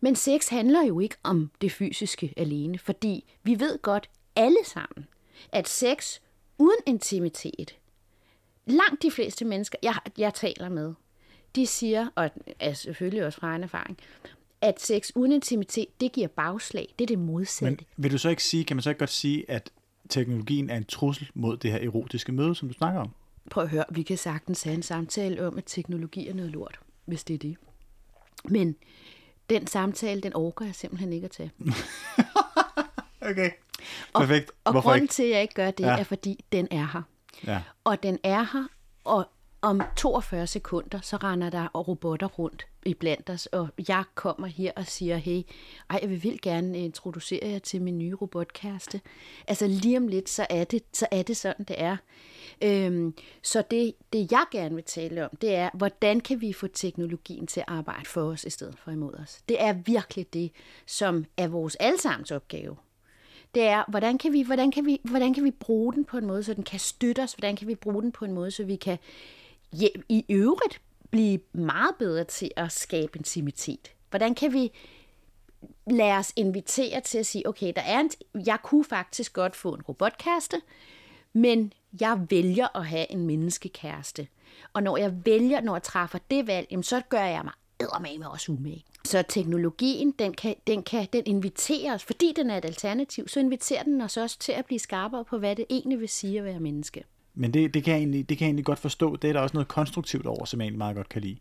Men 0.00 0.16
sex 0.16 0.48
handler 0.48 0.82
jo 0.82 1.00
ikke 1.00 1.16
om 1.22 1.50
det 1.60 1.72
fysiske 1.72 2.34
alene, 2.36 2.78
fordi 2.78 3.24
vi 3.42 3.60
ved 3.60 3.82
godt 3.82 4.10
alle 4.36 4.64
sammen, 4.64 5.06
at 5.52 5.68
sex 5.68 6.18
uden 6.58 6.78
intimitet, 6.86 7.76
langt 8.66 9.02
de 9.02 9.10
fleste 9.10 9.44
mennesker, 9.44 9.78
jeg, 9.82 9.94
jeg 10.18 10.34
taler 10.34 10.68
med, 10.68 10.94
de 11.56 11.66
siger, 11.66 12.08
og 12.14 12.30
er 12.60 12.72
selvfølgelig 12.72 13.24
også 13.24 13.40
fra 13.40 13.46
egen 13.46 13.62
erfaring, 13.62 13.98
at 14.60 14.80
sex 14.80 15.10
uden 15.14 15.32
intimitet, 15.32 16.00
det 16.00 16.12
giver 16.12 16.28
bagslag. 16.28 16.94
Det 16.98 17.04
er 17.04 17.06
det 17.06 17.18
modsatte. 17.18 17.84
Men 17.96 18.04
vil 18.04 18.12
du 18.12 18.18
så 18.18 18.28
ikke 18.28 18.42
sige, 18.42 18.64
kan 18.64 18.76
man 18.76 18.82
så 18.82 18.90
ikke 18.90 18.98
godt 18.98 19.10
sige, 19.10 19.50
at 19.50 19.70
teknologien 20.08 20.70
er 20.70 20.76
en 20.76 20.84
trussel 20.84 21.30
mod 21.34 21.56
det 21.56 21.72
her 21.72 21.78
erotiske 21.78 22.32
møde, 22.32 22.54
som 22.54 22.68
du 22.68 22.74
snakker 22.74 23.00
om? 23.00 23.10
Prøv 23.50 23.64
at 23.64 23.70
høre, 23.70 23.84
vi 23.90 24.02
kan 24.02 24.18
sagtens 24.18 24.62
have 24.62 24.74
en 24.74 24.82
samtale 24.82 25.46
om, 25.46 25.58
at 25.58 25.64
teknologi 25.66 26.28
er 26.28 26.34
noget 26.34 26.50
lort, 26.50 26.80
hvis 27.04 27.24
det 27.24 27.34
er 27.34 27.38
det. 27.38 27.56
Men 28.44 28.76
den 29.50 29.66
samtale, 29.66 30.20
den 30.20 30.32
overgår 30.32 30.64
jeg 30.64 30.74
simpelthen 30.74 31.12
ikke 31.12 31.24
at 31.24 31.30
tage. 31.30 31.50
Okay. 33.30 33.50
Perfekt. 34.14 34.50
Og 34.64 34.72
Hvorfor 34.72 34.88
grunden 34.88 35.02
ikke? 35.02 35.12
til, 35.12 35.22
at 35.22 35.30
jeg 35.30 35.42
ikke 35.42 35.54
gør 35.54 35.70
det, 35.70 35.84
ja. 35.84 35.98
er 35.98 36.04
fordi, 36.04 36.44
den 36.52 36.68
er 36.70 36.88
her. 36.92 37.02
Ja. 37.46 37.62
Og 37.84 38.02
den 38.02 38.18
er 38.22 38.42
her, 38.52 38.66
og 39.04 39.28
om 39.66 39.82
42 39.96 40.46
sekunder, 40.46 41.00
så 41.00 41.16
render 41.16 41.50
der 41.50 41.68
robotter 41.68 42.26
rundt 42.26 42.66
i 42.84 42.94
blandt 42.94 43.30
os, 43.30 43.46
og 43.46 43.68
jeg 43.88 44.04
kommer 44.14 44.46
her 44.46 44.72
og 44.76 44.86
siger, 44.86 45.16
hey, 45.16 45.42
ej, 45.90 45.98
jeg 46.02 46.22
vil 46.22 46.38
gerne 46.42 46.78
øh, 46.78 46.84
introducere 46.84 47.48
jer 47.48 47.58
til 47.58 47.82
min 47.82 47.98
nye 47.98 48.14
robotkæreste. 48.14 49.00
Altså 49.48 49.66
lige 49.66 49.96
om 49.96 50.08
lidt, 50.08 50.28
så 50.28 50.46
er 50.50 50.64
det, 50.64 50.82
så 50.92 51.06
er 51.10 51.22
det 51.22 51.36
sådan, 51.36 51.64
det 51.64 51.76
er. 51.82 51.96
Øhm, 52.62 53.14
så 53.42 53.62
det, 53.70 53.94
det, 54.12 54.32
jeg 54.32 54.44
gerne 54.52 54.74
vil 54.74 54.84
tale 54.84 55.24
om, 55.24 55.36
det 55.40 55.54
er, 55.54 55.70
hvordan 55.74 56.20
kan 56.20 56.40
vi 56.40 56.52
få 56.52 56.66
teknologien 56.66 57.46
til 57.46 57.60
at 57.60 57.66
arbejde 57.68 58.06
for 58.06 58.22
os, 58.22 58.44
i 58.44 58.50
stedet 58.50 58.78
for 58.78 58.90
imod 58.90 59.14
os. 59.14 59.42
Det 59.48 59.62
er 59.62 59.72
virkelig 59.72 60.32
det, 60.32 60.52
som 60.86 61.24
er 61.36 61.48
vores 61.48 61.74
allesammens 61.74 62.30
opgave 62.30 62.76
det 63.54 63.64
er, 63.64 63.84
hvordan 63.88 64.18
kan, 64.18 64.32
vi, 64.32 64.42
hvordan, 64.42 64.70
kan 64.70 64.86
vi, 64.86 65.00
hvordan 65.04 65.34
kan 65.34 65.44
vi 65.44 65.50
bruge 65.50 65.92
den 65.92 66.04
på 66.04 66.18
en 66.18 66.26
måde, 66.26 66.42
så 66.42 66.54
den 66.54 66.64
kan 66.64 66.78
støtte 66.78 67.22
os? 67.22 67.32
Hvordan 67.32 67.56
kan 67.56 67.68
vi 67.68 67.74
bruge 67.74 68.02
den 68.02 68.12
på 68.12 68.24
en 68.24 68.32
måde, 68.32 68.50
så 68.50 68.64
vi 68.64 68.76
kan 68.76 68.98
ja, 69.80 69.88
i 70.08 70.24
øvrigt 70.28 70.80
blive 71.10 71.38
meget 71.52 71.94
bedre 71.98 72.24
til 72.24 72.50
at 72.56 72.72
skabe 72.72 73.18
intimitet? 73.18 73.92
Hvordan 74.10 74.34
kan 74.34 74.52
vi 74.52 74.72
lade 75.90 76.12
os 76.12 76.32
invitere 76.36 77.00
til 77.00 77.18
at 77.18 77.26
sige, 77.26 77.48
okay, 77.48 77.72
der 77.76 77.82
er 77.82 78.00
en, 78.00 78.10
jeg 78.46 78.58
kunne 78.62 78.84
faktisk 78.84 79.32
godt 79.32 79.56
få 79.56 79.74
en 79.74 79.82
robotkæreste, 79.82 80.60
men 81.32 81.72
jeg 82.00 82.26
vælger 82.30 82.76
at 82.76 82.86
have 82.86 83.12
en 83.12 83.26
menneskekæreste. 83.26 84.28
Og 84.72 84.82
når 84.82 84.96
jeg 84.96 85.26
vælger, 85.26 85.60
når 85.60 85.74
jeg 85.74 85.82
træffer 85.82 86.18
det 86.30 86.46
valg, 86.46 86.66
jamen, 86.70 86.82
så 86.82 87.02
gør 87.08 87.24
jeg 87.24 87.40
mig 87.44 87.52
eddermame 87.80 88.30
også 88.30 88.52
umage. 88.52 88.84
Så 89.04 89.24
teknologien, 89.28 90.10
den, 90.10 90.34
kan, 90.34 90.54
den, 90.66 90.82
kan, 90.82 91.08
den 91.12 91.22
inviterer 91.26 91.94
os, 91.94 92.04
fordi 92.04 92.32
den 92.36 92.50
er 92.50 92.58
et 92.58 92.64
alternativ, 92.64 93.28
så 93.28 93.40
inviterer 93.40 93.82
den 93.82 94.00
os 94.00 94.16
også 94.16 94.38
til 94.38 94.52
at 94.52 94.66
blive 94.66 94.78
skarpere 94.78 95.24
på, 95.24 95.38
hvad 95.38 95.56
det 95.56 95.64
egentlig 95.70 96.00
vil 96.00 96.08
sige 96.08 96.38
at 96.38 96.44
være 96.44 96.60
menneske. 96.60 97.04
Men 97.38 97.54
det, 97.54 97.74
det, 97.74 97.84
kan 97.84 97.92
jeg 97.92 97.98
egentlig, 97.98 98.28
det 98.28 98.38
kan 98.38 98.44
jeg 98.44 98.48
egentlig 98.48 98.64
godt 98.64 98.78
forstå. 98.78 99.16
Det 99.16 99.28
er 99.28 99.32
der 99.32 99.40
også 99.40 99.54
noget 99.54 99.68
konstruktivt 99.68 100.26
over, 100.26 100.44
som 100.44 100.60
jeg 100.60 100.64
egentlig 100.64 100.78
meget 100.78 100.96
godt 100.96 101.08
kan 101.08 101.22
lide. 101.22 101.38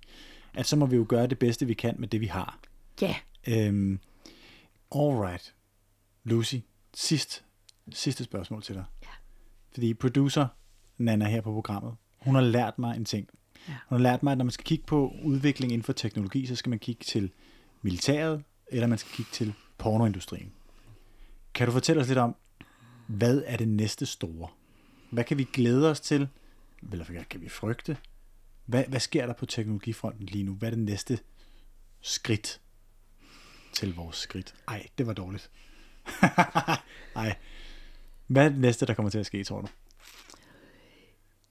At 0.53 0.65
så 0.65 0.75
må 0.75 0.85
vi 0.85 0.95
jo 0.95 1.05
gøre 1.09 1.27
det 1.27 1.39
bedste, 1.39 1.65
vi 1.65 1.73
kan 1.73 1.95
med 1.97 2.07
det, 2.07 2.21
vi 2.21 2.25
har. 2.25 2.59
Ja, 3.01 3.15
Øhm, 3.47 3.99
alright. 4.95 5.53
Lucy, 6.23 6.55
sidst, 6.93 7.43
sidste 7.91 8.23
spørgsmål 8.23 8.63
til 8.63 8.75
dig. 8.75 8.83
Ja. 9.03 9.07
Fordi 9.73 9.93
producer 9.93 10.47
Nana 10.97 11.27
her 11.27 11.41
på 11.41 11.53
programmet, 11.53 11.93
hun 12.19 12.35
har 12.35 12.41
lært 12.41 12.79
mig 12.79 12.97
en 12.97 13.05
ting. 13.05 13.29
Ja. 13.67 13.73
Hun 13.87 13.95
har 13.99 14.03
lært 14.03 14.23
mig, 14.23 14.31
at 14.31 14.37
når 14.37 14.45
man 14.45 14.51
skal 14.51 14.65
kigge 14.65 14.85
på 14.85 15.13
udvikling 15.23 15.71
inden 15.71 15.83
for 15.83 15.93
teknologi, 15.93 16.45
så 16.45 16.55
skal 16.55 16.69
man 16.69 16.79
kigge 16.79 17.03
til 17.03 17.31
militæret, 17.81 18.43
eller 18.67 18.87
man 18.87 18.97
skal 18.97 19.11
kigge 19.11 19.31
til 19.31 19.53
pornoindustrien. 19.77 20.51
Kan 21.53 21.67
du 21.67 21.71
fortælle 21.71 22.01
os 22.01 22.07
lidt 22.07 22.19
om, 22.19 22.35
hvad 23.07 23.43
er 23.45 23.57
det 23.57 23.67
næste 23.67 24.05
store? 24.05 24.47
Hvad 25.15 25.23
kan 25.23 25.37
vi 25.37 25.43
glæde 25.53 25.91
os 25.91 25.99
til? 25.99 26.27
Eller 26.91 27.05
hvad 27.05 27.25
kan 27.29 27.41
vi 27.41 27.49
frygte? 27.49 27.97
Hvad, 28.65 28.83
hvad 28.87 28.99
sker 28.99 29.25
der 29.25 29.33
på 29.33 29.45
teknologifronten 29.45 30.25
lige 30.25 30.43
nu? 30.43 30.53
Hvad 30.53 30.69
er 30.69 30.75
det 30.75 30.83
næste 30.83 31.19
skridt? 32.01 32.61
til 33.75 33.95
vores 33.95 34.15
skridt. 34.15 34.55
Ej, 34.67 34.87
det 34.97 35.07
var 35.07 35.13
dårligt. 35.13 35.51
Ej. 37.15 37.35
Hvad 38.27 38.45
er 38.45 38.49
det 38.49 38.57
næste, 38.59 38.85
der 38.85 38.93
kommer 38.93 39.09
til 39.09 39.19
at 39.19 39.25
ske, 39.25 39.43
tror 39.43 39.61
du? 39.61 39.67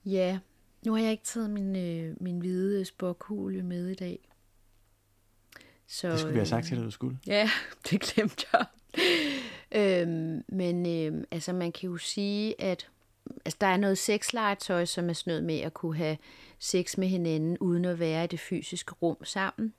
Ja, 0.05 0.39
nu 0.85 0.93
har 0.93 1.01
jeg 1.01 1.11
ikke 1.11 1.23
taget 1.23 1.49
min, 1.49 1.75
øh, 1.75 2.15
min 2.19 2.39
hvide 2.39 2.85
spokhule 2.85 3.63
med 3.63 3.87
i 3.87 3.95
dag. 3.95 4.29
Så, 5.87 6.11
det 6.11 6.19
skulle 6.19 6.33
vi 6.33 6.39
have 6.39 6.47
sagt 6.47 6.67
til 6.67 6.77
dig, 6.77 6.85
du 6.85 6.91
skulle. 6.91 7.19
Ja, 7.27 7.49
det 7.89 8.01
glemte 8.01 8.45
jeg. 8.53 8.65
øhm, 9.71 10.43
men 10.47 10.85
øh, 10.85 11.23
altså, 11.31 11.53
man 11.53 11.71
kan 11.71 11.89
jo 11.89 11.97
sige, 11.97 12.61
at 12.61 12.89
altså, 13.45 13.57
der 13.61 13.67
er 13.67 13.77
noget 13.77 13.97
sexlegetøj, 13.97 14.85
som 14.85 15.09
er 15.09 15.13
sådan 15.13 15.31
noget 15.31 15.43
med 15.43 15.59
at 15.59 15.73
kunne 15.73 15.97
have 15.97 16.17
sex 16.59 16.97
med 16.97 17.07
hinanden, 17.07 17.57
uden 17.57 17.85
at 17.85 17.99
være 17.99 18.23
i 18.23 18.27
det 18.27 18.39
fysiske 18.39 18.93
rum 19.01 19.23
sammen. 19.23 19.73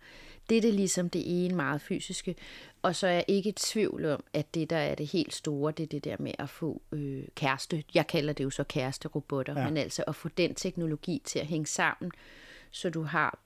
Det 0.49 0.57
er 0.57 0.61
det 0.61 0.75
ligesom 0.75 1.11
det 1.11 1.23
ene 1.45 1.55
meget 1.55 1.81
fysiske. 1.81 2.35
Og 2.83 2.97
så 2.97 3.07
er 3.07 3.13
jeg 3.13 3.25
ikke 3.29 3.49
i 3.49 3.53
tvivl 3.53 4.05
om, 4.05 4.25
at 4.33 4.55
det, 4.55 4.71
der 4.71 4.77
er 4.77 4.95
det 4.95 5.07
helt 5.07 5.35
store, 5.35 5.73
det 5.73 5.83
er 5.83 5.87
det 5.87 6.05
der 6.05 6.17
med 6.19 6.33
at 6.39 6.51
få 6.51 6.83
øh, 6.93 7.25
kæreste. 7.35 7.85
Jeg 7.95 8.07
kalder 8.07 8.33
det 8.33 8.45
jo 8.45 8.51
så 8.51 8.65
kæresterobotter, 8.65 9.61
ja. 9.61 9.65
men 9.65 9.77
altså 9.77 10.05
at 10.07 10.15
få 10.15 10.29
den 10.29 10.55
teknologi 10.55 11.23
til 11.25 11.39
at 11.39 11.47
hænge 11.47 11.67
sammen, 11.67 12.13
så 12.71 12.91
du 12.91 13.03
har 13.03 13.39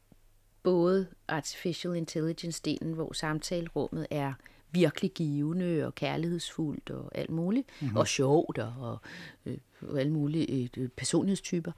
både 0.62 1.07
artificial 1.28 1.96
intelligence-delen, 1.96 2.94
hvor 2.94 3.12
samtalerummet 3.12 4.07
er 4.11 4.32
virkelig 4.73 5.12
givende 5.12 5.87
og 5.87 5.95
kærlighedsfuldt 5.95 6.91
og 6.91 7.18
alt 7.18 7.31
muligt, 7.31 7.66
mm-hmm. 7.81 7.97
og 7.97 8.09
sjovt 8.09 8.59
og, 8.59 8.75
og, 8.79 8.99
øh, 9.47 9.59
og 9.81 10.01
alle 10.01 10.12
mulige 10.12 10.71
øh, 10.77 10.89
personlighedstyper, 10.89 11.73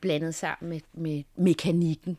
blandet 0.00 0.34
sammen 0.34 0.70
med, 0.70 0.80
med 0.92 1.22
mekanikken, 1.36 2.18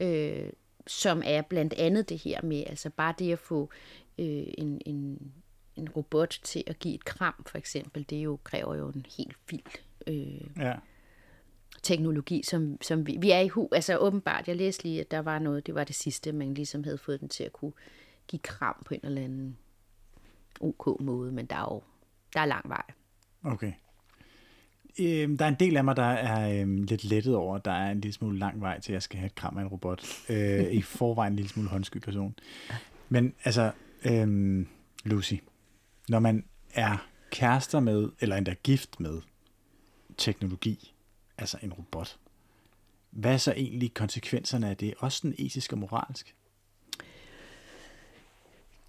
øh, 0.00 0.50
som 0.86 1.22
er 1.24 1.42
blandt 1.42 1.74
andet 1.74 2.08
det 2.08 2.18
her 2.18 2.42
med, 2.42 2.64
altså 2.66 2.90
bare 2.90 3.14
det 3.18 3.32
at 3.32 3.38
få 3.38 3.70
øh, 4.18 4.46
en, 4.58 4.80
en, 4.86 5.32
en 5.76 5.88
robot 5.88 6.40
til 6.42 6.64
at 6.66 6.78
give 6.78 6.94
et 6.94 7.04
kram, 7.04 7.44
for 7.46 7.58
eksempel, 7.58 8.06
det 8.10 8.16
jo 8.16 8.38
kræver 8.44 8.74
jo 8.74 8.88
en 8.88 9.06
helt 9.16 9.36
vild 9.50 9.62
øh, 10.06 10.64
ja. 10.64 10.74
teknologi, 11.82 12.42
som, 12.42 12.78
som 12.82 13.06
vi, 13.06 13.16
vi 13.20 13.30
er 13.30 13.40
i 13.40 13.48
hu. 13.48 13.68
Altså 13.72 13.96
åbenbart, 13.96 14.48
jeg 14.48 14.56
læste 14.56 14.84
lige, 14.84 15.00
at 15.00 15.10
der 15.10 15.18
var 15.18 15.38
noget, 15.38 15.66
det 15.66 15.74
var 15.74 15.84
det 15.84 15.94
sidste, 15.94 16.32
man 16.32 16.54
ligesom 16.54 16.84
havde 16.84 16.98
fået 16.98 17.20
den 17.20 17.28
til 17.28 17.44
at 17.44 17.52
kunne 17.52 17.72
give 18.30 18.40
kram 18.40 18.82
på 18.86 18.94
en 18.94 19.00
eller 19.02 19.22
anden 19.22 19.58
ok 20.60 21.00
måde, 21.00 21.32
men 21.32 21.46
der 21.46 21.56
er 21.56 21.74
jo 21.74 21.82
der 22.34 22.40
er 22.40 22.46
lang 22.46 22.68
vej. 22.68 22.82
Okay. 23.44 23.72
Øhm, 25.00 25.38
der 25.38 25.44
er 25.44 25.48
en 25.48 25.56
del 25.60 25.76
af 25.76 25.84
mig, 25.84 25.96
der 25.96 26.02
er 26.02 26.60
øhm, 26.60 26.82
lidt 26.82 27.04
lettet 27.04 27.36
over, 27.36 27.56
at 27.56 27.64
der 27.64 27.72
er 27.72 27.90
en 27.90 28.00
lille 28.00 28.12
smule 28.12 28.38
lang 28.38 28.60
vej 28.60 28.80
til, 28.80 28.92
at 28.92 28.94
jeg 28.94 29.02
skal 29.02 29.18
have 29.18 29.26
et 29.26 29.34
kram 29.34 29.58
af 29.58 29.62
en 29.62 29.68
robot. 29.68 30.04
Øh, 30.28 30.72
I 30.72 30.82
forvejen 30.82 31.32
en 31.32 31.36
lille 31.36 31.48
smule 31.48 31.68
håndsky 31.68 31.98
person. 31.98 32.34
Men 33.08 33.34
altså, 33.44 33.72
øhm, 34.04 34.68
Lucy, 35.04 35.34
når 36.08 36.18
man 36.18 36.44
er 36.74 37.06
kærester 37.30 37.80
med, 37.80 38.08
eller 38.20 38.36
endda 38.36 38.54
gift 38.62 39.00
med 39.00 39.20
teknologi, 40.16 40.94
altså 41.38 41.58
en 41.62 41.72
robot, 41.72 42.18
hvad 43.10 43.32
er 43.32 43.36
så 43.36 43.52
egentlig 43.52 43.94
konsekvenserne 43.94 44.70
af 44.70 44.76
det? 44.76 44.94
Også 44.98 45.20
den 45.22 45.34
etisk 45.38 45.72
og 45.72 45.78
moralsk? 45.78 46.34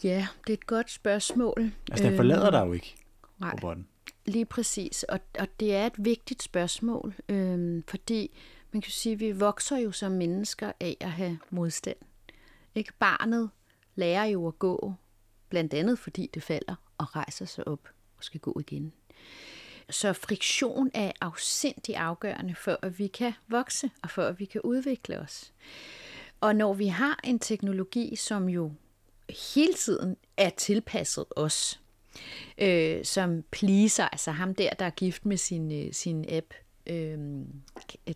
Ja, 0.03 0.27
det 0.47 0.53
er 0.53 0.57
et 0.57 0.67
godt 0.67 0.91
spørgsmål. 0.91 1.71
Altså, 1.91 2.07
den 2.07 2.15
forlader 2.15 2.45
øhm, 2.45 2.51
dig 2.51 2.67
jo 2.67 2.73
ikke, 2.73 2.95
nej. 3.39 3.51
robotten. 3.53 3.87
Lige 4.25 4.45
præcis, 4.45 5.03
og, 5.03 5.19
og 5.39 5.47
det 5.59 5.75
er 5.75 5.85
et 5.85 5.93
vigtigt 5.97 6.43
spørgsmål, 6.43 7.15
øhm, 7.29 7.83
fordi 7.87 8.37
man 8.71 8.81
kan 8.81 8.91
sige, 8.91 9.13
at 9.13 9.19
vi 9.19 9.31
vokser 9.31 9.77
jo 9.77 9.91
som 9.91 10.11
mennesker 10.11 10.71
af 10.79 10.97
at 10.99 11.11
have 11.11 11.39
modstand. 11.49 11.97
Ikke 12.75 12.93
barnet 12.99 13.49
lærer 13.95 14.25
jo 14.25 14.47
at 14.47 14.59
gå, 14.59 14.93
blandt 15.49 15.73
andet 15.73 15.99
fordi 15.99 16.29
det 16.33 16.43
falder 16.43 16.75
og 16.97 17.15
rejser 17.15 17.45
sig 17.45 17.67
op 17.67 17.89
og 18.17 18.23
skal 18.23 18.39
gå 18.39 18.59
igen. 18.59 18.93
Så 19.89 20.13
friktion 20.13 20.91
er 20.93 21.11
afsindig 21.21 21.95
afgørende 21.95 22.55
for, 22.55 22.79
at 22.81 22.99
vi 22.99 23.07
kan 23.07 23.33
vokse 23.47 23.91
og 24.03 24.09
for, 24.09 24.23
at 24.23 24.39
vi 24.39 24.45
kan 24.45 24.61
udvikle 24.61 25.19
os. 25.19 25.53
Og 26.41 26.55
når 26.55 26.73
vi 26.73 26.87
har 26.87 27.19
en 27.23 27.39
teknologi, 27.39 28.15
som 28.15 28.49
jo 28.49 28.71
hele 29.55 29.73
tiden 29.73 30.15
er 30.37 30.49
tilpasset 30.49 31.25
os, 31.35 31.79
øh, 32.57 33.05
som 33.05 33.43
pleaser, 33.51 34.07
altså 34.07 34.31
ham 34.31 34.55
der, 34.55 34.69
der 34.69 34.85
er 34.85 34.89
gift 34.89 35.25
med 35.25 35.37
sin, 35.37 35.71
øh, 35.71 35.93
sin 35.93 36.25
app, 36.29 36.53
øh, 36.87 37.17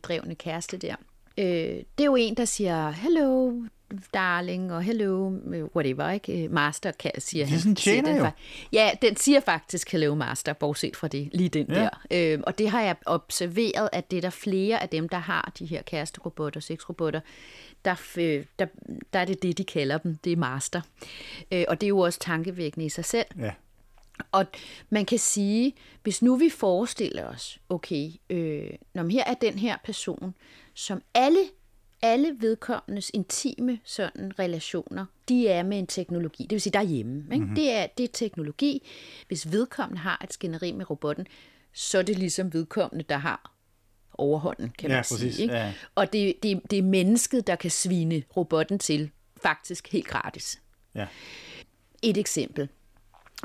drevne 0.04 0.36
kæreste 0.36 0.78
der. 0.78 0.96
Øh, 1.38 1.46
det 1.46 2.00
er 2.00 2.06
jo 2.06 2.16
en, 2.16 2.38
der 2.38 2.46
siger, 2.46 2.92
hello, 2.92 3.54
darling, 4.14 4.74
og 4.74 4.84
hello, 4.84 5.30
whatever, 5.76 6.10
ikke? 6.10 6.48
Master 6.50 6.92
kan, 6.92 7.12
siger 7.20 7.46
han. 7.46 7.52
Det 7.52 7.58
er 7.58 7.62
sådan 7.62 7.76
tjener 7.76 8.10
den, 8.10 8.18
jo. 8.18 8.30
Ja, 8.74 8.92
den 9.02 9.16
siger 9.16 9.40
faktisk 9.40 9.92
hello, 9.92 10.16
master, 10.16 10.54
bortset 10.54 10.96
fra 10.96 11.08
det, 11.08 11.30
lige 11.34 11.50
den 11.50 11.66
ja. 11.70 11.76
der. 11.76 11.90
Øh, 12.12 12.40
og 12.44 12.58
det 12.58 12.70
har 12.70 12.82
jeg 12.82 12.96
observeret, 13.06 13.90
at 13.94 14.12
det 14.12 14.18
er 14.18 14.22
der 14.22 14.30
flere 14.30 14.82
af 14.84 14.90
dem, 14.90 15.10
der 15.10 15.18
har 15.18 15.52
de 15.60 15.66
her 15.66 15.82
kæresterobotter, 15.82 16.60
sexrobotter, 16.60 17.20
der, 17.86 17.96
der, 18.60 18.66
der 19.14 19.20
er 19.20 19.26
det 19.26 19.44
det, 19.44 19.58
de 19.58 19.64
kalder 19.64 19.98
dem, 19.98 20.16
det 20.16 20.32
er 20.32 20.38
master. 20.38 20.82
Øh, 21.52 21.66
og 21.68 21.82
det 21.82 21.88
er 21.88 21.90
jo 21.90 22.00
også 22.00 22.20
tankevækkende 22.20 22.86
i 22.86 22.90
sig 22.90 23.06
selv. 23.06 23.26
Ja. 23.40 23.52
Og 24.32 24.46
man 24.90 25.06
kan 25.06 25.20
sige, 25.20 25.74
hvis 26.04 26.22
nu 26.22 26.36
vi 26.36 26.50
forestiller 26.50 27.28
os, 27.28 27.60
okay, 27.70 28.12
øh, 28.30 28.70
når 28.94 29.12
her 29.12 29.24
er 29.24 29.34
den 29.34 29.60
her 29.60 29.78
person, 29.84 30.36
som 30.74 31.02
alle, 31.14 31.40
alle 32.02 32.36
vedkommendes 32.40 33.12
intime 33.14 33.80
sådan 33.84 34.40
relationer, 34.40 35.06
de 35.30 35.48
er 35.48 35.64
med 35.64 35.80
en 35.80 35.88
teknologi. 35.88 36.44
Det 36.44 36.52
vil 36.52 36.62
sige, 36.62 36.74
der 36.74 36.80
er 36.80 36.84
hjemme. 36.84 37.24
Ikke? 37.32 37.38
Mm-hmm. 37.38 37.56
Det, 37.56 37.72
er, 37.72 37.88
det 37.98 38.04
er 38.04 38.08
teknologi. 38.14 38.88
Hvis 39.28 39.52
vedkommende 39.52 40.02
har 40.02 40.22
et 40.24 40.34
skænderi 40.34 40.72
med 40.72 40.90
robotten, 40.90 41.28
så 41.74 41.98
er 41.98 42.02
det 42.02 42.18
ligesom 42.18 42.54
vedkommende, 42.54 43.06
der 43.10 43.18
har 43.18 43.52
overhånden, 44.14 44.74
kan 44.78 44.90
man 44.90 44.98
ja, 44.98 45.04
sige. 45.04 45.18
Præcis. 45.18 45.40
Ikke? 45.40 45.54
Ja. 45.54 45.74
Og 45.96 46.14
det, 46.14 46.36
det, 46.44 46.62
det 46.72 46.80
er 46.80 46.84
mennesket, 46.84 47.48
der 47.48 47.56
kan 47.56 47.72
svine 47.72 48.24
robotten 48.38 48.80
til, 48.80 49.10
faktisk 49.42 49.92
helt 49.92 50.08
gratis. 50.08 50.62
Ja. 50.96 51.08
Et 52.04 52.18
eksempel. 52.18 52.70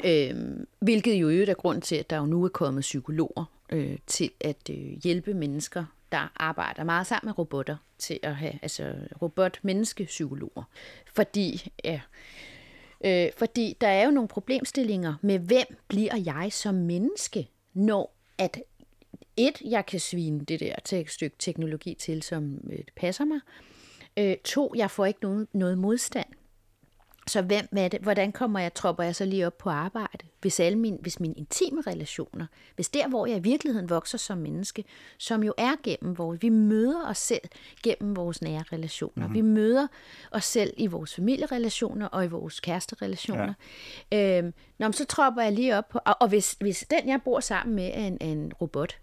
Øhm, 0.04 0.66
hvilket 0.80 1.14
jo 1.14 1.28
øvrigt 1.28 1.50
er 1.50 1.54
grund 1.54 1.82
til, 1.82 1.96
at 1.96 2.10
der 2.10 2.16
jo 2.16 2.26
nu 2.26 2.44
er 2.44 2.48
kommet 2.48 2.80
psykologer 2.80 3.44
øh, 3.72 3.98
til 4.06 4.30
at 4.40 4.70
øh, 4.70 4.76
hjælpe 4.76 5.34
mennesker, 5.34 5.84
der 6.12 6.32
arbejder 6.36 6.84
meget 6.84 7.06
sammen 7.06 7.28
med 7.28 7.38
robotter, 7.38 7.76
til 7.98 8.20
at 8.22 8.36
have 8.36 8.58
altså 8.62 8.94
robot-menneske-psykologer. 9.22 10.62
Fordi, 11.14 11.72
ja, 11.84 12.00
øh, 13.04 13.28
fordi 13.36 13.76
der 13.80 13.88
er 13.88 14.04
jo 14.04 14.10
nogle 14.10 14.28
problemstillinger 14.28 15.14
med, 15.22 15.38
hvem 15.38 15.66
bliver 15.88 16.16
jeg 16.16 16.52
som 16.52 16.74
menneske, 16.74 17.48
når 17.74 18.14
at 18.38 18.62
et, 19.36 19.62
jeg 19.64 19.86
kan 19.86 20.00
svine 20.00 20.44
det 20.44 20.60
der 20.60 20.74
til 20.84 21.00
et 21.00 21.10
stykke 21.10 21.36
teknologi 21.38 21.94
til, 21.94 22.22
som 22.22 22.60
øh, 22.72 22.78
passer 22.96 23.24
mig. 23.24 23.40
Øh, 24.16 24.36
to, 24.44 24.72
jeg 24.76 24.90
får 24.90 25.06
ikke 25.06 25.20
nogen, 25.22 25.48
noget 25.52 25.78
modstand. 25.78 26.26
Så 27.30 27.42
hvem 27.42 27.68
er 27.76 27.88
det? 27.88 28.00
Hvordan 28.00 28.32
kommer 28.32 28.58
jeg, 28.58 28.74
tropper 28.74 29.04
jeg 29.04 29.16
så 29.16 29.24
lige 29.24 29.46
op 29.46 29.58
på 29.58 29.70
arbejde? 29.70 30.26
Hvis, 30.40 30.60
alle 30.60 30.78
mine, 30.78 30.98
hvis 31.00 31.20
mine 31.20 31.34
intime 31.34 31.80
relationer, 31.86 32.46
hvis 32.74 32.88
der, 32.88 33.08
hvor 33.08 33.26
jeg 33.26 33.36
i 33.36 33.40
virkeligheden 33.40 33.90
vokser 33.90 34.18
som 34.18 34.38
menneske, 34.38 34.84
som 35.18 35.42
jo 35.42 35.54
er 35.58 35.72
gennem 35.82 36.18
vores, 36.18 36.42
vi 36.42 36.48
møder 36.48 37.08
os 37.08 37.18
selv 37.18 37.40
gennem 37.82 38.16
vores 38.16 38.42
nære 38.42 38.64
relationer. 38.72 39.26
Mm-hmm. 39.26 39.34
Vi 39.34 39.40
møder 39.40 39.86
os 40.30 40.44
selv 40.44 40.74
i 40.76 40.86
vores 40.86 41.14
familierelationer 41.14 42.06
og 42.06 42.24
i 42.24 42.28
vores 42.28 42.60
kæresterelationer. 42.60 43.54
Ja. 44.12 44.38
Øhm, 44.38 44.54
når, 44.78 44.90
så 44.90 45.04
tropper 45.04 45.42
jeg 45.42 45.52
lige 45.52 45.78
op 45.78 45.88
på, 45.88 45.98
og, 46.06 46.16
og 46.20 46.28
hvis, 46.28 46.56
hvis 46.60 46.84
den, 46.90 47.08
jeg 47.08 47.22
bor 47.24 47.40
sammen 47.40 47.76
med, 47.76 47.90
er 47.94 48.06
en, 48.06 48.18
er 48.20 48.26
en 48.26 48.52
robot, 48.60 48.98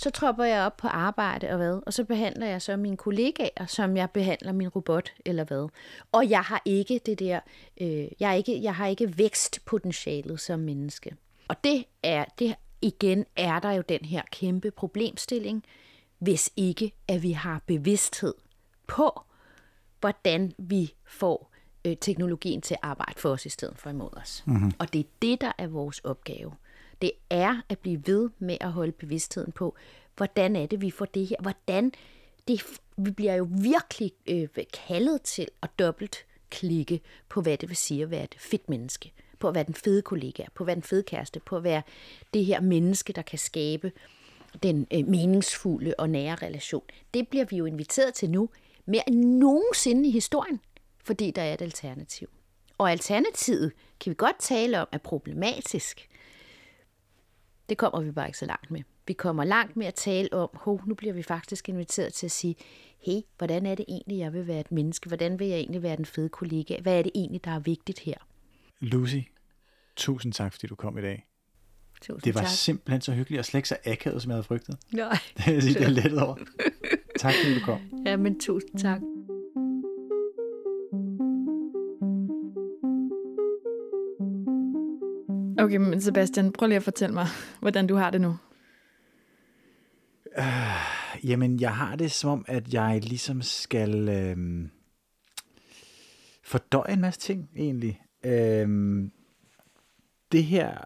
så 0.00 0.10
tropper 0.10 0.44
jeg 0.44 0.62
op 0.66 0.76
på 0.76 0.88
arbejde 0.88 1.50
og 1.50 1.56
hvad, 1.56 1.80
og 1.86 1.92
så 1.92 2.04
behandler 2.04 2.46
jeg 2.46 2.62
så 2.62 2.76
mine 2.76 2.96
kollegaer, 2.96 3.66
som 3.66 3.96
jeg 3.96 4.10
behandler 4.10 4.52
min 4.52 4.68
robot 4.68 5.12
eller 5.24 5.44
hvad. 5.44 5.68
Og 6.12 6.30
jeg 6.30 6.40
har 6.40 6.62
ikke 6.64 7.00
det 7.06 7.18
der, 7.18 7.40
øh, 7.80 8.06
jeg, 8.20 8.36
ikke, 8.36 8.62
jeg 8.62 8.74
har 8.74 8.86
ikke 8.86 9.18
vækstpotentialet 9.18 10.40
som 10.40 10.60
menneske. 10.60 11.16
Og 11.48 11.64
det 11.64 11.84
er, 12.02 12.24
det 12.38 12.54
igen 12.82 13.26
er 13.36 13.58
der 13.58 13.72
jo 13.72 13.82
den 13.88 14.04
her 14.04 14.22
kæmpe 14.32 14.70
problemstilling, 14.70 15.64
hvis 16.18 16.50
ikke 16.56 16.92
at 17.08 17.22
vi 17.22 17.32
har 17.32 17.62
bevidsthed 17.66 18.34
på, 18.86 19.20
hvordan 20.00 20.52
vi 20.58 20.94
får 21.06 21.52
øh, 21.84 21.96
teknologien 22.00 22.60
til 22.60 22.74
at 22.74 22.80
arbejde 22.82 23.20
for 23.20 23.30
os 23.30 23.46
i 23.46 23.48
stedet 23.48 23.78
for 23.78 23.90
imod 23.90 24.16
os. 24.16 24.42
Mm-hmm. 24.46 24.72
Og 24.78 24.92
det 24.92 24.98
er 24.98 25.08
det, 25.22 25.40
der 25.40 25.52
er 25.58 25.66
vores 25.66 25.98
opgave 25.98 26.52
det 27.02 27.12
er 27.30 27.62
at 27.68 27.78
blive 27.78 28.06
ved 28.06 28.30
med 28.38 28.56
at 28.60 28.72
holde 28.72 28.92
bevidstheden 28.92 29.52
på, 29.52 29.76
hvordan 30.16 30.56
er 30.56 30.66
det, 30.66 30.80
vi 30.80 30.90
får 30.90 31.04
det 31.04 31.26
her, 31.26 31.36
hvordan 31.40 31.92
det, 32.48 32.62
vi 32.96 33.10
bliver 33.10 33.34
jo 33.34 33.48
virkelig 33.50 34.12
øh, 34.26 34.48
kaldet 34.86 35.22
til 35.22 35.48
at 35.62 35.70
dobbelt 35.78 36.26
klikke 36.50 37.00
på, 37.28 37.40
hvad 37.40 37.56
det 37.56 37.68
vil 37.68 37.76
sige 37.76 38.02
at 38.02 38.10
være 38.10 38.24
et 38.24 38.34
fedt 38.38 38.68
menneske, 38.68 39.12
på 39.38 39.48
at 39.48 39.54
være 39.54 39.64
den 39.64 39.74
fede 39.74 40.02
kollega, 40.02 40.44
på 40.54 40.62
at 40.62 40.66
være 40.66 40.74
den 40.74 40.82
fede 40.82 41.02
kæreste, 41.02 41.40
på 41.40 41.56
at 41.56 41.64
være 41.64 41.82
det 42.34 42.44
her 42.44 42.60
menneske, 42.60 43.12
der 43.12 43.22
kan 43.22 43.38
skabe 43.38 43.92
den 44.62 44.86
øh, 44.94 45.08
meningsfulde 45.08 45.94
og 45.98 46.10
nære 46.10 46.34
relation. 46.34 46.82
Det 47.14 47.28
bliver 47.28 47.44
vi 47.44 47.56
jo 47.56 47.64
inviteret 47.64 48.14
til 48.14 48.30
nu, 48.30 48.48
mere 48.86 49.08
end 49.08 49.24
nogensinde 49.24 50.08
i 50.08 50.10
historien, 50.10 50.60
fordi 51.04 51.30
der 51.30 51.42
er 51.42 51.54
et 51.54 51.62
alternativ. 51.62 52.28
Og 52.78 52.90
alternativet 52.90 53.72
kan 54.00 54.10
vi 54.10 54.14
godt 54.14 54.36
tale 54.38 54.80
om 54.80 54.88
er 54.92 54.98
problematisk. 54.98 56.08
Det 57.70 57.78
kommer 57.78 58.00
vi 58.00 58.10
bare 58.10 58.26
ikke 58.26 58.38
så 58.38 58.46
langt 58.46 58.70
med. 58.70 58.82
Vi 59.06 59.12
kommer 59.12 59.44
langt 59.44 59.76
med 59.76 59.86
at 59.86 59.94
tale 59.94 60.32
om, 60.32 60.48
hov, 60.54 60.82
nu 60.86 60.94
bliver 60.94 61.14
vi 61.14 61.22
faktisk 61.22 61.68
inviteret 61.68 62.12
til 62.12 62.26
at 62.26 62.30
sige, 62.30 62.54
hey, 62.98 63.20
hvordan 63.38 63.66
er 63.66 63.74
det 63.74 63.84
egentlig, 63.88 64.18
jeg 64.18 64.32
vil 64.32 64.46
være 64.46 64.60
et 64.60 64.72
menneske? 64.72 65.08
Hvordan 65.08 65.38
vil 65.38 65.46
jeg 65.46 65.58
egentlig 65.58 65.82
være 65.82 65.96
den 65.96 66.04
fede 66.04 66.28
kollega? 66.28 66.80
Hvad 66.80 66.98
er 66.98 67.02
det 67.02 67.12
egentlig, 67.14 67.44
der 67.44 67.50
er 67.50 67.58
vigtigt 67.58 67.98
her? 67.98 68.14
Lucy, 68.80 69.16
tusind 69.96 70.32
tak, 70.32 70.52
fordi 70.52 70.66
du 70.66 70.74
kom 70.74 70.98
i 70.98 71.00
dag. 71.00 71.26
Tusind 72.00 72.22
Det 72.22 72.34
var 72.34 72.40
tak. 72.40 72.50
simpelthen 72.50 73.00
så 73.00 73.12
hyggeligt, 73.12 73.38
og 73.38 73.44
slet 73.44 73.58
ikke 73.58 73.68
så 73.68 73.76
akavet, 73.84 74.22
som 74.22 74.30
jeg 74.30 74.34
havde 74.34 74.44
frygtet. 74.44 74.76
Nej. 74.92 75.18
Det 75.36 75.76
er 75.76 75.80
jeg 75.80 75.90
lettet 75.90 76.22
over. 76.22 76.36
Tak, 77.18 77.34
fordi 77.42 77.58
du 77.58 77.64
kom. 77.64 77.80
Ja, 78.06 78.16
men 78.16 78.40
tusind 78.40 78.78
tak. 78.78 79.00
Okay, 85.60 85.76
men 85.76 86.00
Sebastian, 86.00 86.52
prøv 86.52 86.68
lige 86.68 86.76
at 86.76 86.82
fortælle 86.82 87.14
mig, 87.14 87.26
hvordan 87.60 87.86
du 87.86 87.94
har 87.94 88.10
det 88.10 88.20
nu. 88.20 88.36
Jamen, 91.24 91.60
jeg 91.60 91.76
har 91.76 91.96
det 91.96 92.10
som 92.10 92.30
om, 92.30 92.44
at 92.48 92.74
jeg 92.74 93.00
ligesom 93.02 93.42
skal 93.42 94.08
øhm, 94.08 94.70
fordøje 96.42 96.92
en 96.92 97.00
masse 97.00 97.20
ting, 97.20 97.50
egentlig. 97.56 98.00
Øhm, 98.24 99.10
det 100.32 100.44
her 100.44 100.76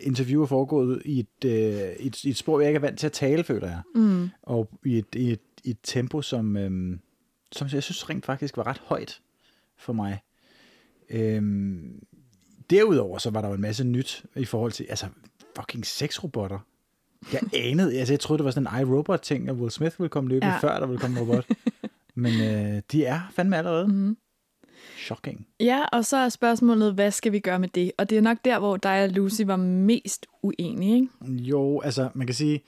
interview 0.00 0.42
er 0.42 0.46
foregået 0.46 1.02
i 1.04 1.18
et, 1.20 1.44
øh, 1.44 1.52
et, 1.80 2.24
et 2.24 2.36
spor, 2.36 2.60
jeg 2.60 2.68
ikke 2.68 2.76
er 2.76 2.80
vant 2.80 2.98
til 2.98 3.06
at 3.06 3.12
tale, 3.12 3.44
føler 3.44 3.68
jeg. 3.68 3.80
Mm. 3.94 4.28
Og 4.42 4.70
i 4.84 4.98
et, 4.98 5.14
i 5.14 5.32
et, 5.32 5.40
i 5.64 5.70
et 5.70 5.78
tempo, 5.82 6.22
som, 6.22 6.56
øhm, 6.56 7.00
som 7.52 7.68
jeg 7.72 7.82
synes 7.82 8.10
rent 8.10 8.26
faktisk 8.26 8.56
var 8.56 8.66
ret 8.66 8.82
højt 8.84 9.20
for 9.76 9.92
mig. 9.92 10.20
Øhm, 11.10 12.02
derudover 12.70 13.18
så 13.18 13.30
var 13.30 13.40
der 13.40 13.48
jo 13.48 13.54
en 13.54 13.60
masse 13.60 13.84
nyt 13.84 14.24
i 14.36 14.44
forhold 14.44 14.72
til, 14.72 14.86
altså 14.88 15.06
fucking 15.56 15.86
sexrobotter. 15.86 16.58
Jeg 17.32 17.40
anede, 17.70 17.98
altså 17.98 18.12
jeg 18.14 18.20
troede, 18.20 18.38
det 18.38 18.44
var 18.44 18.50
sådan 18.50 18.74
en 18.74 18.80
iRobot-ting, 18.88 19.48
at 19.48 19.54
Will 19.54 19.70
Smith 19.70 20.00
ville 20.00 20.08
komme 20.08 20.28
løbende, 20.30 20.52
Ja. 20.52 20.58
før 20.58 20.80
der 20.80 20.86
ville 20.86 21.00
komme 21.00 21.20
en 21.20 21.26
robot. 21.28 21.46
Men 22.14 22.32
øh, 22.40 22.82
de 22.92 23.04
er 23.04 23.20
fandme 23.32 23.56
allerede. 23.56 23.88
Mm. 23.88 24.16
Shocking. 24.98 25.46
Ja, 25.60 25.84
og 25.92 26.04
så 26.04 26.16
er 26.16 26.28
spørgsmålet, 26.28 26.94
hvad 26.94 27.10
skal 27.10 27.32
vi 27.32 27.38
gøre 27.40 27.58
med 27.58 27.68
det? 27.68 27.92
Og 27.98 28.10
det 28.10 28.18
er 28.18 28.22
nok 28.22 28.38
der, 28.44 28.58
hvor 28.58 28.76
dig 28.76 29.02
og 29.04 29.08
Lucy 29.10 29.42
var 29.42 29.56
mest 29.56 30.26
uenige, 30.42 30.94
ikke? 30.94 31.32
Jo, 31.42 31.80
altså 31.80 32.08
man 32.14 32.26
kan 32.26 32.34
sige, 32.34 32.62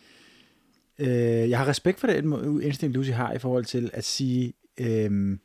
øh, 0.98 1.08
jeg 1.50 1.58
har 1.58 1.66
respekt 1.68 2.00
for 2.00 2.06
det 2.06 2.24
instinkt, 2.62 2.96
Lucy 2.96 3.10
har 3.10 3.32
i 3.32 3.38
forhold 3.38 3.64
til 3.64 3.90
at 3.92 4.04
sige, 4.04 4.52
øh, 4.80 5.38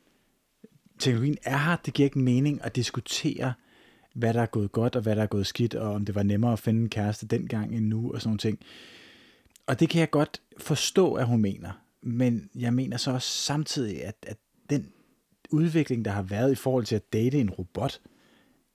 teknologien 0.98 1.36
er 1.44 1.56
her, 1.58 1.76
det 1.76 1.94
giver 1.94 2.04
ikke 2.06 2.18
mening 2.18 2.60
at 2.64 2.76
diskutere, 2.76 3.52
hvad 4.16 4.34
der 4.34 4.42
er 4.42 4.46
gået 4.46 4.72
godt 4.72 4.96
og 4.96 5.02
hvad 5.02 5.16
der 5.16 5.22
er 5.22 5.26
gået 5.26 5.46
skidt, 5.46 5.74
og 5.74 5.94
om 5.94 6.04
det 6.04 6.14
var 6.14 6.22
nemmere 6.22 6.52
at 6.52 6.58
finde 6.58 6.82
en 6.82 6.88
kæreste 6.88 7.26
dengang 7.26 7.76
end 7.76 7.86
nu 7.86 8.12
og 8.12 8.20
sådan 8.20 8.28
nogle 8.28 8.38
ting. 8.38 8.58
Og 9.66 9.80
det 9.80 9.88
kan 9.88 10.00
jeg 10.00 10.10
godt 10.10 10.42
forstå, 10.58 11.14
at 11.14 11.26
hun 11.26 11.42
mener. 11.42 11.72
Men 12.02 12.50
jeg 12.54 12.74
mener 12.74 12.96
så 12.96 13.10
også 13.10 13.28
samtidig, 13.28 14.04
at, 14.04 14.16
at 14.26 14.36
den 14.70 14.92
udvikling, 15.50 16.04
der 16.04 16.10
har 16.10 16.22
været 16.22 16.52
i 16.52 16.54
forhold 16.54 16.84
til 16.84 16.96
at 16.96 17.12
date 17.12 17.38
en 17.38 17.50
robot, 17.50 18.00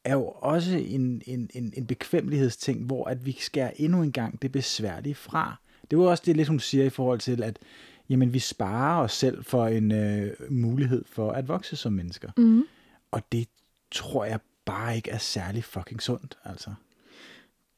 er 0.03 0.13
jo 0.13 0.25
også 0.25 0.77
en, 0.77 1.21
en, 1.25 1.49
en, 1.53 1.73
en 1.77 1.85
bekvemmelighedsting, 1.85 2.85
hvor 2.85 3.05
at 3.05 3.25
vi 3.25 3.37
skærer 3.39 3.71
endnu 3.75 4.01
en 4.01 4.11
gang 4.11 4.41
det 4.41 4.51
besværlige 4.51 5.15
fra. 5.15 5.55
Det 5.91 5.99
var 5.99 6.05
også 6.05 6.23
det 6.25 6.37
lidt, 6.37 6.47
hun 6.47 6.59
siger 6.59 6.85
i 6.85 6.89
forhold 6.89 7.19
til, 7.19 7.43
at 7.43 7.59
jamen, 8.09 8.33
vi 8.33 8.39
sparer 8.39 9.03
os 9.03 9.13
selv 9.13 9.43
for 9.43 9.67
en 9.67 9.91
øh, 9.91 10.33
mulighed 10.49 11.03
for 11.05 11.31
at 11.31 11.47
vokse 11.47 11.75
som 11.75 11.93
mennesker. 11.93 12.31
Mm. 12.37 12.63
Og 13.11 13.21
det 13.31 13.47
tror 13.91 14.25
jeg 14.25 14.39
bare 14.73 14.95
ikke 14.95 15.11
er 15.11 15.17
særlig 15.17 15.63
fucking 15.63 16.01
sundt, 16.01 16.37
altså. 16.45 16.69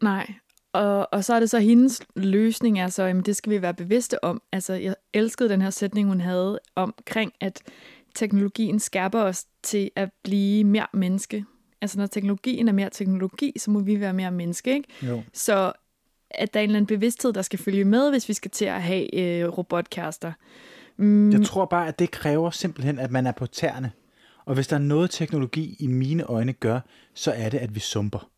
Nej. 0.02 0.34
Og, 0.74 1.14
og 1.14 1.24
så 1.24 1.34
er 1.34 1.39
det 1.39 1.50
så 1.50 1.60
hendes 1.60 2.02
løsning, 2.16 2.80
altså, 2.80 3.04
jamen, 3.04 3.24
det 3.24 3.36
skal 3.36 3.52
vi 3.52 3.62
være 3.62 3.74
bevidste 3.74 4.24
om. 4.24 4.41
Altså, 4.52 4.74
jeg 4.74 4.96
elskede 5.14 5.50
den 5.50 5.62
her 5.62 5.70
sætning, 5.70 6.08
hun 6.08 6.22
havde 6.22 6.60
omkring, 6.76 7.32
at 7.41 7.62
teknologien 8.16 8.80
skærper 8.80 9.20
os 9.22 9.46
til 9.64 9.91
at 9.96 10.10
blive 10.24 10.64
mere 10.64 10.88
menneske. 10.94 11.46
Altså, 11.82 12.00
når 12.00 12.08
teknologien 12.08 12.68
er 12.68 12.72
mere 12.72 12.89
teknologi, 12.89 13.54
så 13.58 13.72
må 13.72 13.80
vi 13.80 14.00
være 14.00 14.14
mere 14.14 14.32
menneske, 14.32 14.74
ikke? 14.74 14.89
Jo. 15.02 15.24
Så 15.34 15.72
at 16.32 16.54
der 16.54 16.60
er 16.60 16.64
en 16.64 16.70
eller 16.70 16.78
anden 16.78 16.98
bevidsthed, 16.98 17.34
der 17.34 17.41
skal 17.41 17.60
følge 17.60 17.84
med, 17.84 18.10
hvis 18.10 18.30
vi 18.30 18.34
skal 18.34 18.52
til 18.52 18.66
at 18.66 18.82
have 18.82 19.16
øh, 19.16 19.50
robotkærester. 19.50 20.32
Mm, 20.98 21.32
Jeg 21.32 21.46
tror 21.46 21.66
bare, 21.66 21.88
at 21.88 22.00
det 22.00 22.12
kræver 22.12 22.50
simpelthen, 22.50 23.00
at 23.00 23.12
man 23.12 23.28
er 23.28 23.32
på 23.32 23.48
tæerne. 23.48 23.91
Og 24.46 24.56
hvis 24.56 24.68
der 24.68 24.76
er 24.76 24.80
noget 24.80 25.12
teknologi 25.12 25.76
i 25.80 25.88
mine 25.88 26.24
øjne 26.24 26.54
gør, 26.54 26.80
så 27.14 27.32
er 27.32 27.50
det, 27.50 27.58
at 27.58 27.76
vi 27.76 27.80
sumper. 27.80 28.30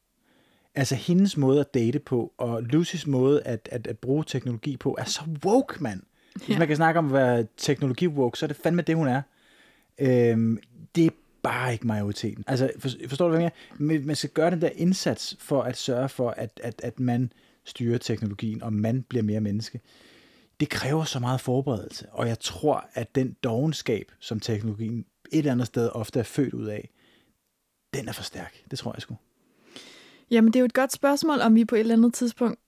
Altså 0.76 0.96
hendes 0.96 1.38
måde 1.38 1.60
at 1.60 1.74
date 1.74 2.00
på, 2.00 2.34
og 2.38 2.64
Lucys 2.64 3.08
måde 3.08 3.44
at, 3.44 3.70
at, 3.72 3.88
at 3.88 3.98
bruge 3.98 4.24
teknologi 4.28 4.78
på, 4.78 4.96
er 5.00 5.04
så 5.04 5.22
woke, 5.46 5.84
mand. 5.84 6.02
Hvis 6.36 6.50
Ja. 6.50 6.60
man 6.60 6.68
kan 6.68 6.76
snakke 6.78 6.98
om 6.98 7.06
at 7.06 7.14
være 7.14 7.46
teknologi-woke, 7.58 8.38
så 8.40 8.46
er 8.46 8.48
det 8.48 8.58
fandme 8.58 8.82
det, 8.82 8.96
hun 8.96 9.08
er. 9.08 9.22
Øhm, 10.00 10.58
det 10.96 11.06
er 11.06 11.10
bare 11.44 11.74
ikke 11.74 11.88
majoriteten. 11.88 12.44
Altså, 12.48 12.72
for, 12.80 12.90
forstår 13.08 13.26
du, 13.28 13.32
hvad 13.36 13.42
jeg 13.44 13.52
mener? 13.80 13.94
Men 13.98 14.08
Man 14.08 14.16
skal 14.16 14.30
gøre 14.30 14.52
den 14.52 14.62
der 14.62 14.70
indsats 14.76 15.36
for 15.40 15.62
at 15.62 15.78
sørge 15.78 16.10
for, 16.10 16.30
at, 16.30 16.60
at, 16.64 16.82
at 16.84 17.00
man 17.00 17.32
styrer 17.66 17.98
teknologien, 17.98 18.64
og 18.64 18.74
man 18.74 19.02
bliver 19.02 19.24
mere 19.24 19.42
menneske. 19.42 19.80
Det 20.60 20.70
kræver 20.70 21.04
så 21.04 21.20
meget 21.20 21.42
forberedelse, 21.42 22.06
og 22.12 22.28
jeg 22.28 22.40
tror, 22.40 22.86
at 22.94 23.16
den 23.16 23.36
dogenskab, 23.44 24.12
som 24.20 24.40
teknologien 24.40 25.06
et 25.36 25.40
eller 25.40 25.52
andet 25.52 25.68
sted 25.68 25.90
ofte 25.94 26.20
er 26.20 26.24
født 26.24 26.54
ud 26.54 26.66
af, 26.66 26.90
den 27.94 28.08
er 28.08 28.12
for 28.12 28.24
stærk. 28.24 28.64
Det 28.72 28.80
tror 28.80 28.94
jeg 28.96 29.02
sgu. 29.02 29.16
Jamen, 30.32 30.54
det 30.54 30.56
er 30.56 30.62
jo 30.62 30.66
et 30.66 30.74
godt 30.74 30.92
spørgsmål, 30.92 31.42
om 31.42 31.56
vi 31.56 31.66
på 31.66 31.76
et 31.76 31.80
eller 31.80 31.96
andet 31.96 32.14
tidspunkt 32.14 32.60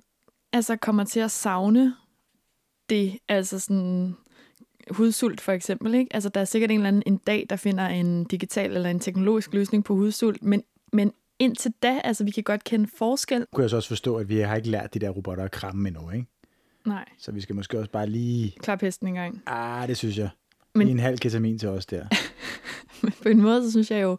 altså 0.53 0.75
kommer 0.75 1.03
til 1.03 1.19
at 1.19 1.31
savne 1.31 1.95
det, 2.89 3.17
altså 3.27 3.59
sådan 3.59 4.15
hudsult 4.91 5.41
for 5.41 5.51
eksempel, 5.51 5.93
ikke? 5.93 6.13
Altså, 6.13 6.29
der 6.29 6.41
er 6.41 6.45
sikkert 6.45 6.71
en 6.71 6.77
eller 6.77 6.87
anden 6.87 7.03
en 7.05 7.17
dag, 7.17 7.45
der 7.49 7.55
finder 7.55 7.87
en 7.87 8.23
digital 8.23 8.75
eller 8.75 8.89
en 8.89 8.99
teknologisk 8.99 9.53
løsning 9.53 9.83
på 9.83 9.95
hudsult, 9.95 10.43
men, 10.43 10.63
men 10.93 11.13
indtil 11.39 11.73
da, 11.83 12.01
altså, 12.03 12.23
vi 12.23 12.31
kan 12.31 12.43
godt 12.43 12.63
kende 12.63 12.87
forskel. 12.97 13.45
Kunne 13.53 13.61
jeg 13.61 13.69
så 13.69 13.75
også 13.75 13.89
forstå, 13.89 14.15
at 14.15 14.29
vi 14.29 14.37
har 14.37 14.55
ikke 14.55 14.69
lært 14.69 14.93
de 14.93 14.99
der 14.99 15.09
robotter 15.09 15.43
at 15.43 15.51
kramme 15.51 15.87
endnu, 15.87 16.11
ikke? 16.11 16.25
Nej, 16.85 17.05
Så 17.17 17.31
vi 17.31 17.41
skal 17.41 17.55
måske 17.55 17.79
også 17.79 17.91
bare 17.91 18.07
lige... 18.07 18.51
klap 18.59 18.81
hesten 18.81 19.07
engang. 19.07 19.43
Ah, 19.45 19.87
det 19.87 19.97
synes 19.97 20.17
jeg. 20.17 20.29
Men- 20.77 20.87
en 20.87 20.99
halv 20.99 21.17
ketamin 21.19 21.59
til 21.59 21.69
os 21.69 21.85
der. 21.85 22.05
Men 23.03 23.13
på 23.23 23.29
en 23.29 23.41
måde, 23.41 23.63
så 23.63 23.71
synes 23.71 23.91
jeg 23.91 24.01
jo, 24.01 24.17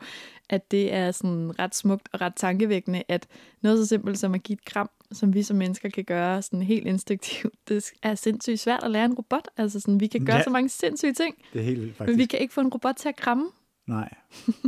at 0.50 0.70
det 0.70 0.92
er 0.92 1.10
sådan 1.10 1.58
ret 1.58 1.74
smukt 1.74 2.08
og 2.12 2.20
ret 2.20 2.32
tankevækkende, 2.36 3.02
at 3.08 3.26
noget 3.62 3.78
så 3.78 3.86
simpelt 3.86 4.18
som 4.18 4.34
at 4.34 4.42
give 4.42 4.54
et 4.54 4.64
kram, 4.64 4.90
som 5.12 5.34
vi 5.34 5.42
som 5.42 5.56
mennesker 5.56 5.88
kan 5.88 6.04
gøre 6.04 6.42
sådan 6.42 6.62
helt 6.62 6.86
instinktivt, 6.86 7.54
det 7.68 7.84
er 8.02 8.14
sindssygt 8.14 8.60
svært 8.60 8.82
at 8.82 8.90
lære 8.90 9.04
en 9.04 9.14
robot. 9.14 9.48
Altså 9.56 9.80
sådan, 9.80 10.00
vi 10.00 10.06
kan 10.06 10.24
gøre 10.24 10.36
Ja. 10.36 10.42
så 10.42 10.50
mange 10.50 10.68
sindssyge 10.68 11.12
ting, 11.12 11.34
Det 11.52 11.58
er 11.60 11.64
helt 11.64 11.80
vildt, 11.80 11.90
men 11.90 11.94
faktisk. 11.96 12.18
vi 12.18 12.24
kan 12.26 12.38
ikke 12.38 12.54
få 12.54 12.60
en 12.60 12.68
robot 12.68 12.94
til 12.96 13.08
at 13.08 13.16
kramme. 13.16 13.48
Nej, 13.86 14.14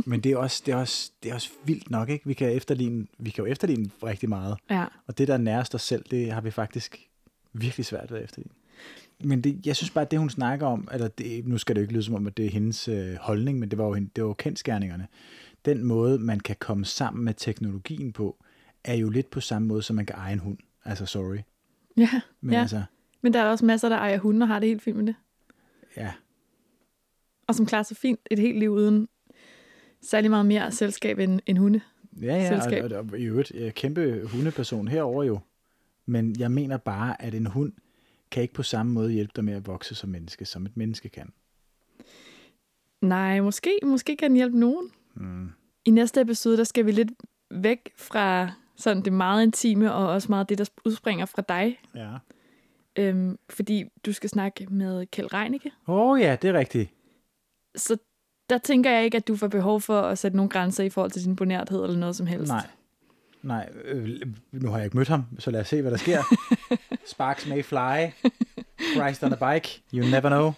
men 0.05 0.19
det 0.19 0.31
er, 0.31 0.37
også, 0.37 0.63
det, 0.65 0.71
er 0.71 0.75
også, 0.75 1.11
det 1.23 1.31
er 1.31 1.35
også 1.35 1.49
vildt 1.65 1.89
nok, 1.91 2.09
ikke? 2.09 2.27
Vi 2.27 2.33
kan, 2.33 2.51
efterligne, 2.51 3.07
vi 3.19 3.29
kan 3.29 3.45
jo 3.45 3.51
efterligne 3.51 3.89
rigtig 4.03 4.29
meget. 4.29 4.57
Ja. 4.69 4.85
Og 5.07 5.17
det, 5.17 5.27
der 5.27 5.33
er 5.33 5.37
nærmest 5.37 5.75
os 5.75 5.81
selv, 5.81 6.05
det 6.11 6.31
har 6.31 6.41
vi 6.41 6.51
faktisk 6.51 7.09
virkelig 7.53 7.85
svært 7.85 8.11
ved 8.11 8.17
at 8.17 8.23
efterligne. 8.23 8.51
Men 9.23 9.41
det, 9.41 9.65
jeg 9.65 9.75
synes 9.75 9.89
bare, 9.91 10.05
at 10.05 10.11
det, 10.11 10.19
hun 10.19 10.29
snakker 10.29 10.67
om, 10.67 10.87
eller 10.91 11.07
det, 11.07 11.47
nu 11.47 11.57
skal 11.57 11.75
det 11.75 11.81
jo 11.81 11.83
ikke 11.83 11.93
lyde 11.93 12.03
som 12.03 12.15
om, 12.15 12.27
at 12.27 12.37
det 12.37 12.45
er 12.45 12.49
hendes 12.49 12.87
øh, 12.87 13.15
holdning, 13.15 13.59
men 13.59 13.71
det 13.71 13.77
var 13.77 13.85
jo, 13.85 13.93
det 13.95 14.23
var 14.23 14.27
jo 14.27 14.33
kendskærningerne. 14.33 15.07
Den 15.65 15.83
måde, 15.83 16.19
man 16.19 16.39
kan 16.39 16.55
komme 16.59 16.85
sammen 16.85 17.25
med 17.25 17.33
teknologien 17.33 18.13
på, 18.13 18.43
er 18.83 18.93
jo 18.93 19.09
lidt 19.09 19.29
på 19.29 19.39
samme 19.39 19.67
måde, 19.67 19.81
som 19.81 19.95
man 19.95 20.05
kan 20.05 20.15
eje 20.15 20.33
en 20.33 20.39
hund. 20.39 20.57
Altså, 20.85 21.05
sorry. 21.05 21.37
Ja, 21.97 22.09
Men 22.41 22.53
ja. 22.53 22.61
altså, 22.61 22.83
men 23.21 23.33
der 23.33 23.39
er 23.39 23.45
også 23.45 23.65
masser, 23.65 23.89
der 23.89 23.97
ejer 23.97 24.17
hunde 24.19 24.43
og 24.43 24.47
har 24.47 24.59
det 24.59 24.69
helt 24.69 24.81
fint 24.81 24.97
med 24.97 25.05
det. 25.05 25.15
ja, 25.97 26.11
Og 27.47 27.55
som 27.55 27.65
klarer 27.65 27.83
sig 27.83 27.97
fint 27.97 28.19
et 28.31 28.39
helt 28.39 28.59
liv 28.59 28.71
uden 28.71 29.07
særlig 30.01 30.29
meget 30.29 30.45
mere 30.45 30.71
selskab 30.71 31.19
end, 31.19 31.39
end 31.45 31.57
hunde. 31.57 31.81
Ja, 32.21 32.35
ja, 32.35 32.47
selskab. 32.47 32.83
og, 32.83 32.97
og, 32.97 33.05
og 33.11 33.19
i 33.19 33.23
øvrigt, 33.23 33.51
jeg 33.51 33.67
er 33.67 33.71
kæmpe 33.71 34.21
hundeperson 34.27 34.87
herover 34.87 35.23
jo. 35.23 35.39
Men 36.05 36.35
jeg 36.39 36.51
mener 36.51 36.77
bare, 36.77 37.21
at 37.21 37.33
en 37.33 37.45
hund 37.45 37.73
kan 38.31 38.43
ikke 38.43 38.53
på 38.53 38.63
samme 38.63 38.91
måde 38.91 39.11
hjælpe 39.11 39.31
dig 39.35 39.43
med 39.43 39.53
at 39.53 39.67
vokse 39.67 39.95
som 39.95 40.09
menneske, 40.09 40.45
som 40.45 40.65
et 40.65 40.77
menneske 40.77 41.09
kan. 41.09 41.33
Nej, 43.01 43.41
måske, 43.41 43.79
måske 43.83 44.15
kan 44.15 44.29
den 44.29 44.35
hjælpe 44.35 44.59
nogen. 44.59 44.91
Mm. 45.13 45.49
I 45.85 45.91
næste 45.91 46.21
episode, 46.21 46.57
der 46.57 46.63
skal 46.63 46.85
vi 46.85 46.91
lidt 46.91 47.11
væk 47.51 47.91
fra 47.97 48.51
sådan 48.75 49.03
det 49.03 49.13
meget 49.13 49.43
intime, 49.43 49.93
og 49.93 50.07
også 50.07 50.27
meget 50.29 50.49
det, 50.49 50.57
der 50.57 50.65
udspringer 50.85 51.25
fra 51.25 51.41
dig. 51.41 51.79
Ja. 51.95 52.17
Øhm, 52.95 53.37
fordi 53.49 53.85
du 54.05 54.13
skal 54.13 54.29
snakke 54.29 54.67
med 54.69 55.05
Kjeld 55.05 55.33
Reinicke. 55.33 55.71
Åh 55.87 55.95
oh, 55.95 56.21
ja, 56.21 56.37
det 56.41 56.49
er 56.49 56.53
rigtigt. 56.53 56.89
Så 57.75 57.97
der 58.49 58.57
tænker 58.57 58.91
jeg 58.91 59.05
ikke, 59.05 59.17
at 59.17 59.27
du 59.27 59.35
får 59.35 59.47
behov 59.47 59.81
for 59.81 60.01
at 60.01 60.17
sætte 60.17 60.37
nogle 60.37 60.49
grænser 60.49 60.83
i 60.83 60.89
forhold 60.89 61.11
til 61.11 61.25
din 61.25 61.35
bonerthed 61.35 61.83
eller 61.83 61.97
noget 61.97 62.15
som 62.15 62.27
helst. 62.27 62.51
Nej. 62.51 62.67
Nej, 63.43 63.69
øh, 63.83 64.21
nu 64.51 64.69
har 64.69 64.77
jeg 64.77 64.85
ikke 64.85 64.97
mødt 64.97 65.07
ham, 65.07 65.25
så 65.39 65.51
lad 65.51 65.61
os 65.61 65.67
se, 65.67 65.81
hvad 65.81 65.91
der 65.91 65.97
sker. 65.97 66.23
Sparks 67.13 67.47
may 67.47 67.63
fly. 67.63 68.11
Christ 68.95 69.23
on 69.23 69.33
a 69.33 69.53
bike. 69.53 69.81
You 69.93 70.05
never 70.05 70.29
know. 70.29 70.53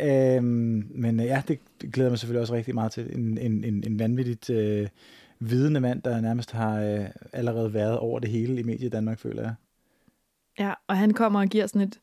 Øhm, 0.00 0.86
men 0.90 1.20
øh, 1.20 1.26
ja, 1.26 1.42
det, 1.48 1.58
glæder 1.92 2.10
mig 2.10 2.18
selvfølgelig 2.18 2.40
også 2.40 2.54
rigtig 2.54 2.74
meget 2.74 2.92
til. 2.92 3.16
En, 3.16 3.38
en, 3.38 3.64
en, 3.64 3.84
en 3.86 3.98
vanvittigt 3.98 4.50
øh, 4.50 4.88
vidende 5.38 5.80
mand, 5.80 6.02
der 6.02 6.20
nærmest 6.20 6.52
har 6.52 6.80
øh, 6.80 7.06
allerede 7.32 7.74
været 7.74 7.98
over 7.98 8.18
det 8.18 8.30
hele 8.30 8.60
i 8.60 8.62
medie 8.62 8.88
Danmark, 8.88 9.18
føler 9.18 9.42
jeg. 9.42 9.54
Ja, 10.58 10.72
og 10.88 10.96
han 10.96 11.12
kommer 11.12 11.40
og 11.40 11.46
giver 11.46 11.66
sådan 11.66 11.88
et 11.88 12.00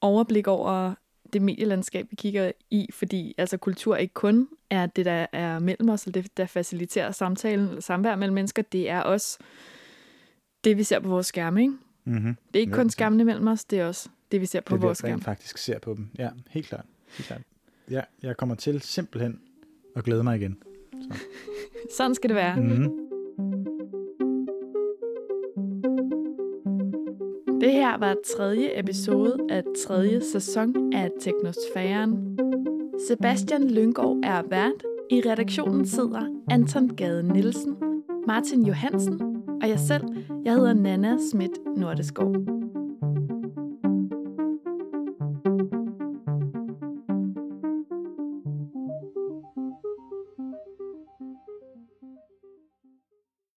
overblik 0.00 0.46
over 0.46 0.94
det 1.32 1.42
medielandskab, 1.42 2.06
vi 2.10 2.16
kigger 2.16 2.52
i, 2.70 2.88
fordi 2.92 3.34
altså 3.38 3.56
kultur 3.56 3.96
ikke 3.96 4.14
kun 4.14 4.48
er 4.72 4.86
det, 4.86 5.04
der 5.04 5.26
er 5.32 5.58
mellem 5.58 5.88
os, 5.88 6.04
eller 6.04 6.22
det, 6.22 6.36
der 6.36 6.46
faciliterer 6.46 7.10
samtalen 7.10 7.68
eller 7.68 7.80
samvær 7.80 8.16
mellem 8.16 8.34
mennesker, 8.34 8.62
det 8.62 8.90
er 8.90 9.00
også 9.00 9.38
det, 10.64 10.76
vi 10.76 10.82
ser 10.82 11.00
på 11.00 11.08
vores 11.08 11.26
skærme, 11.26 11.60
ikke? 11.60 11.74
Mm-hmm. 12.04 12.36
Det 12.46 12.56
er 12.56 12.60
ikke 12.60 12.72
kun 12.72 12.90
skærmene 12.90 13.24
mellem 13.24 13.46
os, 13.46 13.64
det 13.64 13.80
er 13.80 13.86
også 13.86 14.08
det, 14.32 14.40
vi 14.40 14.46
ser 14.46 14.60
på 14.60 14.74
det, 14.74 14.82
vores 14.82 14.98
skærm. 14.98 15.10
skærm. 15.10 15.20
faktisk 15.20 15.58
ser 15.58 15.78
på 15.78 15.94
dem. 15.94 16.08
Ja, 16.18 16.30
helt 16.50 16.66
klart. 16.66 16.84
Helt 17.16 17.26
klart. 17.26 17.40
Ja, 17.90 18.00
jeg 18.22 18.36
kommer 18.36 18.54
til 18.54 18.80
simpelthen 18.80 19.40
at 19.96 20.04
glæde 20.04 20.22
mig 20.22 20.36
igen. 20.36 20.58
Så. 20.92 21.18
Sådan 21.96 22.14
skal 22.14 22.28
det 22.28 22.36
være. 22.36 22.56
Mm-hmm. 22.56 23.11
Det 27.62 27.72
her 27.72 27.98
var 27.98 28.16
tredje 28.36 28.78
episode 28.78 29.36
af 29.50 29.62
tredje 29.86 30.20
sæson 30.20 30.92
af 30.92 31.10
Teknosfæren. 31.20 32.38
Sebastian 33.08 33.70
Lyngård 33.70 34.16
er 34.22 34.42
vært. 34.50 34.82
I 35.10 35.22
redaktionen 35.26 35.86
sidder 35.86 36.42
Anton 36.50 36.88
Gade 36.88 37.22
Nielsen, 37.22 37.76
Martin 38.26 38.66
Johansen 38.66 39.20
og 39.62 39.68
jeg 39.68 39.78
selv. 39.78 40.04
Jeg 40.44 40.52
hedder 40.52 40.74
Nana 40.74 41.16
Schmidt 41.30 41.52
Nordeskov. 41.76 42.34